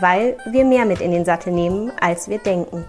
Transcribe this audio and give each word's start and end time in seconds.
weil 0.00 0.36
wir 0.46 0.64
mehr 0.64 0.84
mit 0.84 1.00
in 1.00 1.10
den 1.10 1.24
Sattel 1.24 1.52
nehmen, 1.52 1.90
als 2.00 2.28
wir 2.28 2.38
denken. 2.38 2.84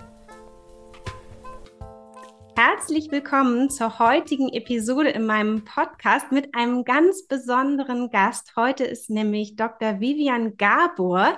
Herzlich 2.55 3.11
willkommen 3.11 3.69
zur 3.69 3.99
heutigen 3.99 4.49
Episode 4.49 5.09
in 5.09 5.25
meinem 5.25 5.63
Podcast 5.63 6.31
mit 6.31 6.55
einem 6.55 6.83
ganz 6.83 7.27
besonderen 7.27 8.09
Gast. 8.09 8.53
Heute 8.55 8.83
ist 8.83 9.09
nämlich 9.09 9.55
Dr. 9.55 9.99
Vivian 9.99 10.57
Gabor 10.57 11.37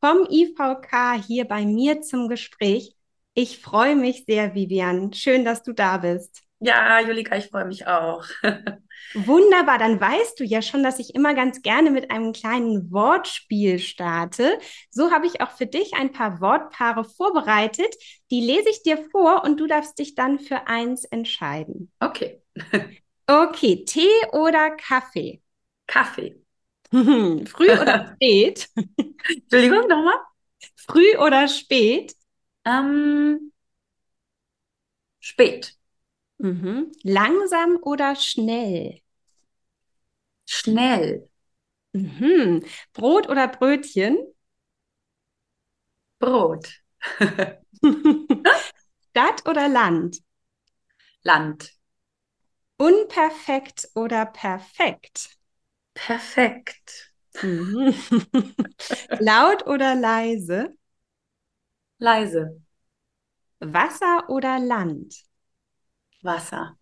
vom 0.00 0.26
IVK 0.28 1.24
hier 1.24 1.44
bei 1.44 1.64
mir 1.64 2.02
zum 2.02 2.28
Gespräch. 2.28 2.94
Ich 3.34 3.60
freue 3.60 3.94
mich 3.94 4.24
sehr, 4.26 4.54
Vivian. 4.54 5.12
Schön, 5.12 5.44
dass 5.44 5.62
du 5.62 5.72
da 5.72 5.98
bist. 5.98 6.45
Ja, 6.60 7.00
Julika, 7.00 7.36
ich 7.36 7.48
freue 7.48 7.66
mich 7.66 7.86
auch. 7.86 8.24
Wunderbar, 9.14 9.78
dann 9.78 10.00
weißt 10.00 10.40
du 10.40 10.44
ja 10.44 10.62
schon, 10.62 10.82
dass 10.82 10.98
ich 10.98 11.14
immer 11.14 11.34
ganz 11.34 11.62
gerne 11.62 11.90
mit 11.90 12.10
einem 12.10 12.32
kleinen 12.32 12.90
Wortspiel 12.90 13.78
starte. 13.78 14.58
So 14.90 15.10
habe 15.10 15.26
ich 15.26 15.40
auch 15.40 15.50
für 15.50 15.66
dich 15.66 15.94
ein 15.94 16.12
paar 16.12 16.40
Wortpaare 16.40 17.04
vorbereitet. 17.04 17.94
Die 18.30 18.40
lese 18.40 18.68
ich 18.70 18.82
dir 18.82 18.98
vor 19.10 19.44
und 19.44 19.58
du 19.60 19.66
darfst 19.66 19.98
dich 19.98 20.14
dann 20.14 20.38
für 20.38 20.66
eins 20.66 21.04
entscheiden. 21.04 21.90
Okay. 22.02 22.40
Okay, 23.28 23.84
Tee 23.84 24.08
oder 24.32 24.70
Kaffee? 24.76 25.42
Kaffee. 25.88 26.36
Früh 26.92 27.70
oder 27.80 28.12
spät? 28.14 28.68
Entschuldigung, 29.28 29.88
nochmal? 29.88 30.14
Früh 30.76 31.16
oder 31.18 31.48
spät? 31.48 32.14
Ähm, 32.64 33.52
spät. 35.20 35.76
Mhm. 36.38 36.92
Langsam 37.02 37.78
oder 37.82 38.16
schnell? 38.16 39.00
Schnell. 40.46 41.28
Mhm. 41.94 42.64
Brot 42.94 43.28
oder 43.28 43.48
Brötchen? 43.48 44.18
Brot. 46.20 46.66
Stadt 49.10 49.46
oder 49.48 49.68
Land? 49.68 50.18
Land. 51.24 51.76
Unperfekt 52.78 53.88
oder 53.94 54.24
perfekt? 54.26 55.36
Perfekt. 55.94 57.12
Mhm. 57.42 57.94
Laut 59.18 59.66
oder 59.66 59.94
leise? 59.94 60.74
Leise. 61.98 62.56
Wasser 63.60 64.30
oder 64.30 64.58
Land? 64.58 65.14
Wasser. 66.26 66.76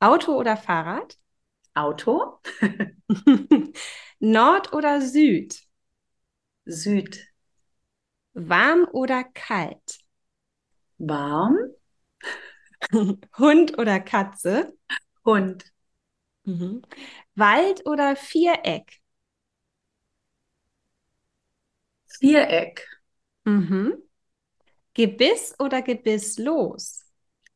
Auto 0.00 0.32
oder 0.36 0.56
Fahrrad? 0.56 1.18
Auto. 1.74 2.40
Nord 4.20 4.72
oder 4.72 5.00
Süd? 5.00 5.60
Süd. 6.66 7.18
Warm 8.34 8.86
oder 8.92 9.24
kalt? 9.24 9.98
Warm. 10.98 11.56
Hund 13.38 13.78
oder 13.78 14.00
Katze? 14.00 14.72
Hund. 15.24 15.64
Mhm. 16.44 16.82
Wald 17.34 17.86
oder 17.86 18.16
Viereck? 18.16 19.00
Viereck. 22.20 22.84
Mhm. 23.44 24.02
Gebiss 24.94 25.54
oder 25.60 25.82
gebisslos? 25.82 27.05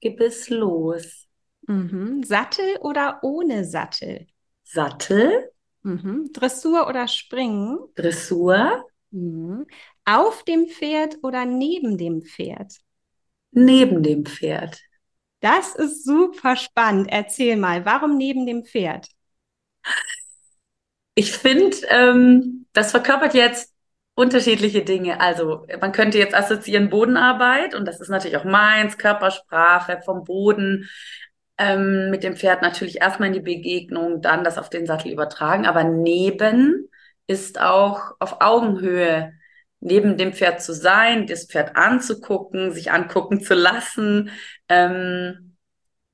Gebisslos. 0.00 1.26
Mhm. 1.66 2.22
Sattel 2.22 2.76
oder 2.80 3.20
ohne 3.22 3.64
Sattel? 3.64 4.26
Sattel. 4.64 5.50
Mhm. 5.82 6.30
Dressur 6.32 6.88
oder 6.88 7.08
Springen? 7.08 7.78
Dressur. 7.94 8.84
Mhm. 9.10 9.66
Auf 10.04 10.44
dem 10.44 10.66
Pferd 10.66 11.18
oder 11.22 11.44
neben 11.44 11.98
dem 11.98 12.22
Pferd? 12.22 12.74
Neben 13.52 14.02
dem 14.02 14.24
Pferd. 14.24 14.80
Das 15.40 15.74
ist 15.74 16.04
super 16.04 16.56
spannend. 16.56 17.08
Erzähl 17.10 17.56
mal, 17.56 17.84
warum 17.84 18.16
neben 18.16 18.46
dem 18.46 18.64
Pferd? 18.64 19.08
Ich 21.14 21.32
finde, 21.32 21.76
ähm, 21.88 22.66
das 22.72 22.92
verkörpert 22.92 23.34
jetzt 23.34 23.74
unterschiedliche 24.20 24.84
Dinge. 24.84 25.20
Also 25.20 25.66
man 25.80 25.92
könnte 25.92 26.18
jetzt 26.18 26.34
assoziieren 26.34 26.90
Bodenarbeit 26.90 27.74
und 27.74 27.86
das 27.86 28.00
ist 28.00 28.10
natürlich 28.10 28.36
auch 28.36 28.44
meins, 28.44 28.98
Körpersprache 28.98 30.00
vom 30.04 30.24
Boden. 30.24 30.88
Ähm, 31.58 32.10
mit 32.10 32.22
dem 32.22 32.36
Pferd 32.36 32.62
natürlich 32.62 33.00
erstmal 33.00 33.28
in 33.28 33.34
die 33.34 33.40
Begegnung, 33.40 34.20
dann 34.20 34.44
das 34.44 34.58
auf 34.58 34.68
den 34.70 34.86
Sattel 34.86 35.10
übertragen. 35.12 35.66
Aber 35.66 35.84
neben 35.84 36.88
ist 37.26 37.60
auch 37.60 38.12
auf 38.18 38.40
Augenhöhe 38.40 39.32
neben 39.80 40.18
dem 40.18 40.34
Pferd 40.34 40.62
zu 40.62 40.74
sein, 40.74 41.26
das 41.26 41.46
Pferd 41.46 41.76
anzugucken, 41.76 42.72
sich 42.72 42.92
angucken 42.92 43.40
zu 43.40 43.54
lassen. 43.54 44.30
Ähm, 44.68 45.56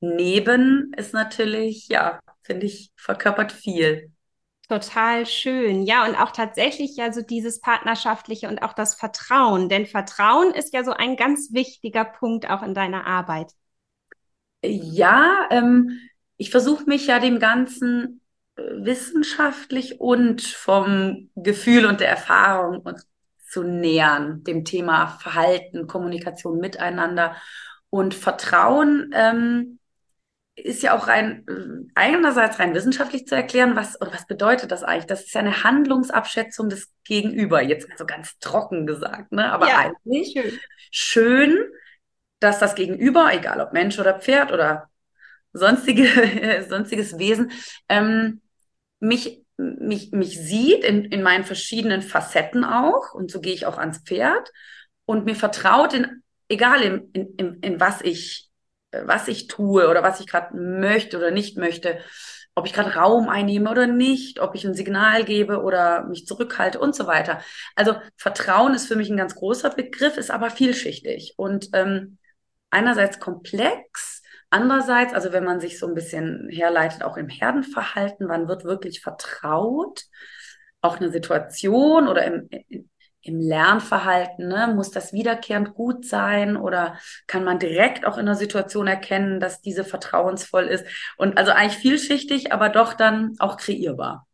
neben 0.00 0.92
ist 0.96 1.12
natürlich, 1.12 1.88
ja, 1.88 2.20
finde 2.42 2.66
ich, 2.66 2.92
verkörpert 2.96 3.50
viel. 3.50 4.12
Total 4.68 5.26
schön. 5.26 5.82
Ja, 5.82 6.06
und 6.06 6.16
auch 6.16 6.32
tatsächlich 6.32 6.96
ja 6.96 7.12
so 7.12 7.22
dieses 7.22 7.60
Partnerschaftliche 7.60 8.48
und 8.48 8.62
auch 8.62 8.72
das 8.72 8.96
Vertrauen. 8.96 9.68
Denn 9.68 9.86
Vertrauen 9.86 10.52
ist 10.52 10.74
ja 10.74 10.82
so 10.82 10.90
ein 10.90 11.16
ganz 11.16 11.52
wichtiger 11.52 12.04
Punkt 12.04 12.50
auch 12.50 12.62
in 12.62 12.74
deiner 12.74 13.06
Arbeit. 13.06 13.52
Ja, 14.64 15.46
ähm, 15.50 16.00
ich 16.36 16.50
versuche 16.50 16.84
mich 16.86 17.06
ja 17.06 17.20
dem 17.20 17.38
Ganzen 17.38 18.22
äh, 18.56 18.62
wissenschaftlich 18.62 20.00
und 20.00 20.42
vom 20.42 21.30
Gefühl 21.36 21.86
und 21.86 22.00
der 22.00 22.08
Erfahrung 22.08 22.82
zu 23.48 23.62
nähern, 23.62 24.42
dem 24.42 24.64
Thema 24.64 25.06
Verhalten, 25.20 25.86
Kommunikation 25.86 26.58
miteinander 26.58 27.36
und 27.90 28.14
Vertrauen. 28.14 29.12
Ähm, 29.14 29.78
ist 30.56 30.82
ja 30.82 30.96
auch 30.96 31.06
rein, 31.06 31.46
einerseits 31.94 32.58
rein 32.58 32.74
wissenschaftlich 32.74 33.26
zu 33.26 33.34
erklären, 33.34 33.76
was, 33.76 34.00
oder 34.00 34.12
was 34.12 34.26
bedeutet 34.26 34.72
das 34.72 34.82
eigentlich? 34.82 35.06
Das 35.06 35.24
ist 35.24 35.34
ja 35.34 35.40
eine 35.40 35.62
Handlungsabschätzung 35.64 36.70
des 36.70 36.90
Gegenüber, 37.04 37.62
jetzt 37.62 37.88
mal 37.88 37.98
so 37.98 38.06
ganz 38.06 38.38
trocken 38.38 38.86
gesagt, 38.86 39.32
ne? 39.32 39.52
Aber 39.52 39.68
ja, 39.68 39.78
eigentlich 39.78 40.32
schön. 40.32 40.58
schön, 40.90 41.58
dass 42.40 42.58
das 42.58 42.74
Gegenüber, 42.74 43.32
egal 43.34 43.60
ob 43.60 43.74
Mensch 43.74 43.98
oder 43.98 44.18
Pferd 44.18 44.50
oder 44.50 44.88
sonstige, 45.52 46.64
sonstiges 46.68 47.18
Wesen, 47.18 47.52
ähm, 47.90 48.40
mich, 48.98 49.42
mich, 49.58 50.12
mich 50.12 50.38
sieht 50.38 50.84
in, 50.84 51.04
in 51.04 51.22
meinen 51.22 51.44
verschiedenen 51.44 52.00
Facetten 52.00 52.64
auch, 52.64 53.12
und 53.12 53.30
so 53.30 53.40
gehe 53.40 53.54
ich 53.54 53.66
auch 53.66 53.76
ans 53.76 53.98
Pferd, 53.98 54.50
und 55.04 55.26
mir 55.26 55.36
vertraut 55.36 55.92
in, 55.92 56.22
egal 56.48 56.82
in, 56.82 57.10
in, 57.12 57.58
in 57.60 57.78
was 57.78 58.00
ich 58.00 58.45
was 58.92 59.28
ich 59.28 59.46
tue 59.46 59.88
oder 59.88 60.02
was 60.02 60.20
ich 60.20 60.26
gerade 60.26 60.56
möchte 60.56 61.16
oder 61.16 61.30
nicht 61.30 61.56
möchte, 61.56 61.98
ob 62.54 62.66
ich 62.66 62.72
gerade 62.72 62.94
Raum 62.94 63.28
einnehme 63.28 63.70
oder 63.70 63.86
nicht, 63.86 64.40
ob 64.40 64.54
ich 64.54 64.64
ein 64.64 64.74
Signal 64.74 65.24
gebe 65.24 65.62
oder 65.62 66.04
mich 66.04 66.26
zurückhalte 66.26 66.78
und 66.80 66.94
so 66.94 67.06
weiter. 67.06 67.40
Also 67.74 67.96
Vertrauen 68.16 68.74
ist 68.74 68.88
für 68.88 68.96
mich 68.96 69.10
ein 69.10 69.16
ganz 69.18 69.34
großer 69.34 69.70
Begriff, 69.70 70.16
ist 70.16 70.30
aber 70.30 70.50
vielschichtig. 70.50 71.34
Und 71.36 71.68
ähm, 71.74 72.16
einerseits 72.70 73.20
komplex, 73.20 74.22
andererseits, 74.48 75.12
also 75.12 75.32
wenn 75.32 75.44
man 75.44 75.60
sich 75.60 75.78
so 75.78 75.86
ein 75.86 75.94
bisschen 75.94 76.48
herleitet, 76.50 77.02
auch 77.02 77.18
im 77.18 77.28
Herdenverhalten, 77.28 78.28
wann 78.28 78.48
wird 78.48 78.64
wirklich 78.64 79.02
vertraut, 79.02 80.04
auch 80.80 80.96
eine 80.96 81.10
Situation 81.10 82.08
oder 82.08 82.24
im, 82.24 82.48
im 83.26 83.40
Lernverhalten, 83.40 84.48
ne? 84.48 84.72
muss 84.74 84.90
das 84.90 85.12
wiederkehrend 85.12 85.74
gut 85.74 86.06
sein 86.06 86.56
oder 86.56 86.98
kann 87.26 87.44
man 87.44 87.58
direkt 87.58 88.06
auch 88.06 88.18
in 88.18 88.26
einer 88.26 88.36
Situation 88.36 88.86
erkennen, 88.86 89.40
dass 89.40 89.60
diese 89.60 89.84
vertrauensvoll 89.84 90.64
ist 90.64 90.86
und 91.16 91.38
also 91.38 91.52
eigentlich 91.52 91.78
vielschichtig, 91.78 92.52
aber 92.52 92.68
doch 92.68 92.94
dann 92.94 93.34
auch 93.38 93.56
kreierbar. 93.56 94.26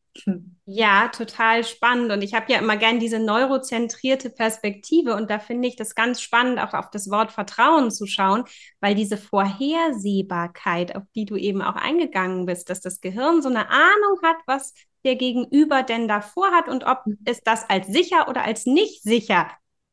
Ja, 0.65 1.09
total 1.09 1.65
spannend. 1.65 2.13
Und 2.13 2.23
ich 2.23 2.35
habe 2.35 2.53
ja 2.53 2.59
immer 2.59 2.77
gern 2.77 3.01
diese 3.01 3.19
neurozentrierte 3.19 4.31
Perspektive. 4.31 5.15
Und 5.17 5.31
da 5.31 5.39
finde 5.39 5.69
ich 5.69 5.77
das 5.77 5.95
ganz 5.95 6.21
spannend, 6.21 6.61
auch 6.61 6.75
auf 6.75 6.91
das 6.91 7.11
Wort 7.11 7.33
Vertrauen 7.33 7.91
zu 7.91 8.07
schauen, 8.07 8.45
weil 8.81 8.95
diese 8.95 9.17
Vorhersehbarkeit, 9.17 10.95
auf 10.95 11.03
die 11.15 11.25
du 11.25 11.37
eben 11.37 11.63
auch 11.63 11.77
eingegangen 11.77 12.47
bist, 12.47 12.71
dass 12.71 12.81
das 12.81 13.01
Gehirn 13.01 13.43
so 13.43 13.49
eine 13.49 13.71
Ahnung 13.71 14.19
hat, 14.23 14.37
was 14.47 14.75
der 15.05 15.17
Gegenüber 15.17 15.83
denn 15.83 16.09
davor 16.09 16.51
hat 16.53 16.69
und 16.69 16.85
ob 16.85 17.05
es 17.25 17.43
das 17.43 17.69
als 17.69 17.89
sicher 17.89 18.29
oder 18.29 18.45
als 18.45 18.67
nicht 18.67 19.03
sicher 19.03 19.51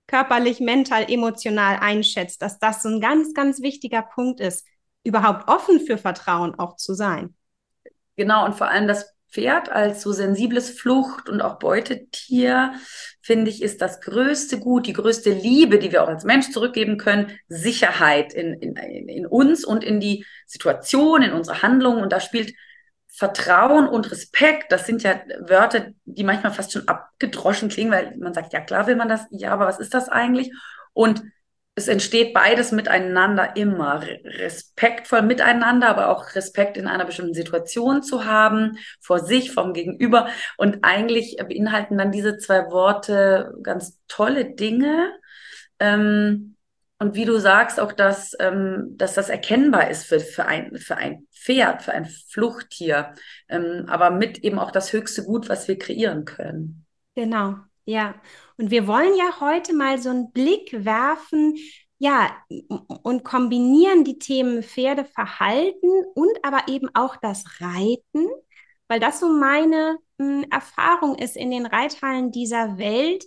körperlich, 0.10 0.60
mental, 0.60 1.06
emotional 1.08 1.78
einschätzt, 1.80 2.42
dass 2.42 2.58
das 2.58 2.82
so 2.82 2.90
ein 2.90 3.00
ganz, 3.00 3.34
ganz 3.34 3.62
wichtiger 3.62 4.02
Punkt 4.02 4.40
ist, 4.40 4.66
überhaupt 5.04 5.48
offen 5.48 5.80
für 5.80 5.98
Vertrauen 5.98 6.56
auch 6.56 6.76
zu 6.76 6.94
sein. 6.94 7.36
Genau, 8.16 8.46
und 8.46 8.56
vor 8.56 8.68
allem 8.68 8.88
das 8.88 9.14
Pferd 9.32 9.70
als 9.70 10.02
so 10.02 10.12
sensibles 10.12 10.72
Flucht- 10.72 11.30
und 11.30 11.42
auch 11.42 11.60
Beutetier, 11.60 12.74
finde 13.22 13.52
ich, 13.52 13.62
ist 13.62 13.82
das 13.82 14.02
größte 14.02 14.60
Gut, 14.60 14.88
die 14.88 14.94
größte 14.94 15.30
Liebe, 15.32 15.78
die 15.78 15.92
wir 15.92 16.04
auch 16.04 16.08
als 16.08 16.24
Mensch 16.24 16.50
zurückgeben 16.50 16.98
können, 16.98 17.32
Sicherheit 17.48 18.34
in, 18.34 18.56
in, 18.56 18.76
in 19.08 19.28
uns 19.28 19.64
und 19.64 19.84
in 19.84 20.00
die 20.00 20.26
Situation, 20.48 21.22
in 21.22 21.34
unsere 21.34 21.62
Handlungen. 21.62 22.02
Und 22.02 22.12
da 22.12 22.20
spielt 22.20 22.54
Vertrauen 23.12 23.88
und 23.88 24.12
Respekt, 24.12 24.72
das 24.72 24.86
sind 24.86 25.04
ja 25.04 25.20
Wörter, 25.40 25.88
die 26.06 26.24
manchmal 26.24 26.54
fast 26.54 26.72
schon 26.72 26.88
abgedroschen 26.88 27.70
klingen, 27.70 27.92
weil 27.92 28.16
man 28.18 28.34
sagt, 28.34 28.54
ja 28.54 28.62
klar 28.62 28.88
will 28.88 28.96
man 28.96 29.10
das, 29.10 29.26
ja, 29.32 29.52
aber 29.52 29.66
was 29.66 29.80
ist 29.80 29.94
das 29.94 30.10
eigentlich? 30.10 30.52
Und 30.94 31.24
es 31.80 31.88
entsteht 31.88 32.34
beides 32.34 32.72
miteinander 32.72 33.56
immer. 33.56 34.02
Respektvoll 34.04 35.22
miteinander, 35.22 35.88
aber 35.88 36.10
auch 36.10 36.36
Respekt 36.36 36.78
in 36.78 36.88
einer 36.88 37.06
bestimmten 37.06 37.34
Situation 37.34 38.04
zu 38.04 38.26
haben, 38.26 38.78
vor 39.00 39.20
sich, 39.20 39.52
vom 39.52 39.74
Gegenüber. 39.74 40.28
Und 40.58 40.80
eigentlich 40.82 41.38
beinhalten 41.38 41.98
dann 41.98 42.12
diese 42.12 42.38
zwei 42.38 42.70
Worte 42.70 43.54
ganz 43.64 43.98
tolle 44.10 44.54
Dinge. 44.54 45.14
Ähm, 45.80 46.58
und 47.00 47.16
wie 47.16 47.24
du 47.24 47.38
sagst, 47.40 47.80
auch, 47.80 47.94
dass, 47.94 48.36
ähm, 48.42 48.96
dass 48.98 49.14
das 49.14 49.30
erkennbar 49.30 49.90
ist 49.90 50.06
für, 50.06 50.20
für, 50.20 50.46
ein, 50.46 50.76
für 50.76 50.98
ein 50.98 51.28
Pferd, 51.44 51.84
für 51.84 51.94
ein 51.94 52.06
Fluchttier, 52.06 53.14
ähm, 53.48 53.86
aber 53.88 54.10
mit 54.12 54.40
eben 54.40 54.60
auch 54.60 54.72
das 54.72 54.94
höchste 54.94 55.24
Gut, 55.24 55.50
was 55.50 55.68
wir 55.68 55.78
kreieren 55.78 56.26
können. 56.26 56.86
Genau, 57.16 57.56
ja. 57.86 58.16
Und 58.58 58.72
wir 58.72 58.88
wollen 58.88 59.16
ja 59.18 59.40
heute 59.40 59.74
mal 59.74 60.00
so 60.00 60.10
einen 60.10 60.32
Blick 60.32 60.86
werfen, 60.86 61.56
ja, 61.98 62.32
und 63.04 63.24
kombinieren 63.26 64.06
die 64.06 64.20
Themen 64.20 64.64
Pferdeverhalten 64.64 66.06
und 66.16 66.38
aber 66.44 66.68
eben 66.68 66.90
auch 66.94 67.18
das 67.18 67.44
Reiten, 67.60 68.28
weil 68.88 69.02
das 69.02 69.20
so 69.20 69.28
meine 69.28 69.98
mh, 70.18 70.26
hm, 70.26 70.46
Erfahrung 70.50 71.16
ist 71.16 71.36
in 71.36 71.52
den 71.52 71.66
Reithallen 71.66 72.32
dieser 72.32 72.78
Welt, 72.78 73.26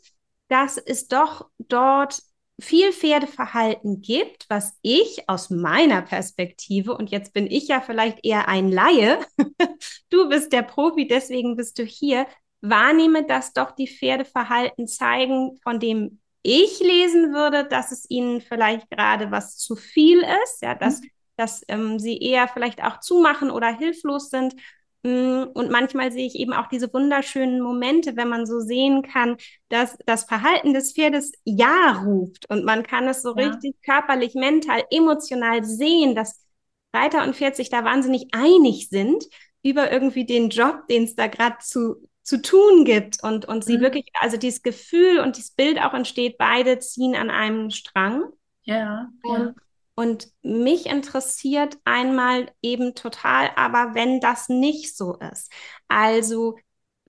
dass 0.49 0.79
es 0.79 1.06
doch 1.08 1.49
dort 1.58 2.23
viel 2.61 2.93
Pferdeverhalten 2.93 4.03
gibt, 4.03 4.47
was 4.49 4.79
ich 4.83 5.29
aus 5.29 5.51
meiner 5.51 6.03
Perspektive, 6.03 6.97
und 6.97 7.11
jetzt 7.11 7.33
bin 7.33 7.47
ich 7.47 7.69
ja 7.69 7.81
vielleicht 7.81 8.25
eher 8.25 8.49
ein 8.49 8.71
Laie, 8.71 9.19
du 10.11 10.29
bist 10.29 10.53
der 10.53 10.63
Profi, 10.63 11.07
deswegen 11.07 11.57
bist 11.57 11.79
du 11.79 11.85
hier, 11.85 12.27
wahrnehme, 12.61 13.27
dass 13.27 13.53
doch 13.53 13.73
die 13.73 13.89
Pferdeverhalten 13.89 14.87
zeigen, 14.87 15.59
von 15.63 15.81
dem 15.81 16.21
ich 16.43 16.81
lesen 16.81 17.33
würde, 17.33 17.67
dass 17.67 17.93
es 17.93 18.09
ihnen 18.09 18.41
vielleicht 18.41 18.89
gerade 18.91 19.31
was 19.31 19.59
zu 19.59 19.77
viel 19.77 20.25
ist, 20.45 20.63
ja, 20.63 20.75
dass, 20.75 21.01
mhm. 21.01 21.09
dass 21.37 21.65
ähm, 21.69 21.99
sie 21.99 22.19
eher 22.19 22.49
vielleicht 22.49 22.83
auch 22.83 23.01
zumachen 23.01 23.51
oder 23.51 23.77
hilflos 23.77 24.31
sind. 24.31 24.55
Mm, 25.03 25.45
und 25.55 25.71
manchmal 25.71 26.13
sehe 26.13 26.27
ich 26.27 26.37
eben 26.37 26.53
auch 26.53 26.69
diese 26.69 26.93
wunderschönen 26.93 27.61
Momente, 27.61 28.17
wenn 28.17 28.29
man 28.29 28.47
so 28.47 28.61
sehen 28.61 29.03
kann, 29.03 29.37
dass 29.69 29.97
das 30.07 30.25
Verhalten 30.25 30.75
des 30.75 30.93
Pferdes 30.93 31.33
Ja 31.45 32.03
ruft 32.05 32.49
und 32.51 32.65
man 32.65 32.83
kann 32.83 33.09
es 33.09 33.23
so 33.23 33.37
ja. 33.37 33.49
richtig 33.49 33.75
körperlich, 33.85 34.35
mental, 34.35 34.85
emotional 34.91 35.65
sehen, 35.65 36.15
dass 36.15 36.45
Reiter 36.95 37.25
und 37.25 37.35
Pferd 37.35 37.57
sich 37.57 37.71
da 37.71 37.85
wahnsinnig 37.85 38.29
einig 38.33 38.89
sind 38.91 39.25
über 39.63 39.91
irgendwie 39.91 40.27
den 40.27 40.51
Job, 40.51 40.87
den 40.89 41.05
es 41.05 41.15
da 41.15 41.27
gerade 41.27 41.57
zu 41.61 41.97
zu 42.23 42.41
tun 42.41 42.85
gibt 42.85 43.23
und, 43.23 43.47
und 43.47 43.65
sie 43.65 43.79
mhm. 43.79 43.83
wirklich, 43.83 44.07
also 44.21 44.37
dieses 44.37 44.63
Gefühl 44.63 45.19
und 45.19 45.37
dieses 45.37 45.51
Bild 45.51 45.81
auch 45.81 45.93
entsteht, 45.93 46.39
beide 46.39 46.79
ziehen 46.79 47.17
an 47.17 47.31
einem 47.31 47.71
Strang. 47.71 48.25
Ja. 48.63 49.11
Und, 49.23 49.55
und 49.94 50.29
mich 50.43 50.87
interessiert 50.87 51.77
einmal 51.85 52.50
eben 52.62 52.94
total, 52.94 53.50
aber 53.56 53.94
wenn 53.94 54.21
das 54.21 54.49
nicht 54.49 54.97
so 54.97 55.17
ist. 55.19 55.53
Also 55.89 56.56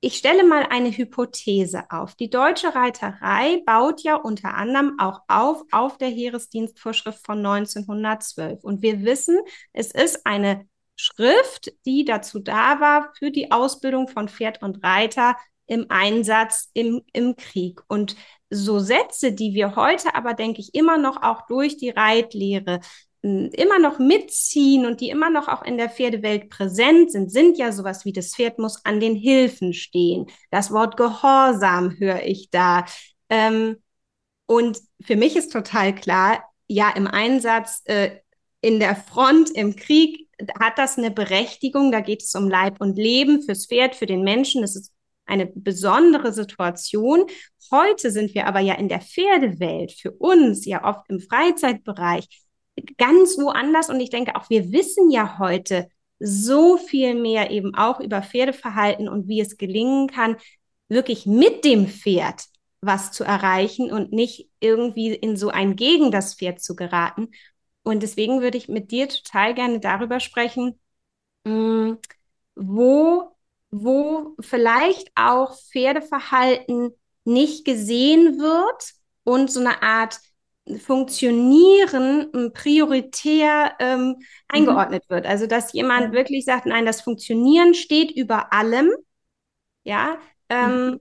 ich 0.01 0.17
stelle 0.17 0.43
mal 0.43 0.67
eine 0.69 0.91
Hypothese 0.91 1.89
auf. 1.89 2.15
Die 2.15 2.29
deutsche 2.29 2.75
Reiterei 2.75 3.61
baut 3.65 4.03
ja 4.03 4.15
unter 4.15 4.53
anderem 4.53 4.99
auch 4.99 5.21
auf 5.29 5.63
auf 5.71 5.97
der 5.97 6.09
Heeresdienstvorschrift 6.09 7.25
von 7.25 7.37
1912. 7.37 8.65
Und 8.65 8.81
wir 8.81 9.03
wissen, 9.03 9.39
es 9.71 9.91
ist 9.91 10.25
eine 10.25 10.67
Schrift, 10.97 11.71
die 11.85 12.03
dazu 12.03 12.39
da 12.39 12.81
war 12.81 13.13
für 13.17 13.31
die 13.31 13.51
Ausbildung 13.51 14.09
von 14.09 14.27
Pferd 14.27 14.61
und 14.61 14.83
Reiter 14.83 15.37
im 15.67 15.85
Einsatz 15.89 16.69
im, 16.73 17.03
im 17.13 17.37
Krieg. 17.37 17.81
Und 17.87 18.17
so 18.53 18.79
Sätze, 18.79 19.33
die 19.33 19.53
wir 19.53 19.75
heute 19.75 20.15
aber, 20.15 20.33
denke 20.33 20.61
ich, 20.61 20.73
immer 20.73 20.97
noch 20.97 21.21
auch 21.21 21.45
durch 21.47 21.77
die 21.77 21.89
Reitlehre 21.89 22.79
hm, 23.23 23.49
immer 23.53 23.79
noch 23.79 23.99
mitziehen 23.99 24.85
und 24.85 25.01
die 25.01 25.09
immer 25.09 25.29
noch 25.29 25.47
auch 25.47 25.63
in 25.63 25.77
der 25.77 25.89
Pferdewelt 25.89 26.49
präsent 26.49 27.11
sind, 27.11 27.31
sind 27.31 27.57
ja 27.57 27.71
sowas 27.71 28.05
wie 28.05 28.13
das 28.13 28.35
Pferd 28.35 28.59
muss 28.59 28.83
an 28.85 28.99
den 28.99 29.15
Hilfen 29.15 29.73
stehen. 29.73 30.27
Das 30.51 30.71
Wort 30.71 30.97
Gehorsam 30.97 31.95
höre 31.99 32.23
ich 32.23 32.49
da. 32.49 32.85
Ähm, 33.29 33.77
und 34.45 34.79
für 35.01 35.15
mich 35.15 35.35
ist 35.35 35.51
total 35.51 35.95
klar, 35.95 36.43
ja, 36.67 36.89
im 36.91 37.07
Einsatz, 37.07 37.81
äh, 37.85 38.19
in 38.61 38.79
der 38.79 38.95
Front, 38.95 39.51
im 39.51 39.75
Krieg 39.75 40.29
hat 40.59 40.77
das 40.77 40.97
eine 40.97 41.11
Berechtigung. 41.11 41.91
Da 41.91 42.01
geht 42.01 42.23
es 42.23 42.33
um 42.35 42.49
Leib 42.49 42.79
und 42.79 42.97
Leben 42.97 43.41
fürs 43.41 43.67
Pferd, 43.67 43.95
für 43.95 44.05
den 44.05 44.23
Menschen. 44.23 44.61
Das 44.61 44.75
ist 44.75 44.92
eine 45.25 45.47
besondere 45.47 46.33
Situation. 46.33 47.25
Heute 47.71 48.11
sind 48.11 48.33
wir 48.35 48.47
aber 48.47 48.59
ja 48.59 48.75
in 48.75 48.89
der 48.89 49.01
Pferdewelt, 49.01 49.93
für 49.93 50.11
uns 50.11 50.65
ja 50.65 50.83
oft 50.83 51.09
im 51.09 51.19
Freizeitbereich, 51.19 52.27
ganz 52.97 53.37
woanders. 53.37 53.89
Und 53.89 53.99
ich 53.99 54.09
denke 54.09 54.35
auch, 54.35 54.49
wir 54.49 54.71
wissen 54.71 55.09
ja 55.11 55.39
heute 55.39 55.87
so 56.19 56.77
viel 56.77 57.15
mehr 57.15 57.51
eben 57.51 57.75
auch 57.75 57.99
über 57.99 58.21
Pferdeverhalten 58.21 59.09
und 59.09 59.27
wie 59.27 59.41
es 59.41 59.57
gelingen 59.57 60.07
kann, 60.07 60.37
wirklich 60.87 61.25
mit 61.25 61.65
dem 61.65 61.87
Pferd 61.87 62.45
was 62.85 63.11
zu 63.11 63.23
erreichen 63.23 63.91
und 63.91 64.11
nicht 64.11 64.49
irgendwie 64.59 65.13
in 65.13 65.37
so 65.37 65.49
ein 65.49 65.75
gegen 65.75 66.11
das 66.11 66.35
Pferd 66.35 66.61
zu 66.61 66.75
geraten. 66.75 67.29
Und 67.83 68.03
deswegen 68.03 68.41
würde 68.41 68.57
ich 68.57 68.67
mit 68.69 68.91
dir 68.91 69.09
total 69.09 69.53
gerne 69.53 69.79
darüber 69.79 70.19
sprechen, 70.19 70.79
mm, 71.45 71.93
wo, 72.55 73.32
wo 73.73 74.35
vielleicht 74.39 75.11
auch 75.15 75.57
Pferdeverhalten 75.57 76.91
nicht 77.25 77.65
gesehen 77.65 78.37
wird 78.39 78.93
und 79.23 79.51
so 79.51 79.59
eine 79.59 79.81
Art 79.81 80.19
Funktionieren 80.79 82.29
mm, 82.31 82.53
prioritär 82.53 83.73
ähm, 83.79 84.07
mhm. 84.07 84.15
eingeordnet 84.47 85.03
mhm. 85.09 85.15
wird. 85.15 85.25
Also 85.25 85.45
dass 85.45 85.73
jemand 85.73 86.05
ja. 86.07 86.11
wirklich 86.13 86.45
sagt, 86.45 86.65
nein, 86.67 86.85
das 86.85 87.01
Funktionieren 87.01 87.73
steht 87.73 88.11
über 88.11 88.53
allem. 88.53 88.89
Ja, 89.83 90.17
ähm, 90.49 90.85
mhm. 90.85 90.99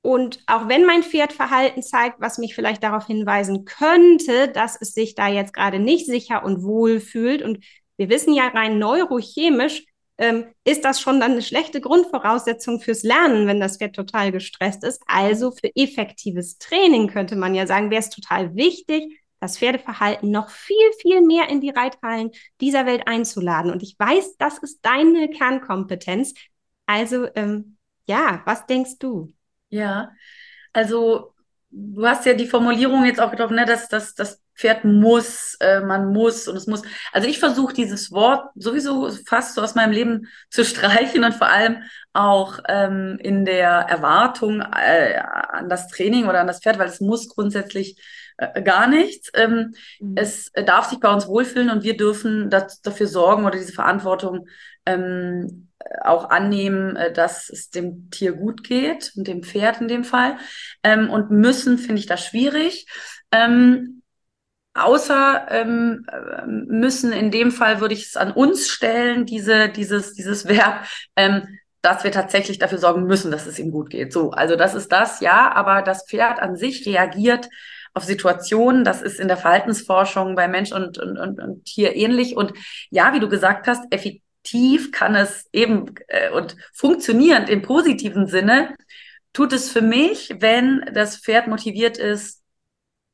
Und 0.00 0.42
auch 0.46 0.68
wenn 0.68 0.84
mein 0.84 1.02
Pferd 1.02 1.32
Verhalten 1.32 1.82
zeigt, 1.82 2.20
was 2.20 2.38
mich 2.38 2.54
vielleicht 2.54 2.82
darauf 2.82 3.06
hinweisen 3.06 3.64
könnte, 3.64 4.48
dass 4.48 4.80
es 4.80 4.92
sich 4.92 5.14
da 5.14 5.28
jetzt 5.28 5.54
gerade 5.54 5.78
nicht 5.78 6.06
sicher 6.06 6.44
und 6.44 6.62
wohl 6.62 7.00
fühlt, 7.00 7.42
und 7.42 7.64
wir 7.96 8.08
wissen 8.08 8.34
ja 8.34 8.48
rein 8.48 8.78
neurochemisch, 8.78 9.84
ähm, 10.18 10.46
ist 10.64 10.84
das 10.84 11.00
schon 11.00 11.20
dann 11.20 11.32
eine 11.32 11.42
schlechte 11.42 11.80
Grundvoraussetzung 11.80 12.80
fürs 12.80 13.02
Lernen, 13.02 13.46
wenn 13.46 13.60
das 13.60 13.78
Pferd 13.78 13.96
total 13.96 14.32
gestresst 14.32 14.84
ist. 14.84 15.02
Also 15.06 15.50
für 15.50 15.74
effektives 15.74 16.58
Training 16.58 17.08
könnte 17.08 17.36
man 17.36 17.54
ja 17.54 17.66
sagen, 17.66 17.90
wäre 17.90 18.00
es 18.00 18.10
total 18.10 18.54
wichtig, 18.54 19.20
das 19.40 19.58
Pferdeverhalten 19.58 20.30
noch 20.30 20.48
viel, 20.50 20.92
viel 21.00 21.20
mehr 21.20 21.48
in 21.48 21.60
die 21.60 21.70
Reithallen 21.70 22.30
dieser 22.60 22.86
Welt 22.86 23.06
einzuladen. 23.06 23.70
Und 23.70 23.82
ich 23.82 23.96
weiß, 23.98 24.36
das 24.38 24.58
ist 24.58 24.80
deine 24.82 25.28
Kernkompetenz. 25.28 26.34
Also 26.86 27.28
ähm, 27.34 27.76
ja, 28.06 28.42
was 28.46 28.66
denkst 28.66 28.98
du? 28.98 29.34
Ja, 29.68 30.12
also 30.72 31.34
du 31.70 32.06
hast 32.06 32.24
ja 32.24 32.34
die 32.34 32.46
Formulierung 32.46 33.04
jetzt 33.04 33.20
auch 33.20 33.30
getroffen, 33.30 33.56
ne, 33.56 33.64
dass, 33.66 33.88
dass 33.88 34.14
das 34.14 34.43
Pferd 34.54 34.84
muss, 34.84 35.56
äh, 35.60 35.80
man 35.80 36.12
muss 36.12 36.48
und 36.48 36.56
es 36.56 36.66
muss. 36.66 36.82
Also 37.12 37.28
ich 37.28 37.38
versuche 37.38 37.74
dieses 37.74 38.12
Wort 38.12 38.50
sowieso 38.54 39.10
fast 39.26 39.54
so 39.54 39.62
aus 39.62 39.74
meinem 39.74 39.92
Leben 39.92 40.28
zu 40.50 40.64
streichen 40.64 41.24
und 41.24 41.34
vor 41.34 41.48
allem 41.48 41.82
auch 42.12 42.60
ähm, 42.68 43.18
in 43.20 43.44
der 43.44 43.70
Erwartung 43.70 44.60
äh, 44.60 45.16
an 45.18 45.68
das 45.68 45.88
Training 45.88 46.26
oder 46.26 46.40
an 46.40 46.46
das 46.46 46.60
Pferd, 46.60 46.78
weil 46.78 46.88
es 46.88 47.00
muss 47.00 47.28
grundsätzlich 47.28 48.00
äh, 48.36 48.62
gar 48.62 48.86
nichts. 48.86 49.30
Ähm, 49.34 49.74
mhm. 50.00 50.14
Es 50.16 50.50
darf 50.52 50.88
sich 50.88 51.00
bei 51.00 51.12
uns 51.12 51.26
wohlfühlen 51.26 51.70
und 51.70 51.82
wir 51.82 51.96
dürfen 51.96 52.50
das, 52.50 52.80
dafür 52.80 53.08
sorgen 53.08 53.44
oder 53.44 53.58
diese 53.58 53.72
Verantwortung 53.72 54.46
ähm, 54.86 55.68
auch 56.02 56.30
annehmen, 56.30 56.96
äh, 56.96 57.12
dass 57.12 57.48
es 57.50 57.70
dem 57.70 58.10
Tier 58.10 58.32
gut 58.32 58.64
geht 58.64 59.12
und 59.16 59.26
dem 59.26 59.42
Pferd 59.42 59.80
in 59.80 59.88
dem 59.88 60.04
Fall. 60.04 60.36
Ähm, 60.82 61.10
und 61.10 61.30
müssen 61.30 61.78
finde 61.78 62.00
ich 62.00 62.06
das 62.06 62.24
schwierig. 62.24 62.86
Ähm, 63.32 64.02
außer 64.74 65.46
ähm, 65.50 66.06
äh, 66.10 66.46
müssen 66.46 67.12
in 67.12 67.30
dem 67.30 67.52
Fall 67.52 67.80
würde 67.80 67.94
ich 67.94 68.06
es 68.06 68.16
an 68.16 68.32
uns 68.32 68.68
stellen, 68.68 69.24
diese, 69.24 69.68
dieses, 69.68 70.14
dieses 70.14 70.46
Verb, 70.48 70.84
ähm, 71.16 71.58
dass 71.80 72.02
wir 72.02 72.12
tatsächlich 72.12 72.58
dafür 72.58 72.78
sorgen 72.78 73.04
müssen, 73.04 73.30
dass 73.30 73.46
es 73.46 73.58
ihm 73.58 73.70
gut 73.70 73.90
geht. 73.90 74.12
So, 74.12 74.30
also 74.30 74.56
das 74.56 74.74
ist 74.74 74.90
das, 74.90 75.20
ja, 75.20 75.52
aber 75.52 75.82
das 75.82 76.06
Pferd 76.08 76.40
an 76.40 76.56
sich 76.56 76.86
reagiert 76.86 77.48
auf 77.92 78.04
Situationen. 78.04 78.84
Das 78.84 79.02
ist 79.02 79.20
in 79.20 79.28
der 79.28 79.36
Verhaltensforschung 79.36 80.34
bei 80.34 80.48
Mensch 80.48 80.72
und, 80.72 80.98
und, 80.98 81.18
und, 81.18 81.40
und 81.40 81.64
Tier 81.64 81.94
ähnlich. 81.94 82.36
Und 82.36 82.52
ja, 82.90 83.12
wie 83.14 83.20
du 83.20 83.28
gesagt 83.28 83.66
hast, 83.68 83.84
effektiv 83.90 84.92
kann 84.92 85.14
es 85.14 85.46
eben 85.52 85.94
äh, 86.08 86.30
und 86.30 86.56
funktionierend 86.72 87.48
im 87.48 87.62
positiven 87.62 88.26
Sinne 88.26 88.74
tut 89.32 89.52
es 89.52 89.70
für 89.70 89.82
mich, 89.82 90.34
wenn 90.38 90.88
das 90.92 91.18
Pferd 91.18 91.48
motiviert 91.48 91.98
ist, 91.98 92.43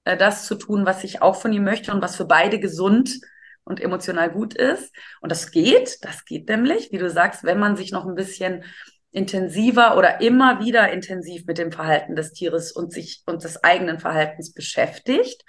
äh, 0.05 0.17
das 0.17 0.47
zu 0.47 0.55
tun, 0.55 0.87
was 0.87 1.05
ich 1.05 1.23
auch 1.23 1.37
von 1.37 1.53
ihm 1.53 1.65
möchte 1.65 1.93
und 1.93 2.03
was 2.03 2.17
für 2.17 2.25
beide 2.27 2.59
gesund 2.59 3.21
und 3.65 3.81
emotional 3.81 4.31
gut 4.31 4.55
ist. 4.55 4.95
Und 5.21 5.31
das 5.31 5.51
geht, 5.51 5.99
das 6.03 6.25
geht 6.25 6.49
nämlich, 6.49 6.91
wie 6.93 6.99
du 6.99 7.11
sagst, 7.11 7.45
wenn 7.45 7.59
man 7.59 7.77
sich 7.77 7.93
noch 7.93 8.07
ein 8.07 8.15
bisschen 8.15 8.65
intensiver 9.13 9.97
oder 9.97 10.21
immer 10.21 10.61
wieder 10.65 10.93
intensiv 10.93 11.47
mit 11.47 11.59
dem 11.59 11.73
Verhalten 11.73 12.15
des 12.15 12.33
Tieres 12.33 12.73
und 12.73 12.93
sich 12.93 13.23
und 13.27 13.43
des 13.43 13.65
eigenen 13.65 13.99
Verhaltens 13.99 14.53
beschäftigt 14.55 15.45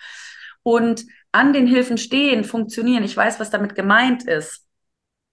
und 0.63 1.05
an 1.31 1.53
den 1.53 1.67
Hilfen 1.67 1.97
stehen, 1.97 2.43
funktionieren. 2.43 3.03
Ich 3.03 3.15
weiß, 3.15 3.39
was 3.39 3.49
damit 3.49 3.75
gemeint 3.75 4.27
ist. 4.27 4.65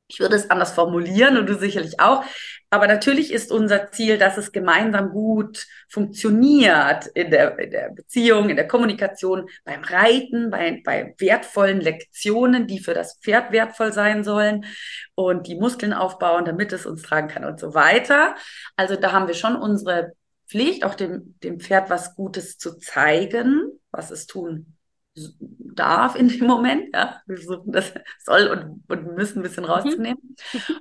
Ich 0.09 0.21
würde 0.21 0.37
es 0.37 0.51
anders 0.51 0.73
formulieren 0.73 1.37
und 1.37 1.47
du 1.47 1.59
sicherlich 1.59 2.01
auch. 2.01 2.25
Aber 2.71 2.87
natürlich 2.87 3.33
ist 3.33 3.51
unser 3.51 3.91
Ziel, 3.93 4.19
dass 4.19 4.37
es 4.37 4.53
gemeinsam 4.53 5.11
gut 5.11 5.67
funktioniert 5.89 7.07
in 7.15 7.31
der, 7.31 7.59
in 7.59 7.71
der 7.71 7.91
Beziehung, 7.91 8.51
in 8.51 8.57
der 8.57 8.69
Kommunikation, 8.69 9.49
beim 9.65 9.83
Reiten, 9.83 10.51
bei, 10.51 10.83
bei 10.85 11.15
wertvollen 11.19 11.81
Lektionen, 11.81 12.67
die 12.67 12.81
für 12.81 12.93
das 12.93 13.19
Pferd 13.21 13.53
wertvoll 13.53 13.93
sein 13.93 14.23
sollen 14.23 14.67
und 15.15 15.47
die 15.47 15.57
Muskeln 15.57 15.95
aufbauen, 15.95 16.45
damit 16.45 16.73
es 16.73 16.85
uns 16.85 17.03
tragen 17.03 17.29
kann 17.29 17.45
und 17.45 17.59
so 17.59 17.75
weiter. 17.75 18.35
Also 18.77 18.97
da 18.97 19.13
haben 19.13 19.29
wir 19.29 19.35
schon 19.35 19.57
unsere 19.57 20.13
Pflicht, 20.47 20.85
auch 20.85 20.95
dem, 20.95 21.37
dem 21.43 21.61
Pferd 21.61 21.89
was 21.89 22.15
Gutes 22.15 22.59
zu 22.59 22.79
zeigen, 22.79 23.81
was 23.91 24.11
es 24.11 24.27
tun 24.27 24.75
darf 25.15 26.17
in 26.17 26.29
dem 26.29 26.47
Moment. 26.47 26.95
Ja, 26.95 27.23
wir 27.27 27.37
versuchen 27.37 27.73
das 27.73 27.93
soll 28.25 28.49
und, 28.49 28.83
und 28.89 29.17
müssen 29.17 29.41
ein 29.41 29.43
bisschen 29.43 29.65
mhm. 29.65 29.71
rauszunehmen. 29.71 30.37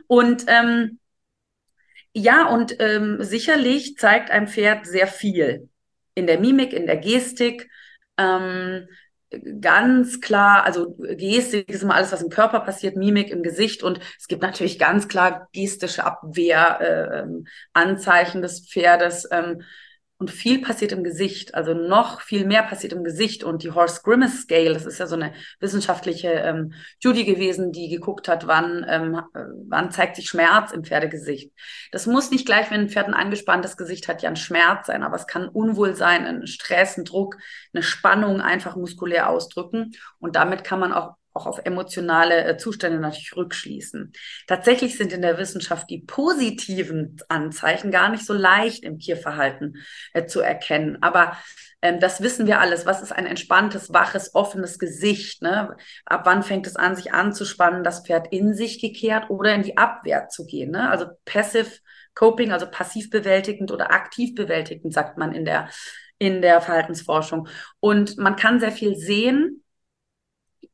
Und 0.08 0.46
ähm, 0.48 1.00
ja, 2.18 2.48
und 2.48 2.76
ähm, 2.80 3.18
sicherlich 3.20 3.98
zeigt 3.98 4.32
ein 4.32 4.48
Pferd 4.48 4.88
sehr 4.88 5.06
viel 5.06 5.70
in 6.16 6.26
der 6.26 6.40
Mimik, 6.40 6.74
in 6.74 6.88
der 6.88 6.98
Gestik. 6.98 7.70
Ähm, 8.18 8.88
ganz 9.62 10.20
klar, 10.20 10.64
also 10.64 10.96
Gestik 10.98 11.70
ist 11.70 11.84
immer 11.84 11.94
alles, 11.94 12.12
was 12.12 12.24
im 12.24 12.30
Körper 12.30 12.62
passiert, 12.62 12.96
Mimik 12.96 13.30
im 13.30 13.44
Gesicht 13.44 13.84
und 13.84 14.00
es 14.18 14.28
gibt 14.28 14.42
natürlich 14.42 14.80
ganz 14.80 15.08
klar 15.08 15.48
gestische 15.54 16.06
Abwehranzeichen 16.06 18.40
äh, 18.40 18.42
des 18.42 18.68
Pferdes. 18.68 19.28
Ähm, 19.32 19.62
und 20.20 20.32
viel 20.32 20.62
passiert 20.62 20.92
im 20.94 21.04
Gesicht, 21.04 21.54
also 21.54 21.76
noch 21.76 22.22
viel 22.22 22.46
mehr 22.46 22.64
passiert 22.64 22.92
im 22.92 23.04
Gesicht. 23.04 23.44
Und 23.44 23.62
die 23.62 23.72
Horse 23.72 24.02
Grimace 24.04 24.42
Scale, 24.42 24.74
das 24.74 24.88
ist 24.88 24.98
ja 24.98 25.06
so 25.06 25.16
eine 25.16 25.34
wissenschaftliche 25.60 26.30
ähm, 26.30 26.74
Studie 26.98 27.24
gewesen, 27.24 27.72
die 27.72 27.88
geguckt 27.90 28.28
hat, 28.28 28.48
wann, 28.48 28.84
ähm, 28.90 29.22
wann 29.70 29.92
zeigt 29.92 30.16
sich 30.16 30.28
Schmerz 30.28 30.72
im 30.72 30.84
Pferdegesicht. 30.84 31.52
Das 31.92 32.08
muss 32.08 32.32
nicht 32.32 32.48
gleich, 32.48 32.72
wenn 32.72 32.82
ein 32.82 32.90
Pferd 32.90 33.08
ein 33.08 33.14
angespanntes 33.14 33.78
Gesicht 33.78 34.08
hat, 34.08 34.24
ja 34.24 34.30
ein 34.30 34.36
Schmerz 34.36 34.88
sein, 34.88 35.04
aber 35.04 35.16
es 35.16 35.28
kann 35.28 35.50
Unwohlsein, 35.50 36.26
ein 36.26 36.48
Stress, 36.48 36.98
ein 36.98 37.06
Druck, 37.06 37.38
eine 37.74 37.84
Spannung 37.84 38.42
einfach 38.42 38.76
muskulär 38.76 39.30
ausdrücken. 39.30 39.92
Und 40.18 40.36
damit 40.36 40.64
kann 40.64 40.80
man 40.80 40.94
auch 40.94 41.17
auch 41.38 41.46
auf 41.46 41.62
emotionale 41.64 42.44
äh, 42.44 42.58
Zustände 42.58 43.00
natürlich 43.00 43.36
rückschließen. 43.36 44.12
Tatsächlich 44.48 44.98
sind 44.98 45.14
in 45.14 45.22
der 45.22 45.38
Wissenschaft 45.38 45.90
die 45.90 46.00
positiven 46.00 47.18
Anzeichen 47.30 47.92
gar 47.92 48.10
nicht 48.10 48.26
so 48.26 48.34
leicht 48.34 48.84
im 48.84 49.00
Tierverhalten 49.00 49.78
äh, 50.14 50.26
zu 50.26 50.42
erkennen. 50.42 50.98
Aber 51.02 51.38
ähm, 51.82 52.00
das 52.00 52.22
wissen 52.22 52.48
wir 52.48 52.60
alles. 52.60 52.86
Was 52.86 53.02
ist 53.02 53.12
ein 53.12 53.28
entspanntes, 53.28 53.94
waches, 53.94 54.34
offenes 54.34 54.80
Gesicht? 54.80 55.42
Ne? 55.42 55.78
Ab 56.06 56.22
wann 56.26 56.44
fängt 56.44 56.66
es 56.68 56.76
an, 56.76 56.96
sich 56.96 57.14
anzuspannen, 57.14 57.84
das 57.84 58.06
Pferd 58.06 58.28
in 58.32 58.56
sich 58.56 58.82
gekehrt 58.82 59.30
oder 59.30 59.54
in 59.54 59.64
die 59.64 59.78
Abwehr 59.78 60.28
zu 60.30 60.46
gehen? 60.46 60.72
Ne? 60.72 60.90
Also 60.90 61.06
passive 61.26 61.70
Coping, 62.16 62.52
also 62.52 62.66
passiv 62.66 63.12
bewältigend 63.12 63.72
oder 63.72 63.92
aktiv 63.92 64.34
bewältigend, 64.34 64.92
sagt 64.92 65.20
man 65.20 65.34
in 65.34 65.46
der 65.46 65.70
in 66.20 66.42
der 66.42 66.62
Verhaltensforschung. 66.62 67.48
Und 67.80 68.18
man 68.18 68.36
kann 68.36 68.60
sehr 68.60 68.72
viel 68.72 68.96
sehen, 68.96 69.64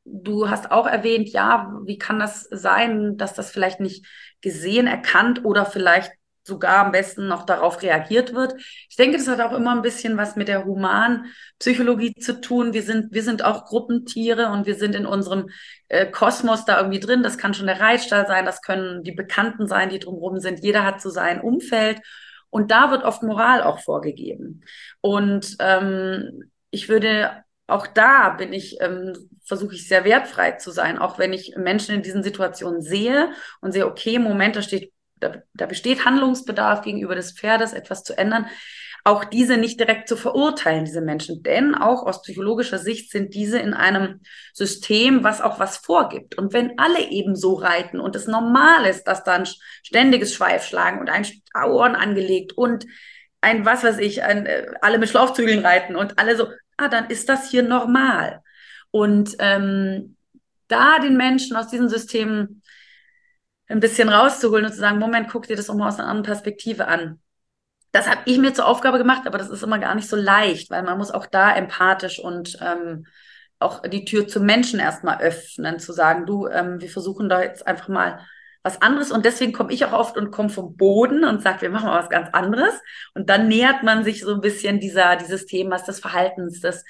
du 0.04 0.50
hast 0.50 0.70
auch 0.70 0.86
erwähnt, 0.86 1.28
ja, 1.30 1.72
wie 1.84 1.98
kann 1.98 2.18
das 2.18 2.46
sein, 2.50 3.16
dass 3.16 3.34
das 3.34 3.50
vielleicht 3.50 3.80
nicht 3.80 4.06
gesehen, 4.40 4.86
erkannt 4.86 5.44
oder 5.44 5.64
vielleicht 5.64 6.12
sogar 6.46 6.84
am 6.84 6.92
besten 6.92 7.26
noch 7.26 7.46
darauf 7.46 7.82
reagiert 7.82 8.34
wird. 8.34 8.54
Ich 8.90 8.96
denke, 8.96 9.16
das 9.16 9.28
hat 9.28 9.40
auch 9.40 9.52
immer 9.56 9.74
ein 9.74 9.80
bisschen 9.80 10.18
was 10.18 10.36
mit 10.36 10.48
der 10.48 10.66
Humanpsychologie 10.66 12.14
zu 12.16 12.38
tun. 12.40 12.74
Wir 12.74 12.82
sind, 12.82 13.12
wir 13.14 13.22
sind 13.22 13.42
auch 13.42 13.64
Gruppentiere 13.64 14.50
und 14.50 14.66
wir 14.66 14.74
sind 14.74 14.94
in 14.94 15.06
unserem 15.06 15.48
äh, 15.88 16.04
Kosmos 16.04 16.66
da 16.66 16.76
irgendwie 16.76 17.00
drin. 17.00 17.22
Das 17.22 17.38
kann 17.38 17.54
schon 17.54 17.66
der 17.66 17.80
Reitstall 17.80 18.26
sein, 18.26 18.44
das 18.44 18.60
können 18.60 19.02
die 19.02 19.12
Bekannten 19.12 19.66
sein, 19.66 19.88
die 19.88 19.98
drumherum 19.98 20.38
sind. 20.38 20.62
Jeder 20.62 20.84
hat 20.84 21.00
so 21.00 21.08
sein 21.08 21.40
Umfeld. 21.40 22.00
Und 22.50 22.70
da 22.70 22.90
wird 22.90 23.04
oft 23.04 23.22
Moral 23.22 23.62
auch 23.62 23.80
vorgegeben. 23.80 24.62
Und 25.00 25.56
ähm, 25.58 26.50
ich 26.70 26.88
würde 26.88 27.42
auch 27.66 27.86
da 27.86 28.30
bin 28.30 28.52
ich, 28.52 28.80
ähm, 28.80 29.14
versuche 29.44 29.74
ich 29.74 29.88
sehr 29.88 30.04
wertfrei 30.04 30.52
zu 30.52 30.70
sein, 30.70 30.98
auch 30.98 31.18
wenn 31.18 31.32
ich 31.32 31.54
Menschen 31.56 31.94
in 31.94 32.02
diesen 32.02 32.22
Situationen 32.22 32.82
sehe 32.82 33.32
und 33.60 33.72
sehe, 33.72 33.86
okay, 33.86 34.18
Moment, 34.18 34.56
da 34.56 34.62
steht, 34.62 34.92
da, 35.20 35.36
da 35.54 35.66
besteht 35.66 36.04
Handlungsbedarf 36.04 36.82
gegenüber 36.82 37.14
des 37.14 37.32
Pferdes, 37.32 37.72
etwas 37.72 38.02
zu 38.02 38.16
ändern. 38.16 38.46
Auch 39.06 39.24
diese 39.24 39.58
nicht 39.58 39.78
direkt 39.78 40.08
zu 40.08 40.16
verurteilen, 40.16 40.86
diese 40.86 41.02
Menschen, 41.02 41.42
denn 41.42 41.74
auch 41.74 42.06
aus 42.06 42.22
psychologischer 42.22 42.78
Sicht 42.78 43.10
sind 43.10 43.34
diese 43.34 43.58
in 43.58 43.74
einem 43.74 44.22
System, 44.54 45.22
was 45.22 45.42
auch 45.42 45.58
was 45.60 45.76
vorgibt. 45.76 46.38
Und 46.38 46.54
wenn 46.54 46.78
alle 46.78 47.10
eben 47.10 47.36
so 47.36 47.52
reiten 47.52 48.00
und 48.00 48.16
es 48.16 48.26
normal 48.26 48.86
ist, 48.86 49.04
dass 49.04 49.22
dann 49.22 49.46
ständiges 49.82 50.32
Schweifschlagen 50.32 51.00
und 51.00 51.10
ein 51.10 51.26
Ohren 51.54 51.96
angelegt 51.96 52.54
und 52.56 52.86
ein, 53.42 53.66
was 53.66 53.84
weiß 53.84 53.98
ich, 53.98 54.22
ein, 54.22 54.46
äh, 54.46 54.68
alle 54.80 54.96
mit 54.96 55.10
Schlauchzügeln 55.10 55.58
reiten 55.58 55.96
und 55.96 56.18
alle 56.18 56.34
so, 56.34 56.48
ah, 56.78 56.88
dann 56.88 57.10
ist 57.10 57.28
das 57.28 57.50
hier 57.50 57.62
normal. 57.62 58.40
Und 58.94 59.34
ähm, 59.40 60.14
da 60.68 61.00
den 61.00 61.16
Menschen 61.16 61.56
aus 61.56 61.66
diesen 61.66 61.88
Systemen 61.88 62.62
ein 63.66 63.80
bisschen 63.80 64.08
rauszuholen 64.08 64.66
und 64.66 64.70
zu 64.70 64.78
sagen, 64.78 65.00
Moment, 65.00 65.28
guck 65.28 65.48
dir 65.48 65.56
das 65.56 65.68
auch 65.68 65.74
mal 65.74 65.88
aus 65.88 65.98
einer 65.98 66.06
anderen 66.06 66.26
Perspektive 66.26 66.86
an. 66.86 67.18
Das 67.90 68.08
habe 68.08 68.20
ich 68.26 68.38
mir 68.38 68.54
zur 68.54 68.68
Aufgabe 68.68 68.98
gemacht, 68.98 69.22
aber 69.26 69.36
das 69.36 69.50
ist 69.50 69.64
immer 69.64 69.80
gar 69.80 69.96
nicht 69.96 70.08
so 70.08 70.14
leicht, 70.14 70.70
weil 70.70 70.84
man 70.84 70.96
muss 70.96 71.10
auch 71.10 71.26
da 71.26 71.52
empathisch 71.56 72.20
und 72.20 72.56
ähm, 72.60 73.04
auch 73.58 73.82
die 73.82 74.04
Tür 74.04 74.28
zum 74.28 74.46
Menschen 74.46 74.78
erstmal 74.78 75.20
öffnen, 75.20 75.80
zu 75.80 75.92
sagen, 75.92 76.24
du, 76.24 76.46
ähm, 76.46 76.80
wir 76.80 76.88
versuchen 76.88 77.28
da 77.28 77.42
jetzt 77.42 77.66
einfach 77.66 77.88
mal 77.88 78.20
was 78.62 78.80
anderes 78.80 79.10
und 79.10 79.24
deswegen 79.24 79.52
komme 79.52 79.72
ich 79.72 79.84
auch 79.86 79.92
oft 79.92 80.16
und 80.16 80.30
komme 80.30 80.50
vom 80.50 80.76
Boden 80.76 81.24
und 81.24 81.42
sage, 81.42 81.62
wir 81.62 81.70
machen 81.70 81.88
mal 81.88 82.00
was 82.00 82.10
ganz 82.10 82.28
anderes 82.32 82.80
und 83.14 83.28
dann 83.28 83.48
nähert 83.48 83.82
man 83.82 84.04
sich 84.04 84.20
so 84.20 84.34
ein 84.34 84.40
bisschen 84.40 84.78
dieser 84.78 85.16
dieses 85.16 85.46
Themas 85.46 85.82
des 85.82 85.98
Verhaltens, 85.98 86.60
des 86.60 86.84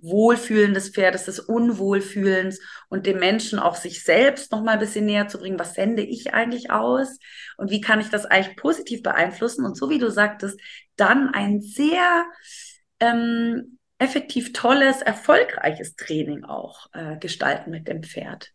Wohlfühlen 0.00 0.74
des 0.74 0.90
Pferdes, 0.90 1.24
des 1.24 1.40
Unwohlfühlens 1.40 2.60
und 2.88 3.06
dem 3.06 3.18
Menschen 3.18 3.58
auch 3.58 3.74
sich 3.74 4.04
selbst 4.04 4.52
noch 4.52 4.62
mal 4.62 4.72
ein 4.72 4.78
bisschen 4.78 5.06
näher 5.06 5.28
zu 5.28 5.38
bringen. 5.38 5.58
Was 5.58 5.74
sende 5.74 6.02
ich 6.02 6.34
eigentlich 6.34 6.70
aus 6.70 7.18
und 7.56 7.70
wie 7.70 7.80
kann 7.80 8.00
ich 8.00 8.08
das 8.08 8.26
eigentlich 8.26 8.56
positiv 8.56 9.02
beeinflussen? 9.02 9.64
Und 9.64 9.76
so 9.76 9.90
wie 9.90 9.98
du 9.98 10.10
sagtest, 10.10 10.60
dann 10.96 11.32
ein 11.32 11.60
sehr 11.60 12.24
ähm, 13.00 13.78
effektiv 13.98 14.52
tolles, 14.52 15.02
erfolgreiches 15.02 15.96
Training 15.96 16.44
auch 16.44 16.86
äh, 16.92 17.16
gestalten 17.18 17.70
mit 17.70 17.88
dem 17.88 18.02
Pferd. 18.02 18.52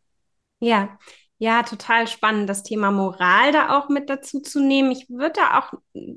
Ja, 0.60 0.98
ja, 1.44 1.62
total 1.64 2.08
spannend, 2.08 2.48
das 2.50 2.64
Thema 2.64 2.90
Moral 2.90 3.52
da 3.52 3.78
auch 3.78 3.90
mit 3.90 4.10
dazu 4.10 4.40
zu 4.40 4.62
nehmen. 4.62 4.92
Ich 4.92 5.10
würde 5.10 5.34
da 5.42 5.60
auch 5.60 5.74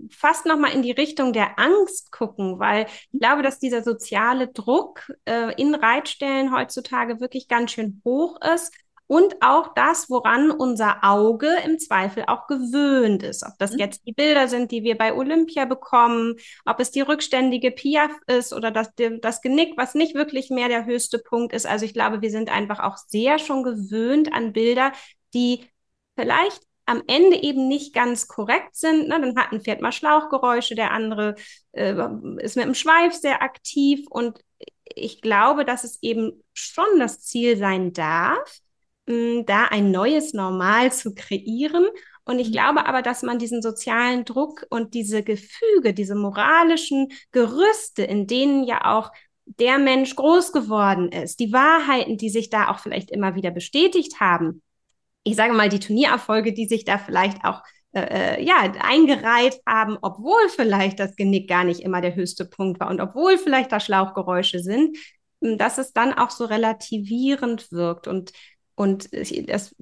fast 0.08 0.46
noch 0.46 0.56
mal 0.56 0.70
in 0.70 0.82
die 0.82 0.92
Richtung 0.92 1.32
der 1.32 1.58
Angst 1.58 2.12
gucken, 2.12 2.60
weil 2.60 2.86
ich 3.10 3.18
glaube, 3.18 3.42
dass 3.42 3.58
dieser 3.58 3.82
soziale 3.82 4.46
Druck 4.46 5.12
äh, 5.24 5.52
in 5.60 5.74
Reitstellen 5.74 6.54
heutzutage 6.54 7.18
wirklich 7.18 7.48
ganz 7.48 7.72
schön 7.72 8.00
hoch 8.04 8.38
ist 8.54 8.72
und 9.08 9.36
auch 9.40 9.72
das, 9.74 10.10
woran 10.10 10.50
unser 10.50 11.04
Auge 11.04 11.48
im 11.64 11.78
Zweifel 11.78 12.24
auch 12.26 12.46
gewöhnt 12.46 13.22
ist. 13.22 13.44
Ob 13.46 13.52
das 13.58 13.72
mhm. 13.72 13.78
jetzt 13.78 14.06
die 14.06 14.12
Bilder 14.12 14.48
sind, 14.48 14.70
die 14.70 14.82
wir 14.82 14.96
bei 14.96 15.14
Olympia 15.14 15.64
bekommen, 15.64 16.34
ob 16.64 16.80
es 16.80 16.90
die 16.90 17.02
rückständige 17.02 17.70
Piaf 17.70 18.10
ist 18.26 18.52
oder 18.52 18.70
das, 18.70 18.90
das 19.20 19.42
Genick, 19.42 19.76
was 19.76 19.94
nicht 19.94 20.14
wirklich 20.14 20.50
mehr 20.50 20.68
der 20.68 20.86
höchste 20.86 21.18
Punkt 21.18 21.52
ist. 21.52 21.66
Also 21.66 21.84
ich 21.84 21.94
glaube, 21.94 22.20
wir 22.20 22.30
sind 22.30 22.50
einfach 22.52 22.80
auch 22.80 22.96
sehr 22.96 23.38
schon 23.38 23.62
gewöhnt 23.62 24.32
an 24.32 24.52
Bilder, 24.52 24.92
die 25.34 25.68
vielleicht 26.16 26.62
am 26.86 27.02
Ende 27.08 27.42
eben 27.42 27.68
nicht 27.68 27.92
ganz 27.94 28.28
korrekt 28.28 28.76
sind. 28.76 29.08
Ne? 29.08 29.20
Dann 29.20 29.36
hat 29.36 29.52
ein 29.52 29.60
Pferd 29.60 29.80
mal 29.80 29.92
Schlauchgeräusche, 29.92 30.76
der 30.76 30.92
andere 30.92 31.34
äh, 31.72 31.94
ist 32.38 32.56
mit 32.56 32.64
dem 32.64 32.74
Schweif 32.74 33.12
sehr 33.12 33.42
aktiv 33.42 34.06
und 34.08 34.40
ich 34.84 35.20
glaube, 35.20 35.64
dass 35.64 35.84
es 35.84 36.02
eben 36.02 36.42
schon 36.54 36.98
das 36.98 37.20
Ziel 37.20 37.56
sein 37.56 37.92
darf, 37.92 38.58
mh, 39.06 39.42
da 39.46 39.64
ein 39.66 39.90
neues 39.90 40.32
Normal 40.32 40.92
zu 40.92 41.14
kreieren. 41.14 41.86
Und 42.24 42.38
ich 42.38 42.48
mhm. 42.48 42.52
glaube 42.52 42.86
aber, 42.86 43.02
dass 43.02 43.22
man 43.22 43.38
diesen 43.38 43.62
sozialen 43.62 44.24
Druck 44.24 44.64
und 44.70 44.94
diese 44.94 45.22
Gefüge, 45.22 45.92
diese 45.92 46.14
moralischen 46.14 47.08
Gerüste, 47.32 48.04
in 48.04 48.26
denen 48.26 48.64
ja 48.64 48.96
auch 48.96 49.10
der 49.44 49.78
Mensch 49.78 50.16
groß 50.16 50.52
geworden 50.52 51.12
ist, 51.12 51.38
die 51.38 51.52
Wahrheiten, 51.52 52.16
die 52.16 52.30
sich 52.30 52.50
da 52.50 52.68
auch 52.68 52.80
vielleicht 52.80 53.10
immer 53.10 53.36
wieder 53.36 53.52
bestätigt 53.52 54.18
haben. 54.18 54.62
Ich 55.26 55.36
sage 55.36 55.52
mal, 55.52 55.68
die 55.68 55.80
Turniererfolge, 55.80 56.52
die 56.52 56.66
sich 56.66 56.84
da 56.84 56.98
vielleicht 56.98 57.44
auch 57.44 57.62
äh, 57.92 58.36
äh, 58.36 58.44
ja, 58.44 58.72
eingereiht 58.80 59.60
haben, 59.66 59.96
obwohl 60.02 60.48
vielleicht 60.50 61.00
das 61.00 61.16
Genick 61.16 61.48
gar 61.48 61.64
nicht 61.64 61.80
immer 61.80 62.00
der 62.00 62.14
höchste 62.14 62.44
Punkt 62.44 62.78
war 62.78 62.90
und 62.90 63.00
obwohl 63.00 63.38
vielleicht 63.38 63.72
da 63.72 63.80
Schlauchgeräusche 63.80 64.60
sind, 64.60 64.96
dass 65.40 65.78
es 65.78 65.92
dann 65.92 66.12
auch 66.12 66.30
so 66.30 66.44
relativierend 66.44 67.72
wirkt. 67.72 68.06
Und, 68.06 68.32
und 68.74 69.08
das 69.48 69.74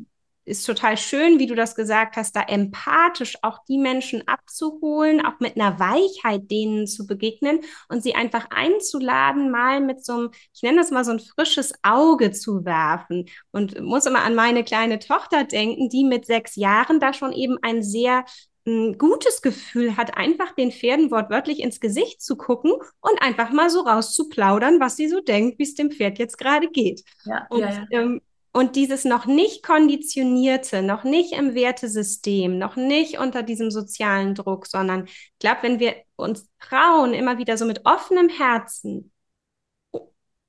ist 0.45 0.67
total 0.67 0.97
schön, 0.97 1.39
wie 1.39 1.47
du 1.47 1.55
das 1.55 1.75
gesagt 1.75 2.17
hast, 2.17 2.37
da 2.37 2.43
empathisch 2.43 3.37
auch 3.43 3.59
die 3.69 3.79
Menschen 3.79 4.27
abzuholen, 4.29 5.25
auch 5.25 5.41
mit 5.41 5.57
einer 5.57 5.79
Weichheit 5.79 6.51
denen 6.51 6.87
zu 6.87 7.07
begegnen 7.07 7.61
und 7.89 8.03
sie 8.03 8.15
einfach 8.15 8.49
einzuladen, 8.51 9.51
mal 9.51 9.81
mit 9.81 10.05
so 10.05 10.13
einem, 10.13 10.31
ich 10.55 10.63
nenne 10.63 10.79
das 10.79 10.91
mal 10.91 11.05
so 11.05 11.13
ein 11.13 11.21
frisches 11.21 11.73
Auge 11.83 12.33
zu 12.33 12.65
werfen. 12.65 13.27
Und 13.53 13.81
muss 13.81 14.07
immer 14.07 14.23
an 14.23 14.35
meine 14.35 14.65
kleine 14.65 14.99
Tochter 14.99 15.45
denken, 15.45 15.89
die 15.89 16.05
mit 16.05 16.27
sechs 16.27 16.57
Jahren 16.57 17.01
da 17.01 17.13
schon 17.13 17.33
eben 17.33 17.59
ein 17.63 17.83
sehr 17.83 18.25
ein 18.67 18.97
gutes 18.97 19.43
Gefühl 19.43 19.97
hat, 19.97 20.17
einfach 20.17 20.55
den 20.55 20.73
Pferden 20.73 21.11
wortwörtlich 21.11 21.61
ins 21.61 21.81
Gesicht 21.81 22.23
zu 22.23 22.37
gucken 22.37 22.73
und 22.73 23.21
einfach 23.23 23.51
mal 23.51 23.69
so 23.69 23.81
rauszuplaudern, 23.81 24.81
was 24.81 24.97
sie 24.97 25.09
so 25.09 25.21
denkt, 25.21 25.59
wie 25.59 25.65
es 25.65 25.75
dem 25.75 25.91
Pferd 25.91 26.19
jetzt 26.19 26.39
gerade 26.39 26.69
geht. 26.69 27.03
Ja, 27.25 27.47
und 27.51 27.61
ja, 27.61 27.71
ja. 27.71 27.87
Ähm, 27.91 28.23
und 28.55 28.77
dieses 28.77 29.05
noch 29.05 29.27
nicht 29.27 29.65
konditionierte, 29.65 30.83
noch 30.83 31.03
nicht 31.03 31.33
im 31.33 31.55
Wertesystem, 31.55 32.57
noch 32.57 32.77
nicht 32.77 33.19
unter 33.19 33.43
diesem 33.43 33.71
sozialen 33.73 34.35
Druck, 34.37 34.67
sondern 34.67 35.07
ich 35.07 35.33
glaube, 35.41 35.59
wenn 35.63 35.81
wir 35.81 35.97
uns 36.17 36.49
trauen, 36.61 37.15
immer 37.15 37.37
wieder 37.39 37.59
so 37.59 37.67
mit 37.67 37.85
offenem 37.85 38.29
Herzen 38.29 39.11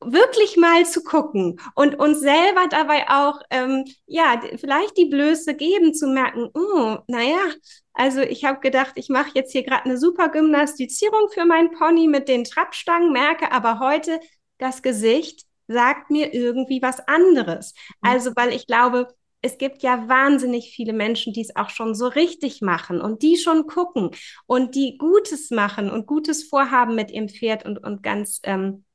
wirklich 0.02 0.56
mal 0.56 0.86
zu 0.86 1.04
gucken 1.04 1.60
und 1.74 1.96
uns 1.96 2.20
selber 2.20 2.68
dabei 2.70 3.10
auch, 3.10 3.42
ähm, 3.50 3.86
ja, 4.06 4.40
vielleicht 4.58 4.98
die 4.98 5.08
Blöße 5.08 5.56
geben, 5.56 5.96
zu 5.96 6.06
merken, 6.08 6.50
oh, 6.54 6.98
naja, 7.08 7.40
also 7.94 8.22
ich 8.22 8.46
habe 8.46 8.60
gedacht, 8.60 8.94
ich 8.98 9.10
mache 9.10 9.32
jetzt 9.34 9.52
hier 9.52 9.64
gerade 9.64 9.86
eine 9.86 9.98
super 9.98 10.30
Gymnastizierung 10.30 11.30
für 11.34 11.46
meinen 11.46 11.72
Pony 11.72 12.08
mit 12.08 12.28
den 12.28 12.44
Trappstangen, 12.44 13.12
merke 13.12 13.52
aber 13.52 13.80
heute, 13.80 14.20
das 14.60 14.84
Gesicht 14.84 15.46
sagt 15.68 16.12
mir 16.12 16.34
irgendwie 16.34 16.82
was 16.82 17.00
anderes. 17.08 17.74
Mhm. 18.02 18.10
Also, 18.10 18.32
weil 18.36 18.54
ich 18.54 18.68
glaube, 18.68 19.08
es 19.42 19.58
gibt 19.60 19.84
ja 19.84 20.08
wahnsinnig 20.10 20.72
viele 20.76 20.94
Menschen, 20.94 21.32
die 21.32 21.42
es 21.42 21.56
auch 21.56 21.70
schon 21.70 21.94
so 21.94 22.08
richtig 22.08 22.62
machen 22.62 23.00
und 23.00 23.22
die 23.22 23.38
schon 23.38 23.68
gucken 23.68 24.10
und 24.48 24.74
die 24.74 24.98
Gutes 24.98 25.52
machen 25.52 25.92
und 25.92 26.08
Gutes 26.08 26.46
vorhaben 26.46 26.96
mit 26.96 27.12
ihrem 27.12 27.30
Pferd 27.30 27.64
und, 27.64 27.78
und 27.78 28.02
ganz 28.02 28.40
ähm, 28.44 28.86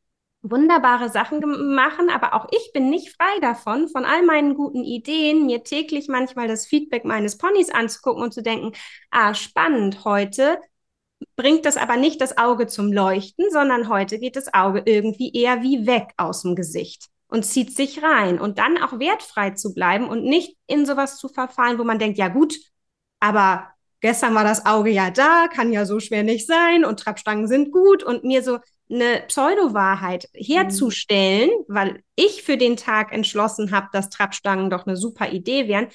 wunderbare 0.43 1.09
Sachen 1.09 1.41
machen. 1.75 2.11
Aber 2.11 2.35
auch 2.35 2.49
ich 2.51 2.73
bin 2.73 2.91
nicht 2.91 3.15
frei 3.15 3.39
davon, 3.41 3.89
von 3.89 4.05
all 4.05 4.25
meinen 4.25 4.55
guten 4.55 4.83
Ideen, 4.83 5.47
mir 5.47 5.63
täglich 5.63 6.09
manchmal 6.09 6.49
das 6.49 6.67
Feedback 6.67 7.05
meines 7.05 7.39
Ponys 7.39 7.71
anzugucken 7.71 8.23
und 8.23 8.35
zu 8.35 8.43
denken, 8.43 8.73
ah, 9.11 9.35
spannend, 9.35 10.05
heute 10.05 10.59
bringt 11.37 11.65
das 11.65 11.77
aber 11.77 11.97
nicht 11.97 12.21
das 12.21 12.39
Auge 12.39 12.67
zum 12.67 12.93
Leuchten, 12.93 13.51
sondern 13.51 13.89
heute 13.89 14.19
geht 14.19 14.37
das 14.37 14.53
Auge 14.53 14.83
irgendwie 14.85 15.33
eher 15.33 15.63
wie 15.63 15.87
weg 15.87 16.13
aus 16.17 16.43
dem 16.43 16.55
Gesicht 16.55 17.07
und 17.29 17.45
zieht 17.45 17.75
sich 17.75 18.03
rein 18.03 18.41
und 18.41 18.59
dann 18.59 18.83
auch 18.83 18.99
wertfrei 18.99 19.51
zu 19.51 19.73
bleiben 19.73 20.09
und 20.09 20.25
nicht 20.25 20.57
in 20.67 20.85
sowas 20.85 21.17
zu 21.17 21.29
verfallen, 21.29 21.79
wo 21.79 21.85
man 21.85 21.99
denkt, 21.99 22.19
ja 22.19 22.29
gut, 22.29 22.57
aber 23.21 23.69
gestern 24.01 24.35
war 24.35 24.45
das 24.45 24.67
Auge 24.67 24.91
ja 24.91 25.11
da, 25.11 25.47
kann 25.49 25.73
ja 25.73 25.87
so 25.87 26.01
schwer 26.01 26.23
nicht 26.23 26.47
sein 26.47 26.85
und 26.85 27.01
Trappstangen 27.01 27.47
sind 27.47 27.73
gut 27.73 28.03
und 28.03 28.25
mir 28.25 28.43
so 28.43 28.59
eine 28.91 29.23
Pseudo-Wahrheit 29.29 30.29
herzustellen, 30.35 31.51
mhm. 31.51 31.75
weil 31.75 32.03
ich 32.17 32.43
für 32.43 32.57
den 32.57 32.77
Tag 32.77 33.13
entschlossen 33.13 33.71
habe, 33.71 33.87
dass 33.93 34.11
Trappstangen 34.11 34.69
doch 34.69 34.87
eine 34.87 34.97
super 34.97 35.31
Idee 35.31 35.69
wären, 35.69 35.89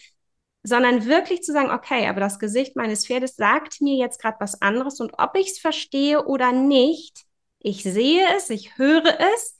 sondern 0.65 1.05
wirklich 1.05 1.43
zu 1.43 1.53
sagen, 1.53 1.69
okay, 1.69 2.07
aber 2.07 2.19
das 2.19 2.39
Gesicht 2.39 2.75
meines 2.75 3.05
Pferdes 3.05 3.35
sagt 3.35 3.81
mir 3.81 3.95
jetzt 3.95 4.19
gerade 4.19 4.37
was 4.39 4.61
anderes 4.61 4.99
und 4.99 5.13
ob 5.19 5.35
ich 5.37 5.51
es 5.51 5.59
verstehe 5.59 6.25
oder 6.25 6.51
nicht, 6.51 7.23
ich 7.59 7.83
sehe 7.83 8.23
es, 8.35 8.49
ich 8.49 8.77
höre 8.77 9.19
es 9.35 9.59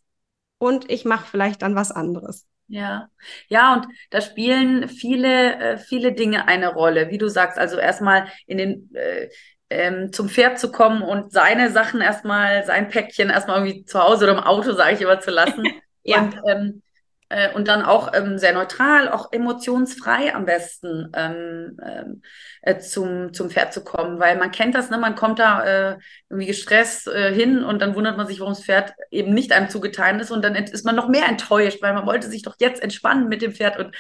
und 0.58 0.90
ich 0.90 1.06
mache 1.06 1.28
vielleicht 1.30 1.62
dann 1.62 1.76
was 1.76 1.92
anderes. 1.92 2.48
Ja, 2.68 3.10
ja, 3.48 3.76
und 3.76 3.86
da 4.10 4.22
spielen 4.22 4.90
viele, 4.90 5.56
äh, 5.58 5.78
viele 5.78 6.14
Dinge 6.14 6.48
eine 6.48 6.74
Rolle, 6.74 7.12
wie 7.12 7.20
du 7.20 7.28
sagst. 7.28 7.60
Also 7.60 7.78
erstmal 7.78 8.28
in 8.48 8.58
den 8.58 8.96
äh, 8.96 9.30
ähm, 9.70 10.12
zum 10.12 10.30
Pferd 10.30 10.58
zu 10.60 10.72
kommen 10.72 11.04
und 11.04 11.32
seine 11.32 11.70
Sachen 11.70 12.02
erstmal, 12.02 12.66
sein 12.66 12.90
Päckchen 12.90 13.30
erstmal 13.30 13.60
irgendwie 13.60 13.86
zu 13.86 14.02
Hause 14.02 14.26
oder 14.26 14.34
im 14.34 14.44
Auto, 14.44 14.74
sage 14.74 14.96
ich 14.96 15.02
immer, 15.02 15.20
zu 15.20 15.30
lassen. 15.30 15.64
ja. 16.04 16.22
Und 16.22 16.36
ähm, 16.48 16.82
äh, 17.30 17.52
und 17.54 17.68
dann 17.68 17.84
auch 17.84 18.14
ähm, 18.14 18.38
sehr 18.38 18.54
neutral, 18.54 19.10
auch 19.10 19.32
emotionsfrei 19.32 20.34
am 20.36 20.46
besten 20.46 21.12
ähm, 21.16 21.78
ähm, 21.84 22.22
äh, 22.62 22.80
zum, 22.80 23.34
zum 23.34 23.50
Pferd 23.50 23.74
zu 23.74 23.84
kommen, 23.84 24.20
weil 24.20 24.38
man 24.38 24.52
kennt 24.52 24.76
das, 24.76 24.90
ne? 24.90 24.98
man 24.98 25.16
kommt 25.16 25.40
da 25.40 25.64
äh, 25.64 25.98
irgendwie 26.30 26.48
gestresst 26.48 27.08
äh, 27.08 27.34
hin 27.34 27.64
und 27.64 27.82
dann 27.82 27.96
wundert 27.96 28.18
man 28.18 28.28
sich, 28.28 28.40
warum 28.40 28.54
das 28.54 28.64
Pferd 28.64 28.94
eben 29.12 29.34
nicht 29.34 29.52
einem 29.52 29.70
zugeteilt 29.70 30.22
ist. 30.22 30.32
Und 30.32 30.44
dann 30.44 30.56
ist 30.56 30.86
man 30.86 30.96
noch 30.96 31.10
mehr 31.10 31.28
enttäuscht, 31.28 31.82
weil 31.82 31.94
man 31.94 32.06
wollte 32.06 32.30
sich 32.30 32.44
doch 32.44 32.56
jetzt 32.60 32.82
entspannen 32.82 33.28
mit 33.28 33.42
dem 33.42 33.54
Pferd. 33.54 33.80
Und 33.80 33.96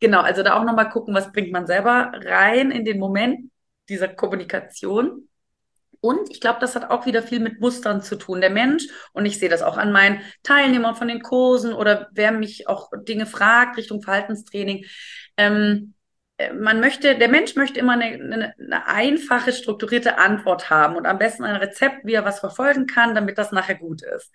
genau, 0.00 0.20
also 0.22 0.42
da 0.42 0.54
auch 0.58 0.64
nochmal 0.64 0.88
gucken, 0.88 1.14
was 1.14 1.32
bringt 1.32 1.52
man 1.52 1.66
selber 1.66 2.12
rein 2.24 2.70
in 2.70 2.84
den 2.84 2.98
Moment 2.98 3.50
dieser 3.88 4.08
Kommunikation 4.08 5.28
und 6.04 6.30
ich 6.30 6.38
glaube, 6.38 6.58
das 6.60 6.76
hat 6.76 6.90
auch 6.90 7.06
wieder 7.06 7.22
viel 7.22 7.40
mit 7.40 7.60
Mustern 7.60 8.02
zu 8.02 8.16
tun. 8.16 8.42
Der 8.42 8.50
Mensch, 8.50 8.88
und 9.14 9.24
ich 9.24 9.38
sehe 9.38 9.48
das 9.48 9.62
auch 9.62 9.78
an 9.78 9.90
meinen 9.90 10.20
Teilnehmern 10.42 10.94
von 10.96 11.08
den 11.08 11.22
Kursen 11.22 11.72
oder 11.72 12.08
wer 12.12 12.30
mich 12.30 12.68
auch 12.68 12.90
Dinge 12.94 13.24
fragt 13.24 13.78
Richtung 13.78 14.02
Verhaltenstraining, 14.02 14.84
ähm, 15.38 15.94
äh, 16.36 16.52
man 16.52 16.80
möchte, 16.80 17.16
der 17.16 17.28
Mensch 17.30 17.56
möchte 17.56 17.80
immer 17.80 17.94
eine, 17.94 18.04
eine, 18.04 18.54
eine, 18.58 18.86
einfache, 18.86 19.50
strukturierte 19.54 20.18
Antwort 20.18 20.68
haben 20.68 20.96
und 20.96 21.06
am 21.06 21.16
besten 21.16 21.44
ein 21.44 21.56
Rezept, 21.56 22.04
wie 22.04 22.12
er 22.12 22.26
was 22.26 22.40
verfolgen 22.40 22.86
kann, 22.86 23.14
damit 23.14 23.38
das 23.38 23.50
nachher 23.50 23.76
gut 23.76 24.02
ist. 24.02 24.30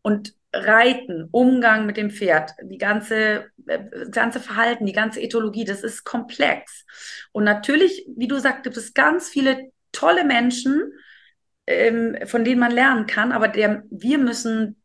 Und 0.00 0.34
Reiten, 0.50 1.28
Umgang 1.30 1.84
mit 1.84 1.98
dem 1.98 2.10
Pferd, 2.10 2.52
die 2.62 2.78
ganze, 2.78 3.50
äh, 3.66 3.80
das 3.90 4.12
ganze 4.12 4.40
Verhalten, 4.40 4.86
die 4.86 4.94
ganze 4.94 5.20
Ethologie, 5.20 5.64
das 5.66 5.82
ist 5.82 6.04
komplex. 6.04 6.86
Und 7.32 7.44
natürlich, 7.44 8.06
wie 8.16 8.28
du 8.28 8.38
sagst, 8.38 8.62
gibt 8.62 8.78
es 8.78 8.94
ganz 8.94 9.28
viele 9.28 9.71
tolle 9.92 10.24
Menschen, 10.24 10.92
ähm, 11.66 12.16
von 12.26 12.44
denen 12.44 12.60
man 12.60 12.72
lernen 12.72 13.06
kann, 13.06 13.32
aber 13.32 13.48
der, 13.48 13.84
wir 13.90 14.18
müssen 14.18 14.82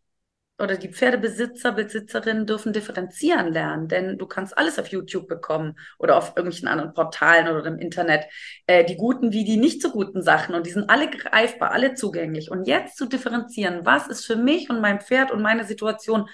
oder 0.60 0.76
die 0.76 0.92
Pferdebesitzer, 0.92 1.72
Besitzerinnen 1.72 2.48
dürfen 2.48 2.74
differenzieren 2.74 3.54
lernen, 3.54 3.88
denn 3.88 4.18
du 4.18 4.26
kannst 4.26 4.58
alles 4.58 4.80
auf 4.80 4.88
YouTube 4.88 5.28
bekommen 5.28 5.78
oder 6.00 6.18
auf 6.18 6.30
irgendwelchen 6.30 6.68
anderen 6.68 6.94
Portalen 6.94 7.48
oder 7.48 7.66
im 7.68 7.78
Internet, 7.78 8.26
äh, 8.66 8.84
die 8.84 8.98
guten 8.98 9.32
wie 9.34 9.46
die 9.46 9.58
nicht 9.58 9.82
so 9.82 9.92
guten 9.92 10.24
Sachen 10.24 10.56
und 10.56 10.66
die 10.66 10.72
sind 10.72 10.90
alle 10.90 11.10
greifbar, 11.10 11.72
alle 11.72 11.94
zugänglich. 11.94 12.50
Und 12.50 12.68
jetzt 12.68 12.98
zu 12.98 13.06
differenzieren, 13.06 13.86
was 13.86 14.08
ist 14.08 14.26
für 14.26 14.36
mich 14.36 14.70
und 14.70 14.82
mein 14.82 15.00
Pferd 15.00 15.32
und 15.32 15.42
meine 15.42 15.64
Situation 15.64 16.28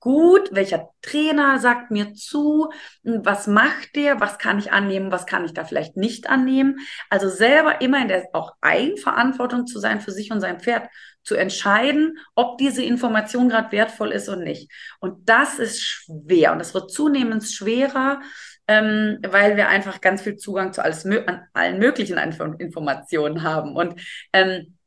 gut, 0.00 0.48
welcher 0.52 0.88
Trainer 1.02 1.58
sagt 1.58 1.90
mir 1.90 2.14
zu, 2.14 2.70
was 3.02 3.46
macht 3.46 3.94
der, 3.94 4.18
was 4.20 4.38
kann 4.38 4.58
ich 4.58 4.72
annehmen, 4.72 5.12
was 5.12 5.26
kann 5.26 5.44
ich 5.44 5.52
da 5.52 5.64
vielleicht 5.64 5.96
nicht 5.96 6.28
annehmen. 6.28 6.78
Also 7.10 7.28
selber 7.28 7.80
immer 7.80 8.00
in 8.00 8.08
der 8.08 8.28
auch 8.32 8.54
Eigenverantwortung 8.62 9.66
zu 9.66 9.78
sein 9.78 10.00
für 10.00 10.12
sich 10.12 10.32
und 10.32 10.40
sein 10.40 10.58
Pferd, 10.58 10.88
zu 11.22 11.34
entscheiden, 11.34 12.18
ob 12.34 12.56
diese 12.58 12.82
Information 12.82 13.50
gerade 13.50 13.72
wertvoll 13.72 14.10
ist 14.10 14.28
und 14.28 14.42
nicht. 14.42 14.70
Und 15.00 15.28
das 15.28 15.58
ist 15.58 15.82
schwer 15.82 16.52
und 16.52 16.60
es 16.60 16.72
wird 16.72 16.90
zunehmend 16.90 17.44
schwerer, 17.44 18.22
ähm, 18.66 19.18
weil 19.28 19.56
wir 19.56 19.68
einfach 19.68 20.00
ganz 20.00 20.22
viel 20.22 20.36
Zugang 20.36 20.72
zu 20.72 20.82
alles, 20.82 21.04
an 21.04 21.42
allen 21.52 21.78
möglichen 21.78 22.16
Informationen 22.58 23.42
haben. 23.42 23.76
Und 23.76 24.00
ähm, 24.32 24.78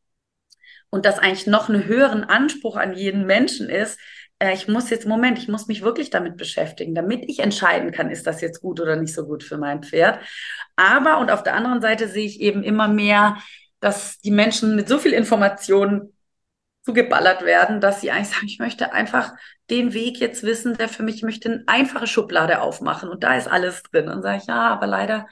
und 0.89 1.05
das 1.05 1.17
eigentlich 1.17 1.47
noch 1.47 1.69
einen 1.69 1.85
höheren 1.85 2.23
Anspruch 2.23 2.75
an 2.75 2.93
jeden 2.93 3.25
Menschen 3.25 3.67
ist, 3.67 3.99
äh, 4.39 4.53
ich 4.53 4.67
muss 4.67 4.89
jetzt, 4.89 5.07
Moment, 5.07 5.37
ich 5.37 5.47
muss 5.47 5.67
mich 5.67 5.81
wirklich 5.81 6.09
damit 6.09 6.37
beschäftigen, 6.37 6.95
damit 6.95 7.25
ich 7.27 7.39
entscheiden 7.39 7.91
kann, 7.91 8.09
ist 8.09 8.27
das 8.27 8.41
jetzt 8.41 8.61
gut 8.61 8.79
oder 8.79 8.95
nicht 8.95 9.13
so 9.13 9.25
gut 9.25 9.43
für 9.43 9.57
mein 9.57 9.83
Pferd. 9.83 10.19
Aber, 10.75 11.19
und 11.19 11.31
auf 11.31 11.43
der 11.43 11.55
anderen 11.55 11.81
Seite 11.81 12.07
sehe 12.07 12.25
ich 12.25 12.41
eben 12.41 12.63
immer 12.63 12.87
mehr, 12.87 13.37
dass 13.79 14.19
die 14.19 14.31
Menschen 14.31 14.75
mit 14.75 14.87
so 14.87 14.97
viel 14.97 15.13
Information 15.13 16.13
zugeballert 16.83 17.43
werden, 17.43 17.79
dass 17.79 18.01
sie 18.01 18.11
eigentlich 18.11 18.29
sagen, 18.29 18.47
ich 18.47 18.59
möchte 18.59 18.93
einfach 18.93 19.33
den 19.69 19.93
Weg 19.93 20.19
jetzt 20.19 20.43
wissen, 20.43 20.75
der 20.77 20.89
für 20.89 21.03
mich, 21.03 21.15
ich 21.15 21.23
möchte 21.23 21.49
eine 21.49 21.63
einfache 21.67 22.07
Schublade 22.07 22.61
aufmachen 22.61 23.09
und 23.09 23.23
da 23.23 23.35
ist 23.35 23.47
alles 23.47 23.83
drin. 23.83 24.09
Und 24.09 24.21
sage 24.21 24.39
ich, 24.41 24.47
ja, 24.47 24.67
aber 24.69 24.87
leider 24.87 25.27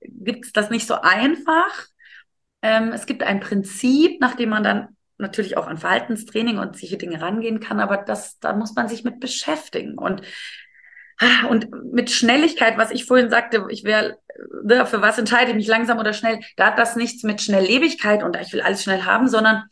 gibt 0.00 0.46
es 0.46 0.52
das 0.52 0.70
nicht 0.70 0.86
so 0.86 0.94
einfach. 0.94 1.86
Ähm, 2.62 2.92
es 2.92 3.06
gibt 3.06 3.22
ein 3.22 3.40
Prinzip, 3.40 4.20
nach 4.20 4.34
dem 4.34 4.50
man 4.50 4.62
dann 4.62 4.95
natürlich 5.18 5.56
auch 5.56 5.66
an 5.66 5.78
Verhaltenstraining 5.78 6.58
und 6.58 6.78
solche 6.78 6.98
Dinge 6.98 7.20
rangehen 7.20 7.60
kann, 7.60 7.80
aber 7.80 7.98
das, 7.98 8.38
da 8.38 8.52
muss 8.52 8.74
man 8.74 8.88
sich 8.88 9.04
mit 9.04 9.20
beschäftigen. 9.20 9.98
Und, 9.98 10.22
und 11.48 11.92
mit 11.92 12.10
Schnelligkeit, 12.10 12.76
was 12.76 12.90
ich 12.90 13.06
vorhin 13.06 13.30
sagte, 13.30 13.66
ich 13.70 13.84
wäre, 13.84 14.18
ne, 14.64 14.86
für 14.86 15.00
was 15.00 15.18
entscheide 15.18 15.50
ich 15.50 15.56
mich 15.56 15.66
langsam 15.66 15.98
oder 15.98 16.12
schnell, 16.12 16.40
da 16.56 16.66
hat 16.66 16.78
das 16.78 16.96
nichts 16.96 17.22
mit 17.22 17.40
Schnelllebigkeit 17.40 18.22
und 18.22 18.36
ich 18.36 18.52
will 18.52 18.60
alles 18.60 18.82
schnell 18.82 19.02
haben, 19.02 19.28
sondern 19.28 19.64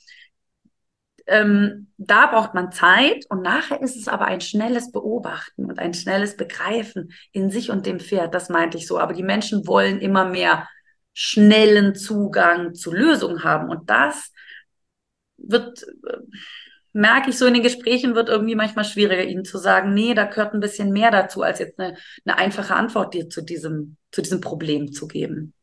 ähm, 1.26 1.88
da 1.96 2.26
braucht 2.26 2.54
man 2.54 2.70
Zeit 2.70 3.24
und 3.30 3.42
nachher 3.42 3.80
ist 3.80 3.96
es 3.96 4.08
aber 4.08 4.26
ein 4.26 4.40
schnelles 4.40 4.92
Beobachten 4.92 5.64
und 5.64 5.78
ein 5.78 5.94
schnelles 5.94 6.36
Begreifen 6.36 7.12
in 7.32 7.50
sich 7.50 7.70
und 7.70 7.86
dem 7.86 7.98
Pferd. 7.98 8.34
Das 8.34 8.50
meinte 8.50 8.76
ich 8.76 8.86
so. 8.86 8.98
Aber 8.98 9.14
die 9.14 9.22
Menschen 9.22 9.66
wollen 9.66 10.00
immer 10.00 10.26
mehr 10.26 10.68
schnellen 11.14 11.94
Zugang 11.94 12.74
zu 12.74 12.92
Lösungen 12.92 13.44
haben 13.44 13.70
und 13.70 13.88
das 13.88 14.32
wird, 15.36 15.82
äh, 15.82 16.18
merke 16.92 17.30
ich 17.30 17.38
so 17.38 17.46
in 17.46 17.54
den 17.54 17.62
Gesprächen, 17.62 18.14
wird 18.14 18.28
irgendwie 18.28 18.54
manchmal 18.54 18.84
schwieriger, 18.84 19.24
ihnen 19.24 19.44
zu 19.44 19.58
sagen, 19.58 19.94
nee, 19.94 20.14
da 20.14 20.24
gehört 20.24 20.54
ein 20.54 20.60
bisschen 20.60 20.92
mehr 20.92 21.10
dazu, 21.10 21.42
als 21.42 21.58
jetzt 21.58 21.78
eine, 21.78 21.96
eine 22.24 22.38
einfache 22.38 22.74
Antwort 22.74 23.14
dir 23.14 23.28
zu 23.28 23.42
diesem, 23.42 23.96
zu 24.12 24.22
diesem 24.22 24.40
Problem 24.40 24.92
zu 24.92 25.08
geben. 25.08 25.54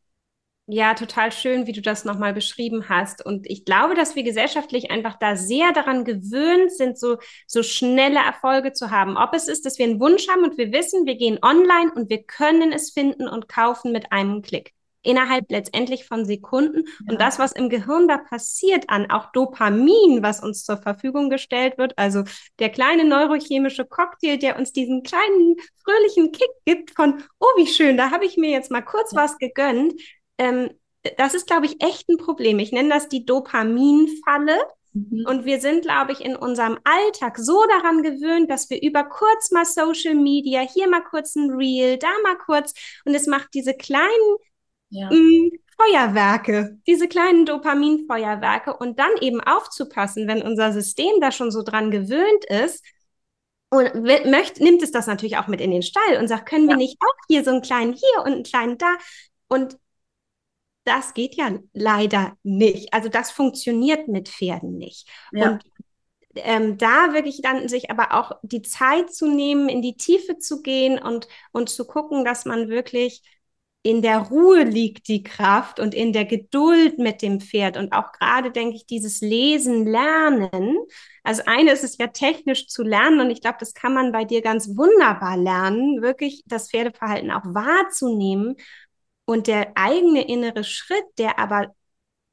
Ja, 0.67 0.93
total 0.93 1.31
schön, 1.31 1.67
wie 1.67 1.73
du 1.73 1.81
das 1.81 2.05
nochmal 2.05 2.33
beschrieben 2.33 2.87
hast. 2.87 3.25
Und 3.25 3.49
ich 3.49 3.65
glaube, 3.65 3.93
dass 3.95 4.15
wir 4.15 4.23
gesellschaftlich 4.23 4.89
einfach 4.89 5.17
da 5.19 5.35
sehr 5.35 5.73
daran 5.73 6.05
gewöhnt 6.05 6.71
sind, 6.71 6.97
so, 6.97 7.17
so 7.45 7.63
schnelle 7.63 8.19
Erfolge 8.19 8.71
zu 8.71 8.89
haben. 8.89 9.17
Ob 9.17 9.33
es 9.33 9.47
ist, 9.47 9.65
dass 9.65 9.79
wir 9.79 9.85
einen 9.85 9.99
Wunsch 9.99 10.29
haben 10.29 10.43
und 10.43 10.57
wir 10.57 10.71
wissen, 10.71 11.05
wir 11.05 11.15
gehen 11.15 11.39
online 11.41 11.91
und 11.93 12.09
wir 12.09 12.23
können 12.23 12.71
es 12.71 12.91
finden 12.91 13.27
und 13.27 13.49
kaufen 13.49 13.91
mit 13.91 14.11
einem 14.11 14.41
Klick 14.43 14.73
innerhalb 15.03 15.49
letztendlich 15.49 16.05
von 16.05 16.25
Sekunden. 16.25 16.83
Ja. 16.85 17.11
Und 17.11 17.21
das, 17.21 17.39
was 17.39 17.51
im 17.51 17.69
Gehirn 17.69 18.07
da 18.07 18.17
passiert 18.17 18.85
an 18.89 19.09
auch 19.09 19.31
Dopamin, 19.31 20.21
was 20.21 20.41
uns 20.41 20.63
zur 20.63 20.77
Verfügung 20.77 21.29
gestellt 21.29 21.77
wird, 21.77 21.97
also 21.97 22.23
der 22.59 22.69
kleine 22.69 23.05
neurochemische 23.05 23.85
Cocktail, 23.85 24.37
der 24.37 24.57
uns 24.57 24.73
diesen 24.73 25.03
kleinen 25.03 25.55
fröhlichen 25.83 26.31
Kick 26.31 26.51
gibt 26.65 26.91
von, 26.91 27.23
oh, 27.39 27.47
wie 27.57 27.67
schön, 27.67 27.97
da 27.97 28.11
habe 28.11 28.25
ich 28.25 28.37
mir 28.37 28.51
jetzt 28.51 28.71
mal 28.71 28.81
kurz 28.81 29.11
ja. 29.11 29.23
was 29.23 29.37
gegönnt. 29.37 29.93
Ähm, 30.37 30.69
das 31.17 31.33
ist, 31.33 31.47
glaube 31.47 31.65
ich, 31.65 31.81
echt 31.83 32.07
ein 32.09 32.17
Problem. 32.17 32.59
Ich 32.59 32.71
nenne 32.71 32.89
das 32.89 33.07
die 33.07 33.25
Dopaminfalle. 33.25 34.57
Mhm. 34.93 35.25
Und 35.27 35.45
wir 35.45 35.59
sind, 35.59 35.83
glaube 35.83 36.11
ich, 36.11 36.21
in 36.21 36.35
unserem 36.35 36.77
Alltag 36.83 37.37
so 37.37 37.63
daran 37.65 38.03
gewöhnt, 38.03 38.51
dass 38.51 38.69
wir 38.69 38.81
über 38.81 39.05
kurz 39.05 39.51
mal 39.51 39.65
Social 39.65 40.15
Media, 40.15 40.61
hier 40.61 40.89
mal 40.89 41.01
kurz 41.01 41.35
ein 41.35 41.49
Reel, 41.49 41.97
da 41.97 42.09
mal 42.23 42.37
kurz, 42.37 42.73
und 43.05 43.15
es 43.15 43.25
macht 43.25 43.53
diese 43.53 43.73
kleinen 43.73 44.37
ja. 44.91 45.09
mh, 45.09 45.15
mm, 45.15 45.51
Feuerwerke, 45.77 46.77
diese 46.85 47.07
kleinen 47.07 47.45
Dopaminfeuerwerke 47.45 48.77
und 48.77 48.99
dann 48.99 49.11
eben 49.19 49.41
aufzupassen, 49.41 50.27
wenn 50.27 50.43
unser 50.43 50.71
System 50.71 51.19
da 51.19 51.31
schon 51.31 51.49
so 51.49 51.63
dran 51.63 51.89
gewöhnt 51.89 52.45
ist, 52.45 52.85
und 53.73 54.03
möchte, 54.03 54.61
nimmt 54.61 54.83
es 54.83 54.91
das 54.91 55.07
natürlich 55.07 55.37
auch 55.37 55.47
mit 55.47 55.61
in 55.61 55.71
den 55.71 55.81
Stall 55.81 56.17
und 56.19 56.27
sagt, 56.27 56.45
können 56.49 56.65
wir 56.65 56.71
ja. 56.71 56.77
nicht 56.77 56.97
auch 56.99 57.15
hier 57.29 57.43
so 57.43 57.51
einen 57.51 57.61
kleinen 57.61 57.93
hier 57.93 58.25
und 58.25 58.33
einen 58.33 58.43
kleinen 58.43 58.77
da? 58.77 58.97
Und 59.47 59.77
das 60.83 61.13
geht 61.13 61.35
ja 61.35 61.57
leider 61.71 62.37
nicht. 62.43 62.93
Also 62.93 63.07
das 63.07 63.31
funktioniert 63.31 64.09
mit 64.09 64.27
Pferden 64.27 64.77
nicht. 64.77 65.07
Ja. 65.31 65.51
Und 65.51 65.63
ähm, 66.35 66.77
da 66.77 67.13
wirklich 67.13 67.41
dann 67.41 67.69
sich 67.69 67.89
aber 67.89 68.13
auch 68.13 68.33
die 68.41 68.61
Zeit 68.61 69.13
zu 69.13 69.27
nehmen, 69.27 69.69
in 69.69 69.81
die 69.81 69.95
Tiefe 69.95 70.37
zu 70.37 70.61
gehen 70.61 70.99
und, 70.99 71.29
und 71.53 71.69
zu 71.69 71.87
gucken, 71.87 72.25
dass 72.25 72.43
man 72.43 72.67
wirklich 72.67 73.21
in 73.83 74.01
der 74.03 74.19
Ruhe 74.19 74.63
liegt 74.63 75.07
die 75.07 75.23
Kraft 75.23 75.79
und 75.79 75.95
in 75.95 76.13
der 76.13 76.25
Geduld 76.25 76.99
mit 76.99 77.21
dem 77.21 77.39
Pferd. 77.39 77.77
Und 77.77 77.93
auch 77.93 78.11
gerade, 78.11 78.51
denke 78.51 78.75
ich, 78.75 78.85
dieses 78.85 79.21
Lesen, 79.21 79.87
Lernen. 79.87 80.77
Also 81.23 81.43
eine 81.45 81.71
ist 81.71 81.83
es 81.83 81.97
ja 81.97 82.07
technisch 82.07 82.67
zu 82.67 82.83
lernen. 82.83 83.21
Und 83.21 83.31
ich 83.31 83.41
glaube, 83.41 83.57
das 83.59 83.73
kann 83.73 83.93
man 83.93 84.11
bei 84.11 84.23
dir 84.23 84.41
ganz 84.41 84.67
wunderbar 84.77 85.35
lernen, 85.35 86.01
wirklich 86.01 86.43
das 86.45 86.69
Pferdeverhalten 86.69 87.31
auch 87.31 87.43
wahrzunehmen. 87.43 88.55
Und 89.25 89.47
der 89.47 89.71
eigene 89.75 90.27
innere 90.27 90.63
Schritt, 90.63 91.05
der 91.17 91.39
aber 91.39 91.73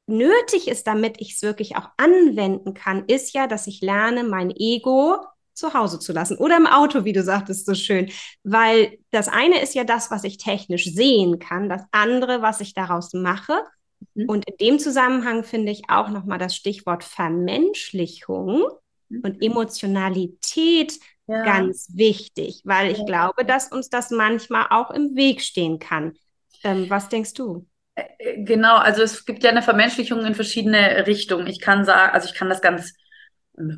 nötig 0.05 0.67
ist, 0.67 0.85
damit 0.85 1.19
ich 1.19 1.35
es 1.35 1.41
wirklich 1.41 1.77
auch 1.77 1.89
anwenden 1.97 2.73
kann, 2.75 3.05
ist 3.05 3.33
ja, 3.33 3.47
dass 3.47 3.67
ich 3.67 3.81
lerne, 3.81 4.23
mein 4.23 4.51
Ego 4.51 5.17
zu 5.59 5.73
Hause 5.73 5.99
zu 5.99 6.13
lassen 6.13 6.37
oder 6.37 6.57
im 6.57 6.67
Auto, 6.67 7.05
wie 7.05 7.13
du 7.13 7.23
sagtest, 7.23 7.65
so 7.65 7.75
schön. 7.75 8.09
Weil 8.43 8.97
das 9.11 9.27
eine 9.27 9.61
ist 9.61 9.75
ja 9.75 9.83
das, 9.83 10.09
was 10.09 10.23
ich 10.23 10.37
technisch 10.37 10.85
sehen 10.85 11.39
kann, 11.39 11.69
das 11.69 11.83
andere, 11.91 12.41
was 12.41 12.61
ich 12.61 12.73
daraus 12.73 13.13
mache. 13.13 13.53
Mhm. 14.15 14.29
Und 14.29 14.49
in 14.49 14.57
dem 14.57 14.79
Zusammenhang 14.79 15.43
finde 15.43 15.71
ich 15.71 15.83
auch 15.89 16.09
nochmal 16.09 16.39
das 16.39 16.55
Stichwort 16.55 17.03
Vermenschlichung 17.03 18.63
mhm. 19.09 19.21
und 19.21 19.43
Emotionalität 19.43 20.93
ja. 21.27 21.43
ganz 21.43 21.89
wichtig, 21.93 22.61
weil 22.65 22.91
ich 22.91 22.99
ja. 22.99 23.05
glaube, 23.05 23.45
dass 23.45 23.71
uns 23.71 23.89
das 23.89 24.09
manchmal 24.09 24.67
auch 24.71 24.91
im 24.91 25.15
Weg 25.15 25.41
stehen 25.41 25.79
kann. 25.79 26.13
Ähm, 26.63 26.89
was 26.89 27.09
denkst 27.09 27.33
du? 27.35 27.67
Äh, 27.95 28.03
äh, 28.17 28.43
genau, 28.43 28.77
also 28.77 29.01
es 29.01 29.25
gibt 29.25 29.43
ja 29.43 29.51
eine 29.51 29.61
Vermenschlichung 29.61 30.25
in 30.25 30.35
verschiedene 30.35 31.05
Richtungen. 31.07 31.47
Ich 31.47 31.61
kann 31.61 31.85
sagen, 31.85 32.13
also 32.13 32.27
ich 32.27 32.33
kann 32.33 32.49
das 32.49 32.61
ganz 32.61 32.93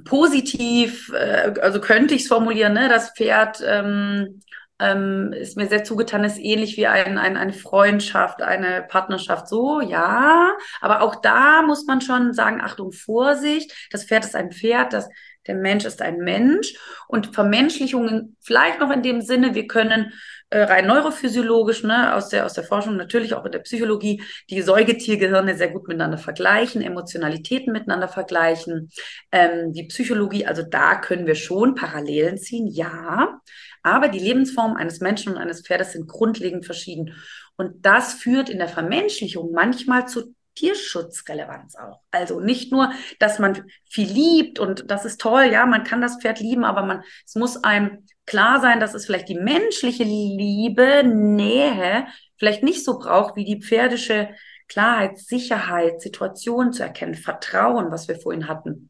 positiv, 0.06 1.12
äh, 1.14 1.54
also 1.62 1.82
könnte 1.82 2.14
ich 2.14 2.24
es 2.24 2.28
formulieren, 2.28 2.74
ne? 2.74 2.90
das 2.90 3.12
Pferd 3.12 3.64
ähm, 3.66 4.42
ähm, 4.80 5.32
ist 5.34 5.58
mir 5.58 5.68
sehr 5.68 5.84
zugetan, 5.84 6.24
ist 6.24 6.40
ähnlich 6.40 6.76
wie 6.76 6.88
ein, 6.88 7.18
ein, 7.18 7.38
eine 7.38 7.54
Freundschaft, 7.54 8.42
eine 8.42 8.84
Partnerschaft. 8.84 9.48
So, 9.48 9.80
ja, 9.80 10.52
aber 10.82 11.02
auch 11.02 11.16
da 11.22 11.62
muss 11.62 11.86
man 11.86 12.02
schon 12.02 12.34
sagen, 12.34 12.62
Achtung, 12.62 12.92
Vorsicht, 12.92 13.74
das 13.92 14.06
Pferd 14.06 14.26
ist 14.26 14.36
ein 14.36 14.52
Pferd, 14.52 14.94
das, 14.94 15.08
der 15.48 15.56
Mensch 15.56 15.86
ist 15.86 16.02
ein 16.02 16.18
Mensch 16.18 16.76
und 17.08 17.34
Vermenschlichungen 17.34 18.38
vielleicht 18.42 18.80
noch 18.80 18.92
in 18.92 19.04
dem 19.04 19.22
Sinne, 19.22 19.56
wir 19.56 19.68
können 19.68 20.14
rein 20.52 20.88
neurophysiologisch, 20.88 21.84
ne, 21.84 22.14
aus 22.14 22.30
der, 22.30 22.46
aus 22.46 22.54
der 22.54 22.64
Forschung, 22.64 22.98
natürlich 22.98 23.34
auch 23.34 23.46
in 23.46 23.52
der 23.52 23.60
Psychologie, 23.60 24.22
die 24.50 24.62
Säugetiergehirne 24.62 25.56
sehr 25.56 25.70
gut 25.70 25.88
miteinander 25.88 26.18
vergleichen, 26.18 26.82
Emotionalitäten 26.82 27.72
miteinander 27.72 28.08
vergleichen, 28.08 28.90
ähm, 29.32 29.72
die 29.74 29.86
Psychologie, 29.86 30.46
also 30.46 30.64
da 30.64 30.96
können 30.96 31.26
wir 31.26 31.36
schon 31.36 31.76
Parallelen 31.76 32.38
ziehen, 32.38 32.68
ja, 32.68 33.40
aber 33.82 34.10
die 34.10 34.20
Lebensformen 34.20 34.78
eines 34.78 35.00
Menschen 35.00 35.34
und 35.34 35.38
eines 35.40 35.62
Pferdes 35.62 35.94
sind 35.94 36.08
grundlegend 36.08 36.66
verschieden. 36.66 37.16
Und 37.56 37.86
das 37.86 38.14
führt 38.14 38.50
in 38.50 38.58
der 38.58 38.68
Vermenschlichung 38.68 39.52
manchmal 39.54 40.08
zu 40.08 40.34
Tierschutzrelevanz 40.56 41.76
auch. 41.76 42.02
Also 42.12 42.40
nicht 42.40 42.72
nur, 42.72 42.92
dass 43.20 43.40
man 43.40 43.66
viel 43.90 44.08
liebt 44.08 44.60
und 44.60 44.90
das 44.90 45.06
ist 45.06 45.22
toll, 45.22 45.46
ja, 45.52 45.66
man 45.66 45.84
kann 45.84 46.02
das 46.02 46.18
Pferd 46.22 46.40
lieben, 46.40 46.66
aber 46.66 46.84
man, 46.84 47.04
es 47.26 47.36
muss 47.36 47.64
einem 47.64 48.06
klar 48.26 48.62
sein, 48.62 48.80
dass 48.80 48.94
es 48.94 49.06
vielleicht 49.06 49.30
die 49.30 49.40
menschliche 49.40 50.04
Liebe, 50.04 51.04
Nähe 51.04 52.06
vielleicht 52.38 52.64
nicht 52.64 52.84
so 52.84 53.00
braucht 53.00 53.36
wie 53.36 53.46
die 53.46 53.62
pferdische 53.62 54.30
Klarheit, 54.68 55.18
Sicherheit, 55.18 56.02
Situation 56.02 56.72
zu 56.74 56.84
erkennen, 56.84 57.16
Vertrauen, 57.16 57.92
was 57.92 58.08
wir 58.08 58.20
vorhin 58.20 58.48
hatten. 58.48 58.90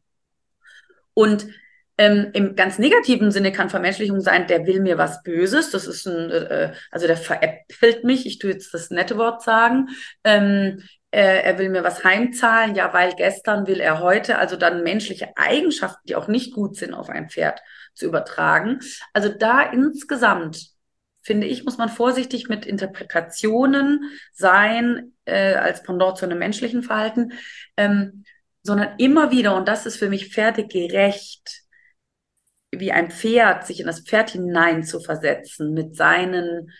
Und 1.14 1.46
ähm, 1.98 2.30
Im 2.32 2.56
ganz 2.56 2.78
negativen 2.78 3.30
Sinne 3.30 3.52
kann 3.52 3.68
Vermenschlichung 3.68 4.20
sein, 4.20 4.46
der 4.46 4.66
will 4.66 4.80
mir 4.80 4.96
was 4.96 5.22
Böses. 5.22 5.70
Das 5.70 5.86
ist 5.86 6.06
ein, 6.06 6.30
äh, 6.30 6.72
also 6.90 7.06
der 7.06 7.16
veräppelt 7.16 8.04
mich. 8.04 8.26
Ich 8.26 8.38
tue 8.38 8.50
jetzt 8.50 8.72
das 8.72 8.90
nette 8.90 9.18
Wort 9.18 9.42
sagen. 9.42 9.88
Ähm, 10.24 10.82
äh, 11.12 11.42
er 11.42 11.58
will 11.58 11.68
mir 11.68 11.84
was 11.84 12.02
heimzahlen. 12.02 12.74
Ja, 12.74 12.92
weil 12.92 13.14
gestern 13.14 13.66
will 13.66 13.80
er 13.80 14.00
heute. 14.00 14.38
Also 14.38 14.56
dann 14.56 14.82
menschliche 14.82 15.36
Eigenschaften, 15.36 16.00
die 16.08 16.16
auch 16.16 16.26
nicht 16.26 16.52
gut 16.52 16.76
sind 16.76 16.94
auf 16.94 17.08
ein 17.08 17.30
Pferd 17.30 17.62
zu 17.94 18.06
übertragen. 18.06 18.80
Also 19.12 19.28
da 19.28 19.62
insgesamt 19.62 20.72
finde 21.22 21.46
ich, 21.46 21.64
muss 21.64 21.78
man 21.78 21.88
vorsichtig 21.88 22.48
mit 22.48 22.66
Interpretationen 22.66 24.10
sein, 24.32 25.12
äh, 25.24 25.54
als 25.54 25.82
Pendant 25.84 26.18
zu 26.18 26.24
einem 26.24 26.38
menschlichen 26.38 26.82
Verhalten, 26.82 27.32
ähm, 27.76 28.24
sondern 28.64 28.98
immer 28.98 29.30
wieder, 29.30 29.54
und 29.54 29.68
das 29.68 29.86
ist 29.86 29.96
für 29.96 30.08
mich 30.08 30.32
pferdegerecht, 30.32 31.62
wie 32.72 32.90
ein 32.90 33.10
Pferd, 33.10 33.66
sich 33.66 33.80
in 33.80 33.86
das 33.86 34.00
Pferd 34.00 34.30
hinein 34.30 34.82
zu 34.82 34.98
versetzen, 34.98 35.74
mit 35.74 35.94
seinen 35.94 36.70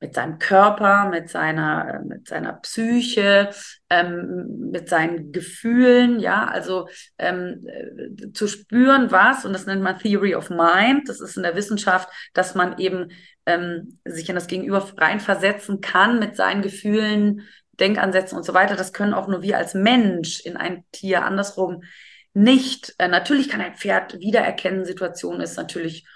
mit 0.00 0.14
seinem 0.14 0.38
Körper, 0.38 1.08
mit 1.08 1.28
seiner, 1.28 2.02
mit 2.04 2.28
seiner 2.28 2.52
Psyche, 2.54 3.50
ähm, 3.90 4.70
mit 4.70 4.88
seinen 4.88 5.32
Gefühlen, 5.32 6.20
ja, 6.20 6.46
also 6.46 6.88
ähm, 7.18 7.66
äh, 7.66 8.32
zu 8.32 8.46
spüren, 8.46 9.10
was, 9.10 9.44
und 9.44 9.52
das 9.52 9.66
nennt 9.66 9.82
man 9.82 9.98
Theory 9.98 10.34
of 10.34 10.50
Mind, 10.50 11.08
das 11.08 11.20
ist 11.20 11.36
in 11.36 11.42
der 11.42 11.56
Wissenschaft, 11.56 12.08
dass 12.32 12.54
man 12.54 12.78
eben 12.78 13.10
ähm, 13.46 13.98
sich 14.04 14.28
in 14.28 14.36
das 14.36 14.46
Gegenüber 14.46 14.86
reinversetzen 14.96 15.80
kann 15.80 16.18
mit 16.18 16.36
seinen 16.36 16.62
Gefühlen, 16.62 17.48
Denkansätzen 17.80 18.36
und 18.36 18.44
so 18.44 18.54
weiter. 18.54 18.76
Das 18.76 18.92
können 18.92 19.14
auch 19.14 19.28
nur 19.28 19.42
wir 19.42 19.56
als 19.56 19.74
Mensch 19.74 20.40
in 20.40 20.56
ein 20.56 20.84
Tier 20.92 21.24
andersrum 21.24 21.82
nicht. 22.34 22.94
Äh, 22.98 23.08
natürlich 23.08 23.48
kann 23.48 23.60
ein 23.60 23.74
Pferd 23.76 24.18
wiedererkennen, 24.20 24.84
Situation 24.84 25.40
ist 25.40 25.56
natürlich 25.56 26.06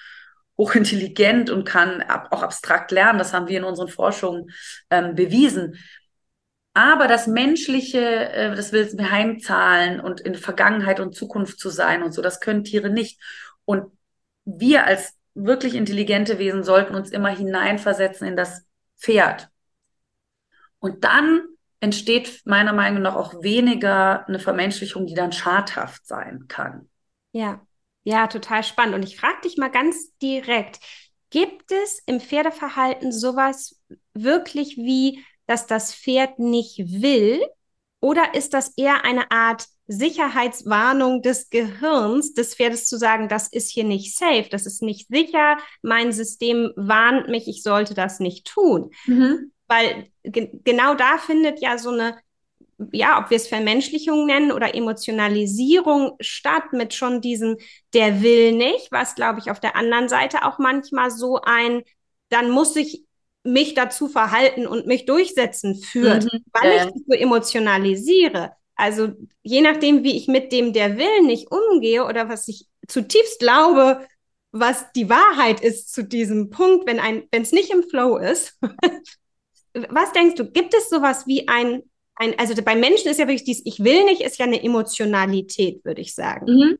hochintelligent 0.59 1.51
und 1.51 1.65
kann 1.65 2.03
ab, 2.03 2.29
auch 2.31 2.43
abstrakt 2.43 2.91
lernen. 2.91 3.19
Das 3.19 3.33
haben 3.33 3.49
wir 3.49 3.59
in 3.59 3.65
unseren 3.65 3.88
Forschungen 3.88 4.51
ähm, 4.91 5.15
bewiesen. 5.15 5.79
Aber 6.75 7.07
das 7.07 7.27
Menschliche, 7.27 8.01
äh, 8.01 8.55
das 8.55 8.73
will 8.73 8.83
es 8.83 8.95
mir 8.95 9.11
heimzahlen 9.11 10.01
und 10.01 10.21
in 10.21 10.35
Vergangenheit 10.35 11.01
und 11.01 11.15
Zukunft 11.15 11.59
zu 11.59 11.69
sein 11.69 12.03
und 12.03 12.12
so, 12.12 12.23
das 12.23 12.41
können 12.41 12.65
Tiere 12.65 12.91
nicht. 12.91 13.21
Und 13.65 13.93
wir 14.45 14.87
als 14.87 15.15
wirklich 15.35 15.75
intelligente 15.75 16.38
Wesen 16.38 16.62
sollten 16.62 16.95
uns 16.95 17.11
immer 17.11 17.29
hineinversetzen 17.29 18.27
in 18.27 18.37
das 18.37 18.65
Pferd. 18.99 19.49
Und 20.79 21.05
dann 21.05 21.43
entsteht 21.81 22.43
meiner 22.45 22.73
Meinung 22.73 23.03
nach 23.03 23.17
auch 23.17 23.43
weniger 23.43 24.27
eine 24.29 24.38
Vermenschlichung, 24.38 25.07
die 25.07 25.15
dann 25.15 25.33
schadhaft 25.33 26.07
sein 26.07 26.47
kann. 26.49 26.88
Ja, 27.33 27.61
ja, 28.05 28.27
total 28.27 28.65
spannend. 28.65 28.95
Und 28.95 29.05
ich 29.05 29.17
frage 29.17 29.41
dich 29.45 29.57
mal 29.57 29.71
ganz 29.71 30.17
direkt, 30.19 30.81
gibt 31.31 31.73
es 31.73 32.01
im 32.07 32.21
Pferdeverhalten 32.21 33.12
sowas 33.12 33.81
wirklich 34.15 34.77
wie, 34.77 35.25
dass 35.47 35.67
das 35.67 35.95
Pferd 35.95 36.38
nicht 36.38 36.79
will? 36.79 37.45
Oder 38.01 38.35
ist 38.35 38.53
das 38.55 38.73
eher 38.77 39.05
eine 39.05 39.31
Art 39.31 39.67
Sicherheitswarnung 39.87 41.23
des 41.23 41.51
Gehirns 41.51 42.35
des 42.35 42.55
Pferdes 42.55 42.87
zu 42.87 42.97
sagen, 42.97 43.29
das 43.29 43.49
ist 43.49 43.71
hier 43.71 43.85
nicht 43.85 44.17
safe, 44.17 44.49
das 44.51 44.67
ist 44.67 44.83
nicht 44.83 45.09
sicher, 45.09 45.59
mein 45.83 46.12
System 46.12 46.73
warnt 46.77 47.29
mich, 47.29 47.49
ich 47.49 47.62
sollte 47.62 47.95
das 47.95 48.21
nicht 48.21 48.47
tun. 48.47 48.91
Mhm. 49.07 49.53
Weil 49.69 50.09
ge 50.23 50.51
genau 50.65 50.95
da 50.95 51.19
findet 51.19 51.61
ja 51.61 51.79
so 51.79 51.91
eine 51.91 52.17
ja, 52.92 53.18
ob 53.18 53.31
wir 53.31 53.37
es 53.37 53.49
Vermenschlichung 53.49 54.27
nennen 54.27 54.53
oder 54.53 54.75
Emotionalisierung 54.75 56.16
statt 56.21 56.73
mit 56.73 56.95
schon 56.95 57.21
diesem, 57.21 57.57
der 57.95 58.23
will 58.23 58.53
nicht, 58.53 58.90
was 58.90 59.14
glaube 59.14 59.40
ich 59.40 59.51
auf 59.51 59.61
der 59.61 59.77
anderen 59.77 60.09
Seite 60.09 60.45
auch 60.45 60.59
manchmal 60.59 61.11
so 61.11 61.40
ein, 61.42 61.83
dann 62.29 62.51
muss 62.51 62.77
ich 62.77 63.05
mich 63.45 63.75
dazu 63.75 64.09
verhalten 64.09 64.66
und 64.66 64.87
mich 64.87 65.05
durchsetzen 65.05 65.75
führt, 65.77 66.25
mhm, 66.25 66.45
weil 66.53 66.88
ich 66.88 67.05
so 67.07 67.14
emotionalisiere. 67.14 68.53
Also 68.75 69.09
je 69.42 69.61
nachdem, 69.61 70.05
wie 70.05 70.16
ich 70.16 70.29
mit 70.29 70.53
dem, 70.53 70.73
der 70.73 70.97
will, 70.97 71.23
nicht 71.23 71.49
umgehe 71.51 72.05
oder 72.05 72.29
was 72.29 72.49
ich 72.49 72.66
zutiefst 72.87 73.40
glaube, 73.40 74.07
was 74.53 74.92
die 74.92 75.09
Wahrheit 75.09 75.61
ist 75.61 75.92
zu 75.92 76.05
diesem 76.05 76.51
Punkt, 76.51 76.87
wenn 76.87 77.01
ein, 77.01 77.25
wenn 77.31 77.42
es 77.42 77.53
nicht 77.53 77.71
im 77.71 77.83
Flow 77.83 78.16
ist. 78.16 78.59
was 79.88 80.12
denkst 80.12 80.37
du, 80.37 80.51
gibt 80.51 80.75
es 80.75 80.90
sowas 80.90 81.27
wie 81.27 81.49
ein 81.49 81.83
ein, 82.16 82.38
also 82.38 82.61
bei 82.62 82.77
Menschen 82.77 83.11
ist 83.11 83.18
ja 83.18 83.27
wirklich 83.27 83.44
dies, 83.44 83.62
ich 83.64 83.83
will 83.83 84.05
nicht, 84.05 84.20
ist 84.20 84.38
ja 84.38 84.46
eine 84.46 84.62
Emotionalität, 84.62 85.85
würde 85.85 86.01
ich 86.01 86.14
sagen. 86.14 86.46
Mhm. 86.46 86.79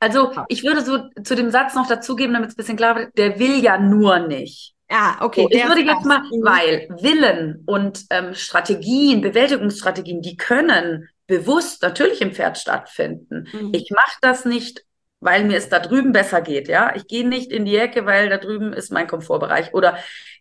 Also 0.00 0.32
ich 0.48 0.62
würde 0.62 0.82
so 0.82 0.98
zu 1.22 1.34
dem 1.34 1.50
Satz 1.50 1.74
noch 1.74 1.88
dazugeben, 1.88 2.34
damit 2.34 2.50
es 2.50 2.54
ein 2.54 2.58
bisschen 2.58 2.76
klar 2.76 2.96
wird, 2.96 3.18
der 3.18 3.38
will 3.38 3.62
ja 3.62 3.78
nur 3.78 4.20
nicht. 4.20 4.74
Ah, 4.88 5.24
okay. 5.24 5.42
So, 5.42 5.48
ich 5.50 5.66
würde 5.66 5.82
jetzt 5.82 6.04
mal, 6.04 6.20
mhm. 6.20 6.44
weil 6.44 6.88
Willen 7.00 7.62
und 7.66 8.04
ähm, 8.10 8.34
Strategien, 8.34 9.20
Bewältigungsstrategien, 9.20 10.22
die 10.22 10.36
können 10.36 11.08
bewusst 11.26 11.82
natürlich 11.82 12.22
im 12.22 12.32
Pferd 12.32 12.58
stattfinden. 12.58 13.48
Mhm. 13.52 13.70
Ich 13.74 13.90
mache 13.90 14.16
das 14.22 14.44
nicht, 14.44 14.84
weil 15.20 15.44
mir 15.44 15.58
es 15.58 15.68
da 15.68 15.78
drüben 15.80 16.12
besser 16.12 16.40
geht, 16.40 16.68
ja. 16.68 16.94
Ich 16.94 17.06
gehe 17.06 17.28
nicht 17.28 17.50
in 17.50 17.64
die 17.64 17.76
Ecke, 17.76 18.06
weil 18.06 18.30
da 18.30 18.38
drüben 18.38 18.72
ist 18.72 18.90
mein 18.90 19.08
Komfortbereich 19.08 19.74
oder 19.74 19.98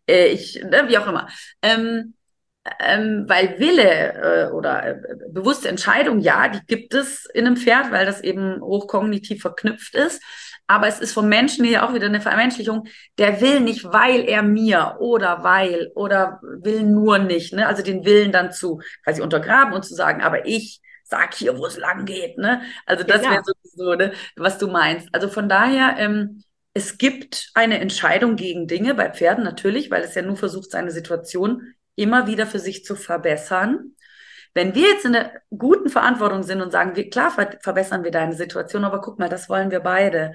äh, 0.08 0.28
ich, 0.28 0.64
ne, 0.64 0.86
wie 0.88 0.98
auch 0.98 1.08
immer. 1.08 1.28
Ähm, 1.62 2.14
ähm, 2.80 3.26
weil 3.28 3.60
Wille 3.60 4.50
äh, 4.50 4.52
oder 4.52 4.88
äh, 4.88 4.96
bewusste 5.30 5.70
Entscheidung, 5.70 6.20
ja, 6.20 6.48
die 6.48 6.66
gibt 6.66 6.94
es 6.94 7.26
in 7.34 7.46
einem 7.46 7.58
Pferd, 7.58 7.92
weil 7.92 8.06
das 8.06 8.22
eben 8.22 8.62
hochkognitiv 8.62 9.42
verknüpft 9.42 9.96
ist. 9.96 10.22
Aber 10.68 10.88
es 10.88 11.00
ist 11.00 11.14
vom 11.14 11.30
Menschen 11.30 11.64
hier 11.64 11.86
auch 11.86 11.94
wieder 11.94 12.08
eine 12.08 12.20
Vermenschlichung. 12.20 12.88
Der 13.18 13.40
will 13.40 13.62
nicht, 13.62 13.86
weil 13.86 14.26
er 14.26 14.44
mir 14.44 14.98
oder 15.00 15.44
weil 15.44 15.92
oder 15.96 16.42
will 16.42 16.84
nur 16.84 17.20
nicht. 17.20 17.54
Ne? 17.54 17.66
Also 17.66 17.84
den 17.84 18.04
Willen 18.04 18.34
dann 18.34 18.52
zu 18.52 18.82
quasi 19.04 19.22
untergraben 19.22 19.74
und 19.74 19.84
zu 19.84 19.96
sagen, 19.96 20.22
aber 20.22 20.46
ich 20.46 20.82
sag 21.04 21.34
hier, 21.36 21.58
wo 21.58 21.66
es 21.66 21.78
lang 21.78 22.06
geht. 22.06 22.38
Ne? 22.38 22.62
Also 22.86 23.06
das 23.06 23.24
ja. 23.24 23.32
wäre 23.32 23.44
sowieso, 23.46 23.96
ne, 23.96 24.12
was 24.36 24.58
du 24.58 24.68
meinst. 24.68 25.08
Also 25.14 25.30
von 25.30 25.48
daher, 25.48 25.96
ähm, 25.98 26.44
es 26.74 26.98
gibt 26.98 27.50
eine 27.54 27.80
Entscheidung 27.80 28.36
gegen 28.36 28.68
Dinge 28.68 28.94
bei 28.94 29.10
Pferden 29.10 29.44
natürlich, 29.44 29.90
weil 29.90 30.04
es 30.04 30.16
ja 30.16 30.22
nur 30.22 30.36
versucht, 30.36 30.70
seine 30.70 30.92
Situation 30.92 31.74
immer 31.98 32.28
wieder 32.28 32.48
für 32.48 32.60
sich 32.60 32.86
zu 32.86 32.96
verbessern. 32.96 33.96
Wenn 34.54 34.74
wir 34.74 34.90
jetzt 34.90 35.06
in 35.06 35.14
der 35.14 35.34
guten 35.56 35.90
Verantwortung 35.90 36.44
sind 36.44 36.62
und 36.62 36.72
sagen, 36.72 36.96
wir, 36.96 37.10
klar 37.10 37.32
ver 37.32 37.58
verbessern 37.62 38.04
wir 38.04 38.12
deine 38.12 38.34
Situation, 38.34 38.86
aber 38.86 39.02
guck 39.02 39.20
mal, 39.20 39.30
das 39.30 39.50
wollen 39.50 39.72
wir 39.72 39.82
beide. 39.82 40.34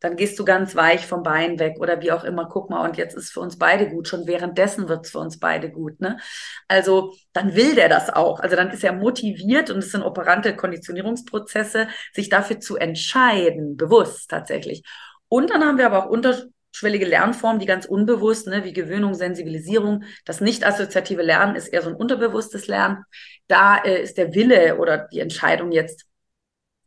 Dann 0.00 0.16
gehst 0.16 0.36
du 0.38 0.44
ganz 0.44 0.74
weich 0.74 1.06
vom 1.06 1.22
Bein 1.22 1.60
weg 1.60 1.76
oder 1.78 2.02
wie 2.02 2.10
auch 2.10 2.24
immer, 2.24 2.48
guck 2.48 2.70
mal, 2.70 2.84
und 2.84 2.96
jetzt 2.96 3.16
ist 3.16 3.30
für 3.32 3.38
uns 3.40 3.56
beide 3.56 3.88
gut. 3.88 4.08
Schon 4.08 4.26
währenddessen 4.26 4.88
wird 4.88 5.06
es 5.06 5.12
für 5.12 5.20
uns 5.20 5.38
beide 5.38 5.70
gut. 5.70 6.00
Ne? 6.00 6.18
Also 6.66 7.14
dann 7.32 7.54
will 7.54 7.76
der 7.76 7.88
das 7.88 8.10
auch. 8.10 8.40
Also 8.40 8.56
dann 8.56 8.70
ist 8.70 8.82
er 8.82 8.92
motiviert 8.92 9.70
und 9.70 9.78
es 9.78 9.92
sind 9.92 10.02
operante 10.02 10.56
Konditionierungsprozesse, 10.56 11.86
sich 12.12 12.28
dafür 12.28 12.58
zu 12.58 12.76
entscheiden, 12.76 13.76
bewusst 13.76 14.28
tatsächlich. 14.28 14.82
Und 15.28 15.50
dann 15.50 15.64
haben 15.64 15.78
wir 15.78 15.86
aber 15.86 16.04
auch 16.04 16.10
unter 16.10 16.46
schwellige 16.72 17.06
Lernformen, 17.06 17.60
die 17.60 17.66
ganz 17.66 17.86
unbewusst, 17.86 18.46
ne, 18.48 18.64
wie 18.64 18.72
Gewöhnung, 18.72 19.14
Sensibilisierung. 19.14 20.04
Das 20.24 20.40
nicht 20.40 20.66
assoziative 20.66 21.22
Lernen 21.22 21.54
ist 21.54 21.68
eher 21.68 21.82
so 21.82 21.90
ein 21.90 21.96
unterbewusstes 21.96 22.66
Lernen. 22.66 23.04
Da 23.46 23.78
äh, 23.78 24.02
ist 24.02 24.16
der 24.18 24.34
Wille 24.34 24.78
oder 24.78 25.08
die 25.12 25.20
Entscheidung 25.20 25.70
jetzt 25.72 26.06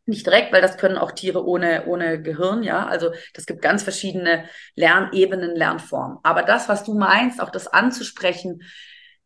nicht 0.06 0.26
direkt, 0.26 0.52
weil 0.52 0.62
das 0.62 0.76
können 0.76 0.98
auch 0.98 1.12
Tiere 1.12 1.44
ohne, 1.44 1.86
ohne 1.86 2.22
Gehirn, 2.22 2.62
ja. 2.62 2.86
Also 2.86 3.12
das 3.34 3.46
gibt 3.46 3.60
ganz 3.60 3.82
verschiedene 3.82 4.44
Lernebenen, 4.74 5.56
Lernformen. 5.56 6.18
Aber 6.22 6.42
das, 6.42 6.68
was 6.68 6.84
du 6.84 6.94
meinst, 6.94 7.40
auch 7.40 7.50
das 7.50 7.66
anzusprechen, 7.66 8.62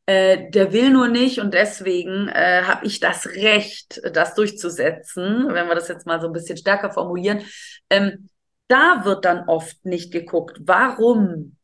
äh, 0.06 0.50
der 0.50 0.72
will 0.72 0.90
nur 0.90 1.08
nicht 1.08 1.38
und 1.38 1.52
deswegen 1.54 2.28
äh, 2.28 2.62
habe 2.62 2.86
ich 2.86 2.98
das 2.98 3.26
Recht, 3.28 4.00
das 4.12 4.34
durchzusetzen, 4.34 5.48
wenn 5.52 5.68
wir 5.68 5.74
das 5.74 5.88
jetzt 5.88 6.06
mal 6.06 6.20
so 6.20 6.26
ein 6.26 6.32
bisschen 6.32 6.56
stärker 6.56 6.90
formulieren. 6.90 7.44
Ähm, 7.90 8.28
da 8.70 9.04
wird 9.04 9.24
dann 9.24 9.48
oft 9.48 9.84
nicht 9.84 10.12
geguckt, 10.12 10.60
warum 10.64 11.56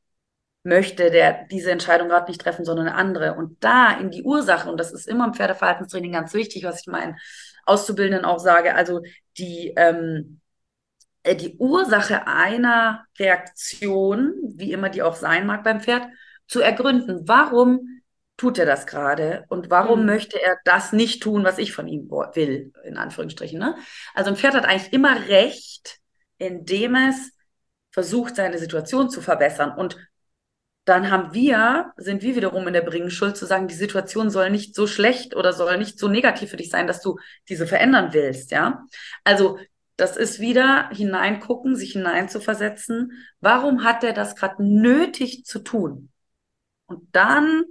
möchte 0.62 1.10
der 1.10 1.46
diese 1.46 1.70
Entscheidung 1.70 2.08
gerade 2.08 2.28
nicht 2.28 2.40
treffen, 2.40 2.64
sondern 2.64 2.88
eine 2.88 2.96
andere. 2.96 3.34
Und 3.34 3.62
da 3.62 3.92
in 3.92 4.10
die 4.10 4.24
Ursache, 4.24 4.68
und 4.68 4.78
das 4.78 4.92
ist 4.92 5.06
immer 5.06 5.26
im 5.26 5.34
Pferdeverhaltenstraining 5.34 6.12
ganz 6.12 6.34
wichtig, 6.34 6.64
was 6.64 6.80
ich 6.80 6.88
meinen 6.88 7.16
Auszubildenden 7.64 8.24
auch 8.24 8.40
sage, 8.40 8.74
also 8.74 9.02
die, 9.38 9.72
ähm, 9.76 10.40
äh, 11.22 11.36
die 11.36 11.56
Ursache 11.58 12.26
einer 12.26 13.04
Reaktion, 13.18 14.34
wie 14.56 14.72
immer 14.72 14.88
die 14.88 15.02
auch 15.02 15.14
sein 15.14 15.46
mag 15.46 15.62
beim 15.62 15.80
Pferd, 15.80 16.08
zu 16.48 16.60
ergründen. 16.60 17.28
Warum 17.28 17.96
tut 18.36 18.58
er 18.58 18.66
das 18.66 18.86
gerade 18.86 19.44
und 19.48 19.70
warum 19.70 20.00
mhm. 20.00 20.06
möchte 20.06 20.42
er 20.42 20.58
das 20.64 20.92
nicht 20.92 21.22
tun, 21.22 21.44
was 21.44 21.58
ich 21.58 21.72
von 21.72 21.88
ihm 21.88 22.10
will, 22.10 22.72
in 22.84 22.96
Anführungsstrichen. 22.96 23.58
Ne? 23.58 23.76
Also 24.14 24.30
ein 24.30 24.36
Pferd 24.36 24.54
hat 24.54 24.64
eigentlich 24.64 24.92
immer 24.92 25.28
recht, 25.28 26.00
indem 26.38 26.94
es 26.94 27.32
versucht, 27.90 28.36
seine 28.36 28.58
Situation 28.58 29.10
zu 29.10 29.20
verbessern. 29.20 29.72
Und 29.76 29.96
dann 30.84 31.10
haben 31.10 31.34
wir, 31.34 31.92
sind 31.96 32.22
wir 32.22 32.36
wiederum 32.36 32.66
in 32.68 32.72
der 32.72 32.82
Bringschuld 32.82 33.36
zu 33.36 33.46
sagen, 33.46 33.68
die 33.68 33.74
Situation 33.74 34.30
soll 34.30 34.50
nicht 34.50 34.74
so 34.74 34.86
schlecht 34.86 35.34
oder 35.34 35.52
soll 35.52 35.78
nicht 35.78 35.98
so 35.98 36.06
negativ 36.06 36.50
für 36.50 36.56
dich 36.56 36.70
sein, 36.70 36.86
dass 36.86 37.00
du 37.00 37.18
diese 37.48 37.66
verändern 37.66 38.12
willst, 38.12 38.52
ja. 38.52 38.84
Also, 39.24 39.58
das 39.96 40.16
ist 40.18 40.40
wieder 40.40 40.90
hineingucken, 40.90 41.74
sich 41.74 41.92
hineinzuversetzen. 41.92 43.12
Warum 43.40 43.82
hat 43.82 44.02
der 44.02 44.12
das 44.12 44.36
gerade 44.36 44.62
nötig 44.62 45.44
zu 45.46 45.60
tun? 45.60 46.10
Und 46.84 47.08
dann 47.12 47.64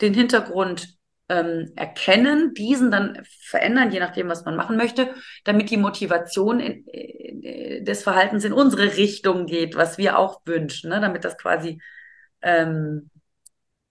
den 0.00 0.12
Hintergrund 0.12 0.98
ähm, 1.32 1.72
erkennen, 1.76 2.52
diesen 2.52 2.90
dann 2.90 3.18
verändern, 3.24 3.90
je 3.90 4.00
nachdem, 4.00 4.28
was 4.28 4.44
man 4.44 4.54
machen 4.54 4.76
möchte, 4.76 5.14
damit 5.44 5.70
die 5.70 5.78
Motivation 5.78 6.60
in, 6.60 6.84
in, 6.84 7.84
des 7.86 8.02
Verhaltens 8.02 8.44
in 8.44 8.52
unsere 8.52 8.96
Richtung 8.96 9.46
geht, 9.46 9.74
was 9.74 9.96
wir 9.96 10.18
auch 10.18 10.42
wünschen, 10.44 10.90
ne? 10.90 11.00
damit 11.00 11.24
das 11.24 11.38
quasi 11.38 11.80
ähm, 12.42 13.08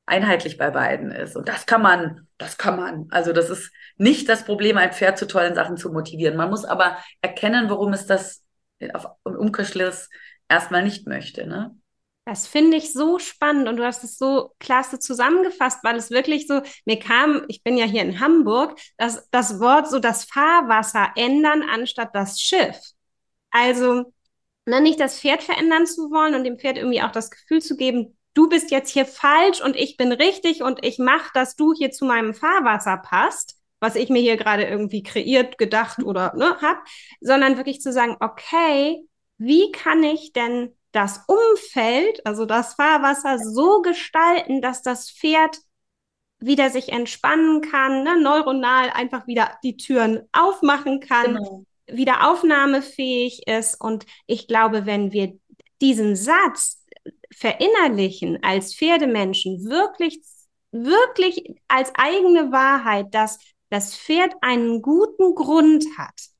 einheitlich 0.05 0.59
bei 0.59 0.69
beiden 0.69 1.11
ist. 1.11 1.35
Und 1.35 1.47
das 1.47 1.65
kann 1.65 1.81
man, 1.81 2.27
das 2.37 2.59
kann 2.59 2.77
man. 2.77 3.07
Also 3.09 3.33
das 3.33 3.49
ist 3.49 3.71
nicht 3.97 4.29
das 4.29 4.45
Problem, 4.45 4.77
ein 4.77 4.93
Pferd 4.93 5.17
zu 5.17 5.25
tollen 5.25 5.55
Sachen 5.55 5.77
zu 5.77 5.91
motivieren. 5.91 6.37
Man 6.37 6.49
muss 6.51 6.63
aber 6.63 6.97
erkennen, 7.21 7.69
warum 7.69 7.93
es 7.93 8.05
das 8.05 8.43
auf, 8.93 9.07
im 9.25 9.35
Umkehrschluss 9.35 10.09
erstmal 10.47 10.83
nicht 10.83 11.07
möchte. 11.07 11.47
Ne? 11.47 11.75
Das 12.25 12.47
finde 12.47 12.77
ich 12.77 12.93
so 12.93 13.17
spannend 13.17 13.67
und 13.67 13.77
du 13.77 13.85
hast 13.85 14.03
es 14.03 14.17
so 14.17 14.53
klasse 14.59 14.99
zusammengefasst, 14.99 15.79
weil 15.83 15.95
es 15.95 16.11
wirklich 16.11 16.47
so, 16.47 16.61
mir 16.85 16.99
kam, 16.99 17.43
ich 17.47 17.63
bin 17.63 17.77
ja 17.77 17.85
hier 17.85 18.03
in 18.03 18.19
Hamburg, 18.19 18.79
das, 18.97 19.27
das 19.31 19.59
Wort 19.59 19.89
so 19.89 19.97
das 19.99 20.25
Fahrwasser 20.25 21.11
ändern 21.15 21.63
anstatt 21.63 22.11
das 22.13 22.39
Schiff. 22.39 22.77
Also 23.49 24.13
ne, 24.65 24.81
nicht 24.81 24.99
das 24.99 25.19
Pferd 25.19 25.43
verändern 25.43 25.87
zu 25.87 26.11
wollen 26.11 26.35
und 26.35 26.43
dem 26.43 26.59
Pferd 26.59 26.77
irgendwie 26.77 27.01
auch 27.01 27.11
das 27.11 27.31
Gefühl 27.31 27.61
zu 27.61 27.75
geben, 27.75 28.17
du 28.35 28.47
bist 28.49 28.71
jetzt 28.71 28.91
hier 28.91 29.05
falsch 29.05 29.61
und 29.61 29.75
ich 29.75 29.97
bin 29.97 30.11
richtig 30.11 30.61
und 30.63 30.85
ich 30.85 30.99
mache, 30.99 31.31
dass 31.33 31.55
du 31.55 31.73
hier 31.73 31.91
zu 31.91 32.05
meinem 32.05 32.33
Fahrwasser 32.33 32.97
passt, 32.97 33.57
was 33.79 33.95
ich 33.95 34.09
mir 34.09 34.21
hier 34.21 34.37
gerade 34.37 34.63
irgendwie 34.63 35.03
kreiert, 35.03 35.57
gedacht 35.57 36.03
oder 36.03 36.35
ne, 36.35 36.55
hab, 36.61 36.83
sondern 37.19 37.57
wirklich 37.57 37.81
zu 37.81 37.91
sagen, 37.91 38.15
okay, 38.19 39.05
wie 39.37 39.71
kann 39.71 40.03
ich 40.03 40.33
denn 40.33 40.75
das 40.91 41.23
Umfeld, 41.27 42.25
also 42.25 42.45
das 42.45 42.73
Fahrwasser, 42.73 43.39
so 43.39 43.81
gestalten, 43.81 44.61
dass 44.61 44.81
das 44.81 45.09
Pferd 45.09 45.57
wieder 46.39 46.69
sich 46.69 46.89
entspannen 46.89 47.61
kann, 47.61 48.03
ne, 48.03 48.19
neuronal 48.19 48.89
einfach 48.89 49.27
wieder 49.27 49.57
die 49.63 49.77
Türen 49.77 50.27
aufmachen 50.31 50.99
kann, 50.99 51.35
genau. 51.35 51.65
wieder 51.87 52.29
aufnahmefähig 52.29 53.47
ist. 53.47 53.79
Und 53.79 54.05
ich 54.25 54.47
glaube, 54.47 54.85
wenn 54.85 55.11
wir 55.11 55.37
diesen 55.81 56.15
Satz 56.15 56.83
verinnerlichen 57.33 58.43
als 58.43 58.75
Pferdemenschen, 58.75 59.69
wirklich, 59.69 60.21
wirklich 60.71 61.55
als 61.67 61.91
eigene 61.95 62.51
Wahrheit, 62.51 63.13
dass 63.13 63.39
das 63.69 63.95
Pferd 63.95 64.33
einen 64.41 64.81
guten 64.81 65.35
Grund 65.35 65.85
hat, 65.97 66.30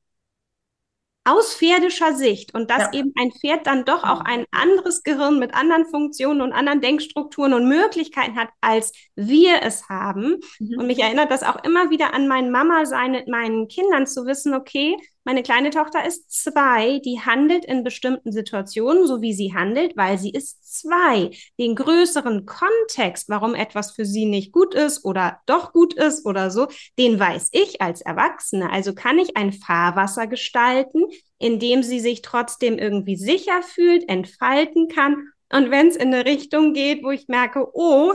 aus 1.24 1.54
pferdischer 1.54 2.14
Sicht 2.14 2.52
und 2.52 2.68
dass 2.70 2.84
Ja. 2.84 2.92
eben 2.94 3.12
ein 3.16 3.30
Pferd 3.30 3.66
dann 3.66 3.84
doch 3.84 4.02
auch 4.02 4.20
ein 4.22 4.44
anderes 4.50 5.02
Gehirn 5.04 5.38
mit 5.38 5.54
anderen 5.54 5.86
Funktionen 5.86 6.40
und 6.40 6.52
anderen 6.52 6.80
Denkstrukturen 6.80 7.52
und 7.54 7.68
Möglichkeiten 7.68 8.36
hat, 8.36 8.48
als 8.60 8.92
wir 9.14 9.62
es 9.62 9.88
haben. 9.88 10.40
Mhm. 10.58 10.78
Und 10.80 10.86
mich 10.88 10.98
erinnert 10.98 11.30
das 11.30 11.44
auch 11.44 11.62
immer 11.64 11.90
wieder 11.90 12.12
an 12.12 12.26
mein 12.26 12.50
Mama-Sein 12.50 13.12
mit 13.12 13.28
meinen 13.28 13.68
Kindern 13.68 14.06
zu 14.06 14.26
wissen, 14.26 14.52
okay, 14.54 14.96
meine 15.24 15.44
kleine 15.44 15.70
Tochter 15.70 16.04
ist 16.04 16.28
zwei, 16.32 16.98
die 17.04 17.20
handelt 17.20 17.64
in 17.64 17.84
bestimmten 17.84 18.32
Situationen, 18.32 19.06
so 19.06 19.20
wie 19.22 19.32
sie 19.32 19.54
handelt, 19.54 19.96
weil 19.96 20.18
sie 20.18 20.30
ist 20.30 20.61
zwei. 20.72 21.30
Den 21.58 21.74
größeren 21.74 22.46
Kontext, 22.46 23.28
warum 23.28 23.54
etwas 23.54 23.92
für 23.92 24.04
sie 24.04 24.26
nicht 24.26 24.52
gut 24.52 24.74
ist 24.74 25.04
oder 25.04 25.40
doch 25.46 25.72
gut 25.72 25.94
ist 25.94 26.26
oder 26.26 26.50
so, 26.50 26.68
den 26.98 27.18
weiß 27.18 27.50
ich 27.52 27.80
als 27.80 28.00
Erwachsene. 28.00 28.70
Also 28.70 28.94
kann 28.94 29.18
ich 29.18 29.36
ein 29.36 29.52
Fahrwasser 29.52 30.26
gestalten, 30.26 31.04
in 31.38 31.58
dem 31.58 31.82
sie 31.82 32.00
sich 32.00 32.22
trotzdem 32.22 32.78
irgendwie 32.78 33.16
sicher 33.16 33.62
fühlt, 33.62 34.08
entfalten 34.08 34.88
kann. 34.88 35.28
Und 35.50 35.70
wenn 35.70 35.88
es 35.88 35.96
in 35.96 36.14
eine 36.14 36.24
Richtung 36.24 36.72
geht, 36.72 37.04
wo 37.04 37.10
ich 37.10 37.28
merke, 37.28 37.68
oh, 37.74 38.14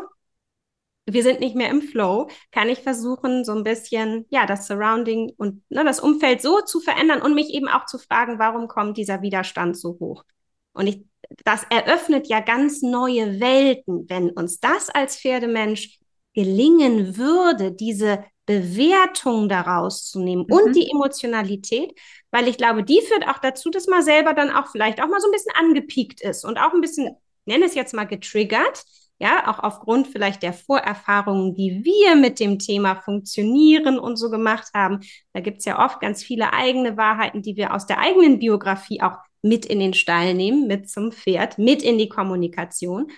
wir 1.08 1.24
sind 1.24 1.40
nicht 1.40 1.56
mehr 1.56 1.70
im 1.70 1.82
Flow, 1.82 2.30
kann 2.52 2.70
ich 2.70 2.80
versuchen, 2.80 3.46
so 3.46 3.54
ein 3.54 3.64
bisschen, 3.64 4.26
ja, 4.30 4.46
das 4.46 4.68
Surrounding 4.68 5.32
und 5.38 5.64
ne, 5.70 5.84
das 5.86 6.00
Umfeld 6.00 6.42
so 6.42 6.62
zu 6.62 6.82
verändern 6.82 7.22
und 7.22 7.34
mich 7.34 7.54
eben 7.54 7.70
auch 7.70 7.86
zu 7.86 7.98
fragen, 7.98 8.40
warum 8.40 8.68
kommt 8.68 8.98
dieser 8.98 9.22
Widerstand 9.22 9.78
so 9.78 9.98
hoch? 10.00 10.26
Und 10.74 10.88
ich, 10.88 11.06
das 11.46 11.64
eröffnet 11.70 12.28
ja 12.28 12.40
ganz 12.40 12.82
neue 12.82 13.40
Welten, 13.40 14.06
wenn 14.10 14.30
uns 14.32 14.60
das 14.60 14.90
als 14.90 15.18
Pferdemensch 15.20 16.00
gelingen 16.34 17.18
würde, 17.18 17.72
diese 17.72 18.24
Bewertung 18.46 19.50
daraus 19.50 20.10
zu 20.10 20.20
nehmen 20.22 20.46
Mhm. 20.50 20.54
und 20.56 20.76
die 20.76 20.90
Emotionalität, 20.90 21.94
weil 22.32 22.48
ich 22.48 22.58
glaube, 22.58 22.84
die 22.84 23.02
führt 23.02 23.28
auch 23.28 23.40
dazu, 23.40 23.70
dass 23.70 23.88
man 23.88 24.04
selber 24.04 24.34
dann 24.34 24.52
auch 24.52 24.68
vielleicht 24.68 25.02
auch 25.02 25.08
mal 25.08 25.20
so 25.20 25.28
ein 25.28 25.32
bisschen 25.32 25.54
angepiekt 25.56 26.22
ist 26.22 26.46
und 26.46 26.58
auch 26.58 26.74
ein 26.74 26.82
bisschen, 26.82 27.16
nenne 27.46 27.66
es 27.66 27.76
jetzt 27.76 27.94
mal 27.94 28.06
getriggert, 28.06 28.84
ja, 29.20 29.48
auch 29.52 29.60
aufgrund 29.64 30.08
vielleicht 30.08 30.44
der 30.44 30.54
Vorerfahrungen, 30.54 31.56
die 31.56 31.82
wir 31.84 32.16
mit 32.16 32.40
dem 32.40 32.60
Thema 32.60 32.96
funktionieren 32.96 33.98
und 33.98 34.16
so 34.18 34.30
gemacht 34.30 34.68
haben. 34.76 35.00
Da 35.34 35.40
gibt's 35.40 35.66
ja 35.66 35.84
oft 35.84 36.00
ganz 36.00 36.24
viele 36.24 36.54
eigene 36.54 36.98
Wahrheiten, 36.98 37.42
die 37.42 37.56
wir 37.58 37.74
aus 37.74 37.88
der 37.88 37.98
eigenen 38.00 38.38
Biografie 38.40 39.02
auch 39.02 39.18
mit 39.42 39.66
in 39.66 39.80
den 39.80 39.94
Stall 39.94 40.34
nehmen, 40.34 40.68
mit 40.68 40.90
zum 40.90 41.12
Pferd, 41.12 41.58
mit 41.58 41.82
in 41.84 41.98
die 41.98 42.10
Kommunikation. 42.10 43.12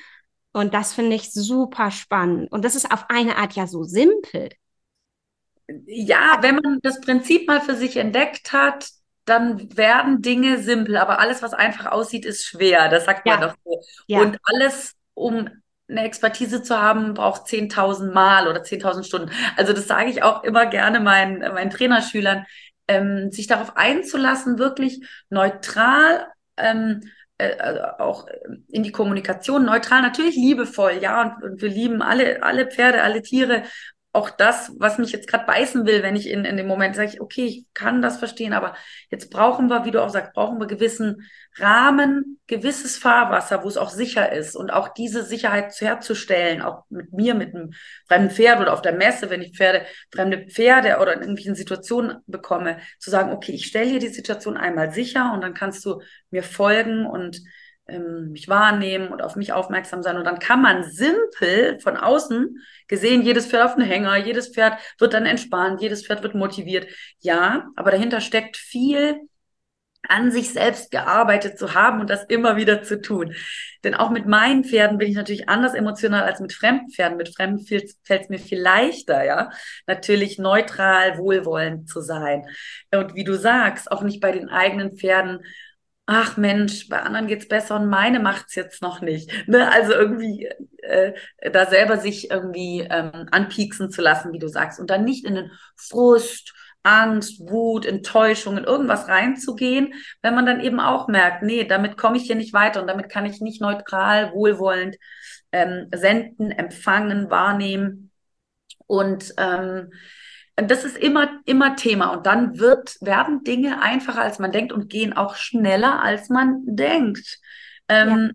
Und 0.54 0.74
das 0.74 0.94
finde 0.94 1.16
ich 1.16 1.32
super 1.32 1.92
spannend. 1.92 2.52
Und 2.52 2.66
das 2.66 2.76
ist 2.76 2.92
auf 2.92 3.06
eine 3.10 3.38
Art 3.38 3.54
ja 3.54 3.68
so 3.68 3.84
simpel. 3.84 4.50
Ja, 5.86 6.38
wenn 6.42 6.56
man 6.56 6.80
das 6.82 7.00
Prinzip 7.02 7.48
mal 7.48 7.62
für 7.62 7.76
sich 7.76 7.98
entdeckt 7.98 8.52
hat, 8.54 8.90
dann 9.26 9.76
werden 9.78 10.22
Dinge 10.24 10.58
simpel, 10.64 10.98
aber 10.98 11.20
alles, 11.20 11.44
was 11.44 11.54
einfach 11.54 11.92
aussieht, 11.92 12.26
ist 12.26 12.44
schwer. 12.46 12.90
Das 12.90 13.06
sagt 13.06 13.26
man 13.28 13.40
Ja. 13.40 13.48
doch 13.48 13.56
so. 13.64 13.82
Ja. 14.08 14.22
Und 14.22 14.38
alles, 14.44 14.96
um 15.14 15.48
eine 15.88 16.04
Expertise 16.04 16.64
zu 16.64 16.80
haben, 16.82 17.14
braucht 17.14 17.48
10.000 17.48 18.14
Mal 18.14 18.48
oder 18.48 18.64
10.000 18.64 19.06
Stunden. 19.06 19.32
Also 19.58 19.74
das 19.74 19.88
sage 19.88 20.10
ich 20.10 20.24
auch 20.24 20.44
immer 20.44 20.66
gerne 20.66 21.00
meinen, 21.00 21.40
meinen 21.54 21.70
Trainerschülern, 21.70 22.46
ähm, 22.90 23.32
sich 23.32 23.48
darauf 23.48 23.78
einzulassen, 23.78 24.60
wirklich 24.60 25.08
neutral 25.30 26.28
ähm, 26.58 27.02
äh, 27.40 27.58
also 27.58 27.82
auch 28.00 28.28
in 28.68 28.84
die 28.84 28.92
Kommunikation, 28.92 29.66
neutral, 29.66 30.02
natürlich 30.02 30.36
liebevoll, 30.36 31.00
ja, 31.02 31.22
und, 31.22 31.44
und 31.44 31.62
wir 31.62 31.70
lieben 31.70 32.02
alle, 32.02 32.44
alle 32.44 32.68
Pferde, 32.68 33.02
alle 33.02 33.22
Tiere, 33.22 33.64
auch 34.12 34.32
das, 34.32 34.72
was 34.80 34.98
mich 34.98 35.12
jetzt 35.12 35.28
gerade 35.28 35.46
beißen 35.46 35.86
will, 35.86 36.02
wenn 36.02 36.16
ich 36.16 36.28
in, 36.30 36.44
in 36.44 36.58
dem 36.58 36.66
Moment 36.66 36.96
sage, 36.96 37.22
okay, 37.22 37.46
ich 37.46 37.66
kann 37.76 38.02
das 38.02 38.18
verstehen, 38.18 38.54
aber 38.54 38.76
jetzt 39.12 39.30
brauchen 39.30 39.68
wir, 39.68 39.86
wie 39.86 39.92
du 39.92 40.02
auch 40.02 40.10
sagst, 40.10 40.34
brauchen 40.34 40.60
wir 40.60 40.66
gewissen 40.66 41.30
Rahmen, 41.58 42.40
gewisses 42.48 42.98
Fahrwasser, 42.98 43.64
wo 43.64 43.68
es 43.68 43.78
auch 43.78 43.92
sicher 43.92 44.32
ist. 44.32 44.56
Und 44.56 44.72
auch 44.72 44.90
diese 44.90 45.24
Sicherheit 45.24 45.80
herzustellen, 45.80 46.64
auch 46.64 46.86
mit 46.90 47.14
mir, 47.14 47.36
mit 47.36 47.54
einem 47.54 47.74
fremden 48.08 48.32
Pferd 48.32 48.60
oder 48.60 48.74
auf 48.74 48.82
der 48.82 48.94
Messe, 48.94 49.30
wenn 49.30 49.44
ich 49.44 49.56
Pferde, 49.56 49.86
fremde 50.12 50.48
Pferde 50.48 50.98
oder 51.00 51.14
in 51.14 51.20
irgendwelchen 51.20 51.56
Situationen 51.56 52.18
bekomme, 52.26 52.80
zu 52.98 53.12
sagen, 53.12 53.32
okay, 53.32 53.52
ich 53.52 53.68
stelle 53.68 53.90
hier 53.90 54.00
die 54.00 54.08
Situation 54.08 54.58
einmal 54.58 54.92
sicher 54.92 55.34
und 55.34 55.42
dann 55.42 55.54
kannst 55.54 55.86
du 55.86 56.02
mir 56.32 56.42
folgen 56.44 57.06
und 57.06 57.42
ähm, 57.90 58.32
mich 58.32 58.48
wahrnehmen 58.48 59.10
und 59.10 59.22
auf 59.22 59.36
mich 59.36 59.54
aufmerksam 59.54 60.04
sein. 60.04 60.18
Und 60.18 60.26
dann 60.26 60.40
kann 60.40 60.62
man 60.62 60.84
simpel 60.84 61.80
von 61.80 61.98
außen 61.98 62.58
gesehen, 62.88 63.22
jedes 63.22 63.48
Pferd 63.48 63.66
auf 63.66 63.76
den 63.76 63.86
Hänger, 63.86 64.16
jedes 64.18 64.50
Pferd 64.50 64.80
wird 64.98 65.14
dann 65.14 65.26
entspannt, 65.26 65.82
jedes 65.82 66.06
Pferd 66.06 66.24
wird 66.24 66.36
motiviert. 66.36 66.88
Ja, 67.20 67.68
aber 67.76 67.92
dahinter 67.92 68.22
steckt 68.22 68.58
viel 68.58 69.20
an 70.08 70.32
sich 70.32 70.54
selbst 70.54 70.92
gearbeitet 70.92 71.60
zu 71.60 71.74
haben 71.74 72.00
und 72.00 72.10
das 72.10 72.24
immer 72.26 72.56
wieder 72.56 72.84
zu 72.84 73.02
tun. 73.02 73.36
Denn 73.84 73.96
auch 73.96 74.10
mit 74.10 74.26
meinen 74.26 74.64
Pferden 74.64 74.98
bin 74.98 75.10
ich 75.10 75.16
natürlich 75.16 75.50
anders 75.50 75.74
emotional 75.74 76.24
als 76.24 76.40
mit 76.40 76.54
fremden 76.54 76.90
Pferden. 76.90 77.18
Mit 77.18 77.36
fremden 77.36 77.66
fällt 77.66 77.96
es 78.08 78.30
mir 78.30 78.40
viel 78.40 78.60
leichter, 78.60 79.24
ja, 79.24 79.52
natürlich 79.88 80.40
neutral, 80.40 81.18
wohlwollend 81.18 81.90
zu 81.90 82.02
sein. 82.02 82.46
Und 82.92 83.16
wie 83.16 83.24
du 83.24 83.36
sagst, 83.38 83.92
auch 83.92 84.02
nicht 84.02 84.22
bei 84.22 84.32
den 84.32 84.50
eigenen 84.50 84.98
Pferden 84.98 85.42
ach 86.10 86.38
Mensch, 86.38 86.90
bei 86.90 87.02
anderen 87.02 87.28
geht's 87.28 87.48
besser 87.48 87.76
und 87.76 87.88
meine 87.88 88.20
macht's 88.20 88.56
jetzt 88.56 88.82
noch 88.82 89.00
nicht. 89.00 89.32
Ne? 89.48 89.72
Also 89.72 89.94
irgendwie 89.94 90.50
äh, 90.82 91.14
da 91.52 91.68
selber 91.68 91.98
sich 91.98 92.32
irgendwie 92.32 92.82
ähm, 92.90 93.28
anpieksen 93.32 93.92
zu 93.92 94.02
lassen, 94.02 94.34
wie 94.34 94.40
du 94.40 94.48
sagst, 94.48 94.80
und 94.80 94.90
dann 94.90 95.06
nicht 95.06 95.24
in 95.24 95.36
den 95.36 95.52
Frust, 95.76 96.54
Angst, 96.82 97.40
Wut, 97.42 97.86
Enttäuschung, 97.86 98.58
in 98.58 98.64
irgendwas 98.64 99.08
reinzugehen, 99.08 99.94
wenn 100.24 100.34
man 100.34 100.48
dann 100.48 100.62
eben 100.62 100.80
auch 100.80 101.08
merkt, 101.08 101.44
nee, 101.44 101.64
damit 101.66 101.96
komme 101.96 102.18
ich 102.18 102.24
hier 102.24 102.36
nicht 102.36 102.54
weiter 102.54 102.82
und 102.82 102.88
damit 102.88 103.10
kann 103.10 103.28
ich 103.28 103.40
nicht 103.40 103.62
neutral, 103.62 104.32
wohlwollend 104.34 104.98
ähm, 105.52 105.90
senden, 105.94 106.50
empfangen, 106.52 107.30
wahrnehmen. 107.30 108.10
Und 108.88 109.36
ähm, 109.38 109.92
das 110.68 110.84
ist 110.86 110.98
immer, 110.98 111.40
immer 111.46 111.76
Thema. 111.76 112.14
Und 112.14 112.26
dann 112.26 112.60
wird, 112.60 112.98
werden 113.02 113.44
Dinge 113.44 113.82
einfacher, 113.82 114.22
als 114.22 114.40
man 114.40 114.52
denkt 114.52 114.72
und 114.72 114.90
gehen 114.90 115.14
auch 115.14 115.36
schneller, 115.36 116.02
als 116.02 116.30
man 116.30 116.62
denkt. 116.66 117.40
Ähm, 117.88 118.10
ja. 118.10 118.30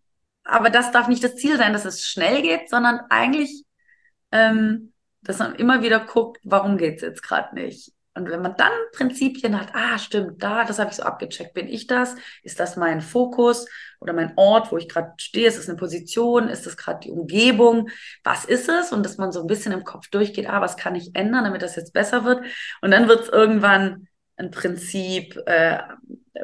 Aber 0.44 0.70
das 0.70 0.92
darf 0.92 1.08
nicht 1.08 1.24
das 1.24 1.37
Ziel 1.37 1.56
sein, 1.56 1.72
dass 1.72 1.84
es 1.84 2.06
schnell 2.06 2.42
geht, 2.42 2.68
sondern 2.68 3.00
eigentlich, 3.10 3.64
ähm, 4.30 4.92
dass 5.22 5.38
man 5.38 5.54
immer 5.54 5.82
wieder 5.82 6.00
guckt, 6.00 6.40
warum 6.44 6.76
geht's 6.76 7.02
jetzt 7.02 7.22
gerade 7.22 7.54
nicht. 7.54 7.92
Und 8.14 8.30
wenn 8.30 8.42
man 8.42 8.54
dann 8.56 8.72
Prinzipien 8.92 9.58
hat, 9.58 9.74
ah, 9.74 9.98
stimmt, 9.98 10.42
da, 10.42 10.64
das 10.64 10.78
habe 10.78 10.90
ich 10.90 10.96
so 10.96 11.02
abgecheckt. 11.02 11.52
Bin 11.52 11.66
ich 11.66 11.88
das? 11.88 12.14
Ist 12.42 12.60
das 12.60 12.76
mein 12.76 13.00
Fokus 13.00 13.66
oder 14.05 14.12
mein 14.12 14.35
Ort, 14.37 14.71
wo 14.71 14.79
ich 14.79 14.88
gerade 14.88 15.12
stehe? 15.17 15.49
Ist 15.49 15.59
es 15.59 15.69
eine 15.69 15.79
Position? 15.79 16.49
Ist 16.49 16.67
es 16.67 16.77
gerade 16.77 17.01
die 17.01 17.11
Umgebung? 17.11 17.88
Was 18.23 18.45
ist 18.45 18.69
es? 18.69 18.93
Und 18.93 19.05
dass 19.05 19.19
man 19.19 19.33
so 19.33 19.40
ein 19.40 19.47
bisschen 19.47 19.73
im 19.73 19.83
Kopf 19.83 20.09
durchgeht, 20.09 20.49
ah, 20.49 20.61
was 20.61 20.77
kann 20.77 20.95
ich 20.95 21.17
ändern, 21.17 21.45
damit 21.45 21.62
das 21.62 21.75
jetzt 21.75 21.93
besser 21.93 22.25
wird? 22.25 22.45
Und 22.83 22.93
dann 22.93 23.09
wird 23.09 23.23
es 23.23 23.29
irgendwann 23.29 24.07
ein 24.37 24.51
Prinzip, 24.51 25.37
äh, 25.47 25.79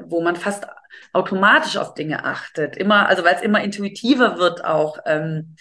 wo 0.02 0.20
man 0.20 0.36
fast 0.36 0.66
automatisch 1.12 1.76
auf 1.76 1.94
Dinge 1.94 2.24
achtet. 2.24 2.76
Immer, 2.76 3.08
also 3.08 3.24
weil 3.24 3.36
es 3.36 3.42
immer 3.42 3.62
intuitiver 3.62 4.38
wird 4.38 4.64
auch. 4.64 4.98
Ähm, 5.06 5.56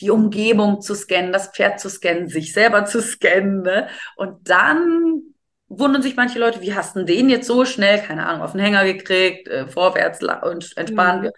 die 0.00 0.10
Umgebung 0.10 0.80
zu 0.80 0.94
scannen, 0.94 1.32
das 1.32 1.48
Pferd 1.48 1.80
zu 1.80 1.90
scannen, 1.90 2.28
sich 2.28 2.52
selber 2.52 2.84
zu 2.84 3.02
scannen. 3.02 3.62
Ne? 3.62 3.88
Und 4.14 4.48
dann 4.48 5.27
wundern 5.68 6.02
sich 6.02 6.16
manche 6.16 6.38
Leute, 6.38 6.60
wie 6.62 6.74
hast 6.74 6.96
du 6.96 7.04
den 7.04 7.28
jetzt 7.28 7.46
so 7.46 7.64
schnell, 7.64 8.00
keine 8.00 8.26
Ahnung, 8.26 8.42
auf 8.42 8.52
den 8.52 8.60
Hänger 8.60 8.84
gekriegt, 8.84 9.48
äh, 9.48 9.66
vorwärts 9.68 10.20
und 10.22 10.76
entspannen. 10.76 11.24
Mhm. 11.24 11.30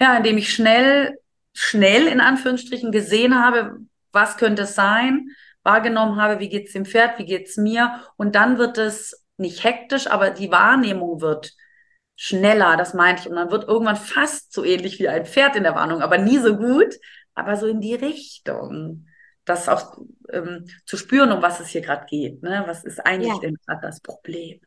Ja, 0.00 0.16
indem 0.16 0.38
ich 0.38 0.52
schnell, 0.52 1.18
schnell 1.52 2.06
in 2.06 2.20
Anführungsstrichen 2.20 2.92
gesehen 2.92 3.38
habe, 3.38 3.76
was 4.10 4.36
könnte 4.36 4.62
es 4.62 4.74
sein, 4.74 5.28
wahrgenommen 5.62 6.20
habe, 6.20 6.40
wie 6.40 6.48
geht's 6.48 6.72
dem 6.72 6.86
Pferd, 6.86 7.18
wie 7.18 7.26
geht's 7.26 7.56
mir. 7.56 8.00
Und 8.16 8.34
dann 8.34 8.58
wird 8.58 8.78
es 8.78 9.24
nicht 9.36 9.62
hektisch, 9.64 10.06
aber 10.06 10.30
die 10.30 10.50
Wahrnehmung 10.50 11.20
wird 11.20 11.52
schneller, 12.16 12.76
das 12.76 12.94
meinte 12.94 13.22
ich. 13.22 13.28
Und 13.28 13.36
dann 13.36 13.50
wird 13.50 13.68
irgendwann 13.68 13.96
fast 13.96 14.52
so 14.52 14.64
ähnlich 14.64 14.98
wie 14.98 15.08
ein 15.08 15.26
Pferd 15.26 15.56
in 15.56 15.62
der 15.62 15.74
Warnung, 15.74 16.02
aber 16.02 16.18
nie 16.18 16.38
so 16.38 16.56
gut, 16.56 16.94
aber 17.34 17.56
so 17.56 17.66
in 17.66 17.80
die 17.80 17.94
Richtung 17.94 19.06
das 19.44 19.68
auch 19.68 19.98
ähm, 20.30 20.66
zu 20.86 20.96
spüren, 20.96 21.32
um 21.32 21.42
was 21.42 21.60
es 21.60 21.68
hier 21.68 21.80
gerade 21.80 22.06
geht. 22.06 22.42
Ne? 22.42 22.64
Was 22.66 22.84
ist 22.84 23.04
eigentlich 23.04 23.32
ja. 23.32 23.38
denn 23.38 23.56
gerade 23.66 23.80
das 23.82 24.00
Problem? 24.00 24.60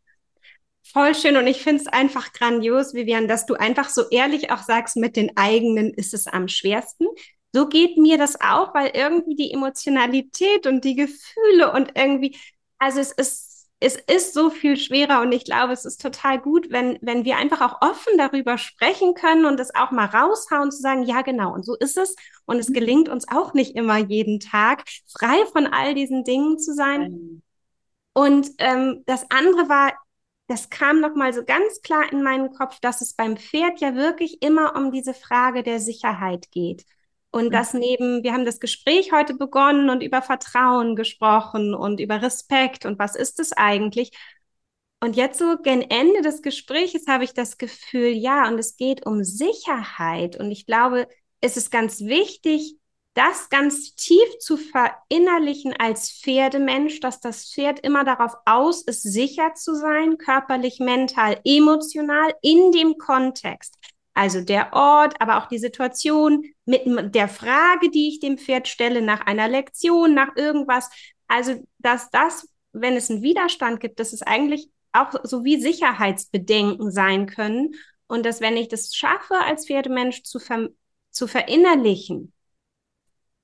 Voll 0.83 1.15
schön 1.15 1.37
und 1.37 1.47
ich 1.47 1.63
finde 1.63 1.81
es 1.81 1.87
einfach 1.87 2.31
grandios, 2.31 2.93
Vivian, 2.93 3.27
dass 3.27 3.45
du 3.45 3.55
einfach 3.55 3.89
so 3.89 4.07
ehrlich 4.09 4.51
auch 4.51 4.61
sagst, 4.61 4.97
mit 4.97 5.15
den 5.15 5.35
eigenen 5.35 5.93
ist 5.93 6.13
es 6.13 6.27
am 6.27 6.47
schwersten. 6.47 7.07
So 7.53 7.67
geht 7.67 7.97
mir 7.97 8.17
das 8.17 8.39
auch, 8.39 8.75
weil 8.75 8.91
irgendwie 8.93 9.35
die 9.35 9.51
Emotionalität 9.51 10.67
und 10.67 10.83
die 10.83 10.95
Gefühle 10.95 11.71
und 11.71 11.93
irgendwie, 11.97 12.37
also 12.77 12.99
es 12.99 13.11
ist 13.13 13.44
es 13.85 13.97
ist 13.97 14.33
so 14.33 14.49
viel 14.49 14.77
schwerer 14.77 15.21
und 15.21 15.31
ich 15.31 15.45
glaube, 15.45 15.71
es 15.71 15.85
ist 15.85 16.01
total 16.01 16.41
gut, 16.41 16.71
wenn, 16.71 16.97
wenn 17.01 17.23
wir 17.23 17.37
einfach 17.37 17.61
auch 17.61 17.87
offen 17.87 18.17
darüber 18.17 18.57
sprechen 18.57 19.13
können 19.13 19.45
und 19.45 19.59
das 19.59 19.75
auch 19.75 19.91
mal 19.91 20.07
raushauen, 20.07 20.71
zu 20.71 20.81
sagen, 20.81 21.03
ja, 21.03 21.21
genau, 21.21 21.53
und 21.53 21.63
so 21.63 21.75
ist 21.75 21.95
es. 21.95 22.15
Und 22.45 22.57
es 22.57 22.73
gelingt 22.73 23.09
uns 23.09 23.27
auch 23.27 23.53
nicht 23.53 23.75
immer 23.75 23.97
jeden 23.97 24.39
Tag, 24.39 24.85
frei 25.15 25.45
von 25.51 25.67
all 25.67 25.93
diesen 25.93 26.23
Dingen 26.23 26.57
zu 26.57 26.73
sein. 26.73 27.43
Und 28.13 28.49
ähm, 28.57 29.03
das 29.05 29.29
andere 29.29 29.69
war, 29.69 29.93
das 30.47 30.71
kam 30.71 30.99
noch 30.99 31.13
mal 31.13 31.31
so 31.31 31.43
ganz 31.45 31.83
klar 31.83 32.11
in 32.11 32.23
meinen 32.23 32.51
Kopf, 32.53 32.79
dass 32.79 33.01
es 33.01 33.13
beim 33.13 33.37
Pferd 33.37 33.81
ja 33.81 33.93
wirklich 33.93 34.41
immer 34.41 34.75
um 34.75 34.91
diese 34.91 35.13
Frage 35.13 35.61
der 35.61 35.79
Sicherheit 35.79 36.49
geht. 36.49 36.85
Und 37.35 37.53
das 37.53 37.73
neben, 37.73 38.23
wir 38.23 38.31
haben 38.31 38.45
das 38.45 38.61
Gespräch 38.61 39.11
heute 39.11 39.33
begonnen 39.33 39.89
und 39.89 40.01
über 40.01 40.21
Vertrauen 40.21 40.95
gesprochen 40.95 41.75
und 41.75 41.99
über 41.99 42.21
Respekt 42.21 42.85
und 42.85 42.97
was 42.97 43.13
ist 43.13 43.41
es 43.41 43.51
eigentlich? 43.51 44.11
Und 45.01 45.17
jetzt 45.17 45.39
so 45.39 45.57
gen 45.61 45.81
Ende 45.81 46.21
des 46.21 46.41
Gesprächs 46.41 47.07
habe 47.09 47.25
ich 47.25 47.33
das 47.33 47.57
Gefühl, 47.57 48.07
ja, 48.07 48.47
und 48.47 48.57
es 48.57 48.77
geht 48.77 49.05
um 49.05 49.25
Sicherheit. 49.25 50.39
Und 50.39 50.49
ich 50.49 50.65
glaube, 50.65 51.09
es 51.41 51.57
ist 51.57 51.71
ganz 51.71 51.99
wichtig, 51.99 52.77
das 53.15 53.49
ganz 53.49 53.95
tief 53.95 54.39
zu 54.39 54.55
verinnerlichen 54.55 55.73
als 55.77 56.21
Pferdemensch, 56.21 57.01
dass 57.01 57.19
das 57.19 57.51
Pferd 57.51 57.81
immer 57.81 58.05
darauf 58.05 58.31
aus 58.45 58.81
ist, 58.83 59.01
sicher 59.01 59.55
zu 59.55 59.75
sein, 59.75 60.17
körperlich, 60.17 60.79
mental, 60.79 61.41
emotional, 61.43 62.33
in 62.41 62.71
dem 62.71 62.97
Kontext. 62.97 63.77
Also 64.15 64.41
der 64.41 64.73
Ort, 64.73 65.21
aber 65.21 65.37
auch 65.37 65.47
die 65.47 65.59
Situation 65.59 66.43
mit 66.65 67.13
der 67.13 67.27
Frage, 67.27 67.91
die 67.91 68.07
ich 68.07 68.19
dem 68.21 68.37
Pferd 68.37 68.67
stelle 68.67 69.01
nach 69.01 69.21
einer 69.27 69.49
Lektion, 69.49 70.13
nach 70.13 70.35
irgendwas. 70.37 70.89
Also, 71.27 71.63
dass 71.79 72.09
das, 72.09 72.47
wenn 72.71 72.95
es 72.95 73.11
einen 73.11 73.21
Widerstand 73.21 73.81
gibt, 73.81 73.99
dass 73.99 74.13
es 74.13 74.21
eigentlich 74.21 74.69
auch 74.93 75.11
so 75.23 75.43
wie 75.43 75.59
Sicherheitsbedenken 75.59 76.91
sein 76.91 77.27
können. 77.27 77.75
Und 78.07 78.25
dass, 78.25 78.39
wenn 78.39 78.55
ich 78.55 78.69
das 78.69 78.95
schaffe, 78.95 79.35
als 79.35 79.67
Pferdemensch 79.67 80.23
zu, 80.23 80.39
ver 80.39 80.69
zu 81.11 81.27
verinnerlichen, 81.27 82.31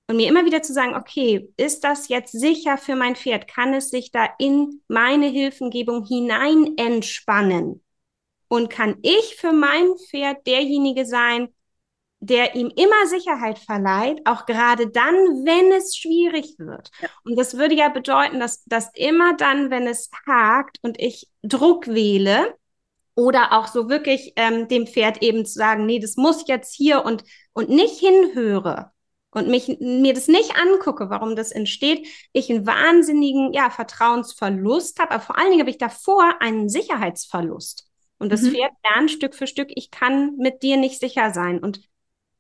und 0.08 0.18
mir 0.18 0.28
immer 0.28 0.46
wieder 0.46 0.62
zu 0.62 0.74
sagen, 0.74 0.96
okay, 0.96 1.50
ist 1.56 1.86
das 1.86 2.10
jetzt 2.10 2.34
sicher 2.34 2.78
für 2.78 2.98
mein 2.98 3.16
Pferd? 3.16 3.48
Kann 3.48 3.74
es 3.74 3.90
sich 3.90 4.12
da 4.12 4.28
in 4.40 4.82
meine 4.90 5.28
Hilfengebung 5.28 6.06
hinein 6.06 6.74
entspannen? 6.76 7.82
Und 8.52 8.70
kann 8.70 8.98
ich 9.02 9.38
für 9.38 9.54
mein 9.54 9.96
Pferd 10.10 10.46
derjenige 10.46 11.06
sein, 11.06 11.48
der 12.20 12.54
ihm 12.54 12.70
immer 12.76 13.08
Sicherheit 13.08 13.58
verleiht, 13.58 14.20
auch 14.26 14.46
gerade 14.46 14.90
dann, 14.90 15.16
wenn 15.46 15.72
es 15.72 15.96
schwierig 15.96 16.56
wird. 16.58 16.92
Ja. 17.00 17.08
Und 17.24 17.40
das 17.40 17.58
würde 17.58 17.76
ja 17.76 17.88
bedeuten, 17.88 18.42
dass, 18.42 18.66
dass 18.66 18.90
immer 18.94 19.38
dann, 19.38 19.72
wenn 19.72 19.88
es 19.88 20.12
hakt 20.28 20.80
und 20.82 21.00
ich 21.00 21.30
Druck 21.44 21.88
wähle, 21.88 22.54
oder 23.16 23.54
auch 23.54 23.68
so 23.68 23.90
wirklich 23.90 24.34
ähm, 24.36 24.68
dem 24.68 24.86
Pferd 24.86 25.24
eben 25.24 25.46
zu 25.46 25.54
sagen, 25.54 25.86
nee, 25.86 26.00
das 26.00 26.18
muss 26.18 26.46
jetzt 26.48 26.76
hier 26.76 27.06
und, 27.06 27.24
und 27.54 27.70
nicht 27.70 28.00
hinhöre, 28.00 28.92
und 29.34 29.48
mich, 29.48 29.78
mir 29.80 30.14
das 30.14 30.28
nicht 30.28 30.58
angucke, 30.58 31.10
warum 31.10 31.38
das 31.38 31.54
entsteht, 31.54 32.06
ich 32.34 32.50
einen 32.50 32.68
wahnsinnigen 32.68 33.54
ja, 33.54 33.70
Vertrauensverlust 33.70 35.00
habe, 35.00 35.12
aber 35.12 35.24
vor 35.24 35.38
allen 35.38 35.52
Dingen 35.52 35.62
habe 35.62 35.70
ich 35.70 35.78
davor 35.78 36.42
einen 36.42 36.68
Sicherheitsverlust. 36.68 37.88
Und 38.22 38.32
das 38.32 38.42
mhm. 38.44 38.52
Pferd 38.52 38.72
lernt 38.90 39.12
Stück 39.12 39.36
für 39.36 39.48
Stück, 39.48 39.70
ich 39.76 39.92
kann 39.92 40.38
mit 40.38 40.64
dir 40.64 40.78
nicht 40.78 41.00
sicher 41.00 41.34
sein. 41.34 41.60
Und 41.60 41.82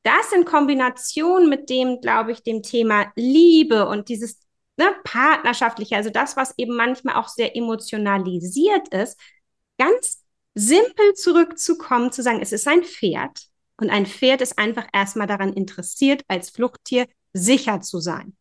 das 0.04 0.32
in 0.32 0.46
Kombination 0.46 1.50
mit 1.50 1.70
dem, 1.70 2.02
glaube 2.02 2.32
ich, 2.32 2.44
dem 2.44 2.64
Thema 2.64 3.12
Liebe 3.16 3.88
und 3.88 4.10
dieses 4.10 4.40
ne, 4.78 4.96
partnerschaftliche, 5.04 5.96
also 5.96 6.10
das, 6.10 6.38
was 6.38 6.54
eben 6.58 6.76
manchmal 6.76 7.16
auch 7.16 7.28
sehr 7.28 7.56
emotionalisiert 7.56 8.90
ist, 8.90 9.20
ganz 9.78 10.24
simpel 10.54 11.14
zurückzukommen, 11.16 12.12
zu 12.12 12.24
sagen, 12.24 12.42
es 12.42 12.52
ist 12.52 12.68
ein 12.68 12.84
Pferd 12.84 13.48
und 13.78 13.90
ein 13.90 14.06
Pferd 14.06 14.42
ist 14.42 14.60
einfach 14.60 14.88
erstmal 14.94 15.28
daran 15.28 15.54
interessiert, 15.54 16.24
als 16.28 16.50
Fluchttier 16.50 17.08
sicher 17.34 17.82
zu 17.82 18.00
sein. 18.00 18.36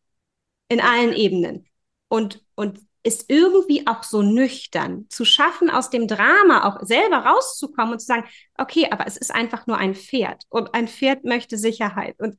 In 0.67 0.79
allen 0.79 1.13
Ebenen. 1.13 1.67
Und, 2.07 2.43
und 2.55 2.79
ist 3.03 3.25
irgendwie 3.29 3.87
auch 3.87 4.03
so 4.03 4.21
nüchtern, 4.21 5.07
zu 5.09 5.25
schaffen, 5.25 5.69
aus 5.69 5.89
dem 5.89 6.07
Drama 6.07 6.67
auch 6.67 6.85
selber 6.85 7.17
rauszukommen 7.17 7.93
und 7.93 7.99
zu 7.99 8.05
sagen, 8.05 8.27
okay, 8.57 8.87
aber 8.91 9.07
es 9.07 9.17
ist 9.17 9.33
einfach 9.33 9.67
nur 9.67 9.77
ein 9.77 9.95
Pferd 9.95 10.43
und 10.49 10.73
ein 10.75 10.87
Pferd 10.87 11.23
möchte 11.23 11.57
Sicherheit 11.57 12.15
und, 12.19 12.37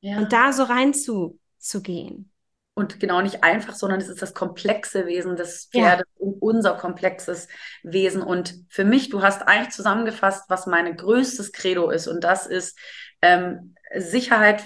ja. 0.00 0.18
und 0.18 0.32
da 0.32 0.52
so 0.52 0.64
rein 0.64 0.94
zu, 0.94 1.38
zu 1.58 1.82
gehen 1.82 2.30
und 2.78 3.00
genau 3.00 3.20
nicht 3.20 3.42
einfach, 3.42 3.74
sondern 3.74 4.00
es 4.00 4.08
ist 4.08 4.22
das 4.22 4.34
komplexe 4.34 5.06
Wesen 5.06 5.34
des 5.34 5.68
Pferdes, 5.72 6.06
ja. 6.20 6.26
unser 6.38 6.76
komplexes 6.76 7.48
Wesen. 7.82 8.22
Und 8.22 8.54
für 8.68 8.84
mich, 8.84 9.08
du 9.08 9.20
hast 9.20 9.42
eigentlich 9.42 9.74
zusammengefasst, 9.74 10.44
was 10.48 10.66
mein 10.66 10.96
größtes 10.96 11.50
Credo 11.50 11.90
ist. 11.90 12.06
Und 12.06 12.22
das 12.22 12.46
ist 12.46 12.78
ähm, 13.20 13.74
Sicherheit 13.96 14.62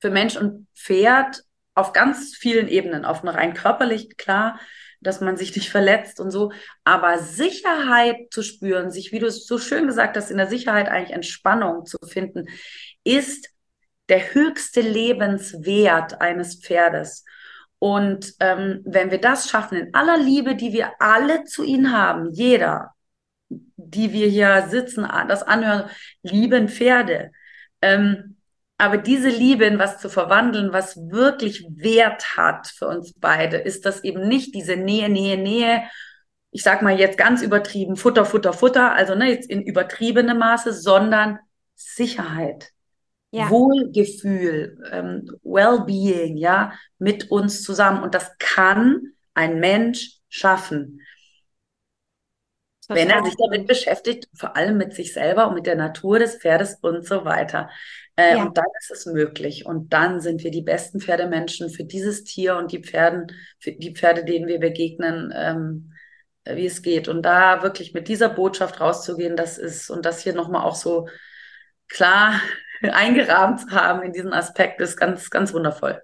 für 0.00 0.10
Mensch 0.10 0.36
und 0.36 0.68
Pferd 0.76 1.42
auf 1.74 1.92
ganz 1.92 2.36
vielen 2.36 2.68
Ebenen. 2.68 3.04
Auf 3.04 3.22
einer 3.22 3.34
rein 3.34 3.54
körperlich, 3.54 4.16
klar, 4.16 4.58
dass 5.00 5.20
man 5.20 5.36
sich 5.36 5.54
nicht 5.54 5.70
verletzt 5.70 6.20
und 6.20 6.30
so. 6.30 6.52
Aber 6.84 7.18
Sicherheit 7.18 8.16
zu 8.30 8.42
spüren, 8.42 8.90
sich, 8.90 9.12
wie 9.12 9.18
du 9.18 9.26
es 9.26 9.46
so 9.46 9.58
schön 9.58 9.86
gesagt 9.86 10.16
hast, 10.16 10.30
in 10.30 10.38
der 10.38 10.48
Sicherheit 10.48 10.88
eigentlich 10.88 11.14
Entspannung 11.14 11.86
zu 11.86 11.98
finden, 12.06 12.46
ist 13.04 13.48
der 14.08 14.34
höchste 14.34 14.80
Lebenswert 14.80 16.20
eines 16.20 16.56
Pferdes. 16.56 17.24
Und 17.78 18.34
ähm, 18.40 18.80
wenn 18.84 19.10
wir 19.10 19.20
das 19.20 19.50
schaffen, 19.50 19.76
in 19.76 19.94
aller 19.94 20.16
Liebe, 20.16 20.56
die 20.56 20.72
wir 20.72 20.92
alle 21.00 21.44
zu 21.44 21.64
ihnen 21.64 21.92
haben, 21.92 22.30
jeder, 22.30 22.94
die 23.48 24.12
wir 24.12 24.28
hier 24.28 24.68
sitzen, 24.68 25.06
das 25.28 25.42
anhören, 25.42 25.90
lieben 26.22 26.68
Pferde. 26.68 27.30
Ähm, 27.82 28.33
aber 28.76 28.98
diese 28.98 29.28
Liebe 29.28 29.64
in 29.64 29.78
was 29.78 29.98
zu 29.98 30.08
verwandeln, 30.08 30.72
was 30.72 30.96
wirklich 30.96 31.66
Wert 31.76 32.36
hat 32.36 32.66
für 32.66 32.88
uns 32.88 33.14
beide, 33.18 33.58
ist 33.58 33.86
das 33.86 34.02
eben 34.02 34.26
nicht 34.26 34.54
diese 34.54 34.76
Nähe, 34.76 35.08
Nähe, 35.08 35.38
Nähe. 35.38 35.84
Ich 36.50 36.62
sag 36.62 36.82
mal 36.82 36.98
jetzt 36.98 37.18
ganz 37.18 37.42
übertrieben, 37.42 37.96
Futter, 37.96 38.24
Futter, 38.24 38.52
Futter, 38.52 38.92
also 38.92 39.14
ne, 39.14 39.30
jetzt 39.30 39.48
in 39.48 39.62
übertriebenem 39.62 40.38
Maße, 40.38 40.72
sondern 40.72 41.38
Sicherheit 41.74 42.72
ja. 43.34 43.50
Wohlgefühl, 43.50 44.78
ähm, 44.92 45.28
Wellbeing, 45.42 46.36
ja, 46.36 46.72
mit 46.98 47.32
uns 47.32 47.64
zusammen. 47.64 48.02
Und 48.02 48.14
das 48.14 48.30
kann 48.38 49.14
ein 49.34 49.58
Mensch 49.58 50.20
schaffen. 50.28 51.00
Wenn 52.86 53.10
er 53.10 53.24
sich 53.24 53.34
damit 53.36 53.66
beschäftigt, 53.66 54.28
vor 54.34 54.56
allem 54.56 54.76
mit 54.76 54.94
sich 54.94 55.12
selber 55.12 55.48
und 55.48 55.54
mit 55.54 55.66
der 55.66 55.74
Natur 55.74 56.20
des 56.20 56.36
Pferdes 56.36 56.76
und 56.80 57.04
so 57.04 57.24
weiter. 57.24 57.70
Äh, 58.16 58.36
ja. 58.36 58.42
Und 58.44 58.56
dann 58.56 58.66
ist 58.78 58.90
es 58.90 59.06
möglich. 59.06 59.66
Und 59.66 59.92
dann 59.92 60.20
sind 60.20 60.44
wir 60.44 60.50
die 60.50 60.62
besten 60.62 61.00
Pferdemenschen 61.00 61.70
für 61.70 61.84
dieses 61.84 62.24
Tier 62.24 62.56
und 62.56 62.72
die 62.72 62.82
Pferden, 62.82 63.26
für 63.58 63.72
die 63.72 63.94
Pferde, 63.94 64.24
denen 64.24 64.46
wir 64.46 64.60
begegnen, 64.60 65.32
ähm, 65.34 65.92
wie 66.44 66.66
es 66.66 66.82
geht. 66.82 67.08
Und 67.08 67.22
da 67.22 67.62
wirklich 67.62 67.94
mit 67.94 68.08
dieser 68.08 68.28
Botschaft 68.28 68.80
rauszugehen, 68.80 69.36
das 69.36 69.58
ist, 69.58 69.90
und 69.90 70.04
das 70.04 70.22
hier 70.22 70.34
nochmal 70.34 70.62
auch 70.62 70.76
so 70.76 71.08
klar 71.88 72.40
eingerahmt 72.82 73.60
zu 73.60 73.70
haben 73.70 74.02
in 74.02 74.12
diesen 74.12 74.32
Aspekt, 74.32 74.80
ist 74.80 74.96
ganz, 74.96 75.30
ganz 75.30 75.52
wundervoll. 75.52 76.02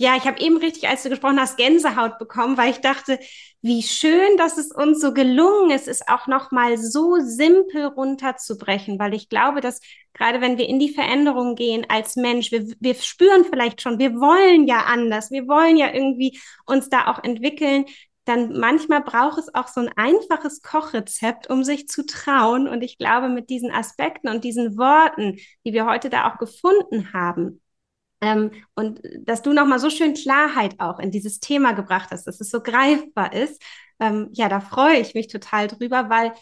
Ja, 0.00 0.16
ich 0.16 0.26
habe 0.26 0.40
eben 0.40 0.58
richtig, 0.58 0.88
als 0.88 1.02
du 1.02 1.08
gesprochen 1.10 1.40
hast, 1.40 1.56
Gänsehaut 1.56 2.18
bekommen, 2.20 2.56
weil 2.56 2.70
ich 2.70 2.80
dachte, 2.80 3.18
wie 3.62 3.82
schön, 3.82 4.36
dass 4.36 4.56
es 4.56 4.70
uns 4.70 5.00
so 5.00 5.12
gelungen 5.12 5.70
ist, 5.70 5.88
es 5.88 6.06
auch 6.06 6.28
noch 6.28 6.52
mal 6.52 6.78
so 6.78 7.16
simpel 7.18 7.86
runterzubrechen, 7.86 9.00
weil 9.00 9.12
ich 9.12 9.28
glaube, 9.28 9.60
dass 9.60 9.80
gerade 10.14 10.40
wenn 10.40 10.56
wir 10.56 10.68
in 10.68 10.78
die 10.78 10.94
Veränderung 10.94 11.56
gehen 11.56 11.84
als 11.88 12.14
Mensch, 12.14 12.52
wir, 12.52 12.64
wir 12.78 12.94
spüren 12.94 13.44
vielleicht 13.44 13.82
schon, 13.82 13.98
wir 13.98 14.14
wollen 14.14 14.68
ja 14.68 14.84
anders, 14.84 15.32
wir 15.32 15.48
wollen 15.48 15.76
ja 15.76 15.92
irgendwie 15.92 16.38
uns 16.64 16.88
da 16.88 17.08
auch 17.08 17.24
entwickeln, 17.24 17.84
dann 18.24 18.52
manchmal 18.56 19.02
braucht 19.02 19.38
es 19.38 19.52
auch 19.52 19.66
so 19.66 19.80
ein 19.80 19.90
einfaches 19.96 20.62
Kochrezept, 20.62 21.50
um 21.50 21.64
sich 21.64 21.88
zu 21.88 22.04
trauen. 22.06 22.68
Und 22.68 22.82
ich 22.82 22.98
glaube, 22.98 23.28
mit 23.30 23.48
diesen 23.50 23.72
Aspekten 23.72 24.28
und 24.28 24.44
diesen 24.44 24.76
Worten, 24.78 25.38
die 25.64 25.72
wir 25.72 25.86
heute 25.86 26.08
da 26.10 26.30
auch 26.30 26.38
gefunden 26.38 27.12
haben, 27.12 27.60
ähm, 28.20 28.50
und 28.74 29.00
dass 29.20 29.42
du 29.42 29.52
nochmal 29.52 29.78
so 29.78 29.90
schön 29.90 30.14
Klarheit 30.14 30.74
auch 30.78 30.98
in 30.98 31.10
dieses 31.10 31.40
Thema 31.40 31.72
gebracht 31.72 32.10
hast, 32.10 32.26
dass 32.26 32.40
es 32.40 32.50
so 32.50 32.60
greifbar 32.60 33.32
ist, 33.32 33.62
ähm, 34.00 34.28
ja, 34.32 34.48
da 34.48 34.60
freue 34.60 34.98
ich 34.98 35.14
mich 35.14 35.28
total 35.28 35.68
drüber, 35.68 36.08
weil, 36.10 36.32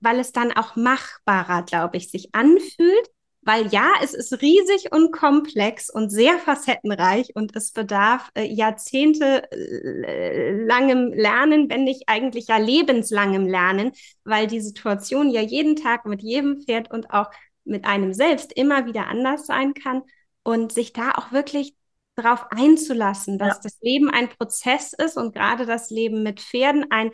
weil 0.00 0.18
es 0.20 0.32
dann 0.32 0.52
auch 0.52 0.76
machbarer, 0.76 1.62
glaube 1.64 1.96
ich, 1.96 2.10
sich 2.10 2.34
anfühlt. 2.34 3.08
Weil 3.46 3.66
ja, 3.66 3.92
es 4.02 4.14
ist 4.14 4.40
riesig 4.40 4.90
und 4.90 5.12
komplex 5.12 5.90
und 5.90 6.08
sehr 6.08 6.38
facettenreich 6.38 7.32
und 7.34 7.54
es 7.54 7.72
bedarf 7.72 8.30
äh, 8.34 8.44
Jahrzehnte 8.46 9.50
äh, 9.52 10.50
Lernen, 10.50 11.68
wenn 11.68 11.84
nicht 11.84 12.04
eigentlich 12.06 12.46
ja 12.48 12.56
lebenslangem 12.56 13.46
Lernen, 13.46 13.92
weil 14.24 14.46
die 14.46 14.62
Situation 14.62 15.28
ja 15.28 15.42
jeden 15.42 15.76
Tag 15.76 16.06
mit 16.06 16.22
jedem 16.22 16.62
Pferd 16.62 16.90
und 16.90 17.10
auch 17.10 17.30
mit 17.64 17.84
einem 17.84 18.14
selbst 18.14 18.50
immer 18.54 18.86
wieder 18.86 19.08
anders 19.08 19.44
sein 19.44 19.74
kann 19.74 20.02
und 20.44 20.72
sich 20.72 20.92
da 20.92 21.10
auch 21.12 21.32
wirklich 21.32 21.74
darauf 22.14 22.46
einzulassen, 22.50 23.38
dass 23.38 23.56
ja. 23.56 23.60
das 23.64 23.78
Leben 23.80 24.08
ein 24.08 24.28
Prozess 24.28 24.92
ist 24.92 25.16
und 25.16 25.34
gerade 25.34 25.66
das 25.66 25.90
Leben 25.90 26.22
mit 26.22 26.40
Pferden 26.40 26.86
ein, 26.90 27.10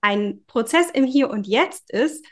ein 0.00 0.44
Prozess 0.46 0.90
im 0.90 1.04
Hier 1.04 1.30
und 1.30 1.46
Jetzt 1.46 1.90
ist, 1.92 2.24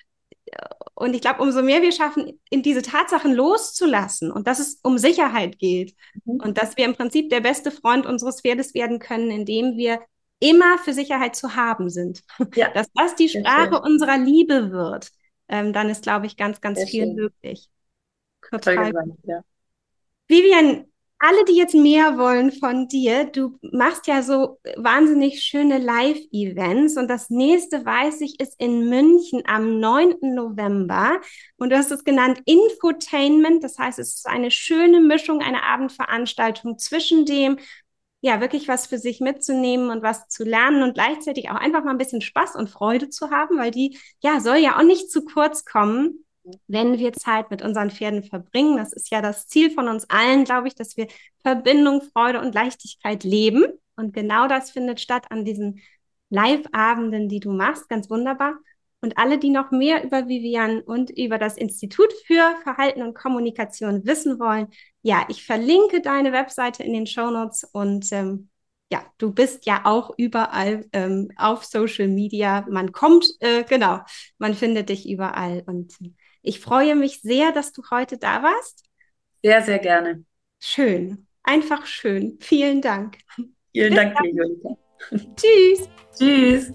und 0.95 1.15
ich 1.15 1.21
glaube, 1.21 1.43
umso 1.43 1.63
mehr 1.63 1.83
wir 1.83 1.93
schaffen, 1.93 2.41
in 2.51 2.63
diese 2.63 2.83
Tatsachen 2.83 3.33
loszulassen 3.33 4.33
und 4.33 4.47
dass 4.49 4.59
es 4.59 4.81
um 4.83 4.99
Sicherheit 4.99 5.59
geht 5.59 5.95
mhm. 6.25 6.41
und 6.43 6.59
dass 6.59 6.77
wir 6.77 6.85
im 6.85 6.97
Prinzip 6.97 7.31
der 7.31 7.41
beste 7.41 7.71
Freund 7.71 8.07
unseres 8.07 8.41
Pferdes 8.41 8.75
werden 8.75 8.99
können, 8.99 9.31
indem 9.31 9.77
wir 9.77 10.01
immer 10.41 10.79
für 10.79 10.93
Sicherheit 10.93 11.37
zu 11.37 11.55
haben 11.55 11.91
sind. 11.91 12.23
Ja. 12.55 12.71
Dass 12.75 12.87
das 12.95 13.17
die 13.17 13.29
Sprache 13.29 13.81
unserer 13.81 14.19
Liebe 14.19 14.71
wird, 14.71 15.11
ähm, 15.49 15.73
dann 15.73 15.89
ist, 15.89 16.03
glaube 16.03 16.27
ich, 16.27 16.37
ganz, 16.37 16.61
ganz 16.61 16.79
Sehr 16.79 16.87
viel 16.87 17.05
schön. 17.05 17.15
möglich. 17.15 17.69
Total. 18.49 18.93
Gesagt, 18.93 19.09
ja. 19.25 19.41
Vivian, 20.29 20.85
alle, 21.21 21.45
die 21.47 21.57
jetzt 21.57 21.75
mehr 21.75 22.17
wollen 22.17 22.53
von 22.53 22.87
dir, 22.87 23.25
du 23.25 23.59
machst 23.63 24.07
ja 24.07 24.23
so 24.23 24.61
wahnsinnig 24.77 25.43
schöne 25.43 25.79
Live-Events 25.79 26.97
und 26.97 27.09
das 27.09 27.29
nächste, 27.29 27.85
weiß 27.85 28.21
ich, 28.21 28.39
ist 28.39 28.55
in 28.61 28.89
München 28.89 29.43
am 29.47 29.81
9. 29.81 30.35
November 30.35 31.21
und 31.57 31.71
du 31.71 31.77
hast 31.77 31.91
es 31.91 32.05
genannt 32.05 32.41
Infotainment, 32.45 33.65
das 33.65 33.79
heißt, 33.79 33.99
es 33.99 34.15
ist 34.15 34.27
eine 34.29 34.53
schöne 34.53 35.01
Mischung, 35.01 35.41
eine 35.41 35.65
Abendveranstaltung 35.65 36.79
zwischen 36.79 37.25
dem, 37.25 37.59
ja, 38.21 38.41
wirklich 38.41 38.69
was 38.69 38.87
für 38.87 38.99
sich 38.99 39.21
mitzunehmen 39.21 39.91
und 39.91 40.03
was 40.03 40.29
zu 40.29 40.45
lernen 40.45 40.83
und 40.83 40.95
gleichzeitig 40.95 41.51
auch 41.51 41.57
einfach 41.57 41.83
mal 41.83 41.93
ein 41.93 41.99
bisschen 41.99 42.21
Spaß 42.21 42.55
und 42.55 42.71
Freude 42.71 43.09
zu 43.09 43.31
haben, 43.31 43.59
weil 43.59 43.71
die, 43.73 43.99
ja, 44.21 44.39
soll 44.41 44.57
ja 44.59 44.79
auch 44.79 44.85
nicht 44.85 45.11
zu 45.11 45.25
kurz 45.25 45.65
kommen 45.65 46.25
wenn 46.67 46.99
wir 46.99 47.13
Zeit 47.13 47.51
mit 47.51 47.63
unseren 47.63 47.91
Pferden 47.91 48.23
verbringen. 48.23 48.77
Das 48.77 48.93
ist 48.93 49.11
ja 49.11 49.23
das 49.23 49.47
Ziel 49.47 49.71
von 49.71 49.89
uns 49.89 50.09
allen, 50.11 50.45
glaube 50.45 50.69
ich, 50.69 50.75
dass 50.75 50.97
wir 50.97 51.09
Verbindung, 51.43 52.03
Freude 52.13 52.41
und 52.41 52.55
Leichtigkeit 52.55 53.25
leben. 53.25 53.65
Und 53.97 54.13
genau 54.15 54.49
das 54.49 54.71
findet 54.71 55.01
statt 55.01 55.27
an 55.31 55.45
diesen 55.45 55.81
Live-Abenden, 56.31 57.29
die 57.29 57.41
du 57.41 57.53
machst. 57.53 57.89
Ganz 57.89 58.11
wunderbar. 58.11 58.55
Und 59.01 59.17
alle, 59.17 59.39
die 59.39 59.51
noch 59.51 59.71
mehr 59.71 60.03
über 60.05 60.27
Vivian 60.27 60.81
und 60.81 61.11
über 61.11 61.39
das 61.39 61.57
Institut 61.57 62.13
für 62.27 62.57
Verhalten 62.65 63.03
und 63.03 63.15
Kommunikation 63.15 64.05
wissen 64.05 64.41
wollen, 64.41 64.69
ja, 65.03 65.25
ich 65.29 65.45
verlinke 65.45 66.01
deine 66.01 66.33
Webseite 66.33 66.83
in 66.83 66.93
den 66.93 67.07
Show 67.07 67.31
Notes 67.31 67.65
und 67.73 68.11
ähm, 68.13 68.49
ja, 68.91 69.05
du 69.19 69.33
bist 69.33 69.67
ja 69.67 69.83
auch 69.85 70.15
überall 70.17 70.87
ähm, 70.93 71.31
auf 71.37 71.65
Social 71.65 72.09
Media. 72.09 72.67
Man 72.71 72.93
kommt, 72.93 73.27
äh, 73.41 73.65
genau, 73.65 74.01
man 74.39 74.55
findet 74.55 74.89
dich 74.89 75.09
überall. 75.09 75.63
Und 75.67 75.95
ich 76.43 76.61
freue 76.61 76.95
mich 76.95 77.21
sehr, 77.21 77.53
dass 77.53 77.73
du 77.73 77.83
heute 77.91 78.19
da 78.19 78.43
warst. 78.43 78.85
Sehr, 79.43 79.63
sehr 79.63 79.79
gerne. 79.79 80.25
Schön. 80.61 81.27
Einfach 81.43 81.87
schön. 81.87 82.39
Vielen 82.41 82.83
Dank. 82.83 83.19
Vielen 83.73 83.95
Bis 83.95 83.95
Dank, 83.95 84.17
Julika. 84.23 84.77
Tschüss. 85.37 85.89
Tschüss. 86.19 86.73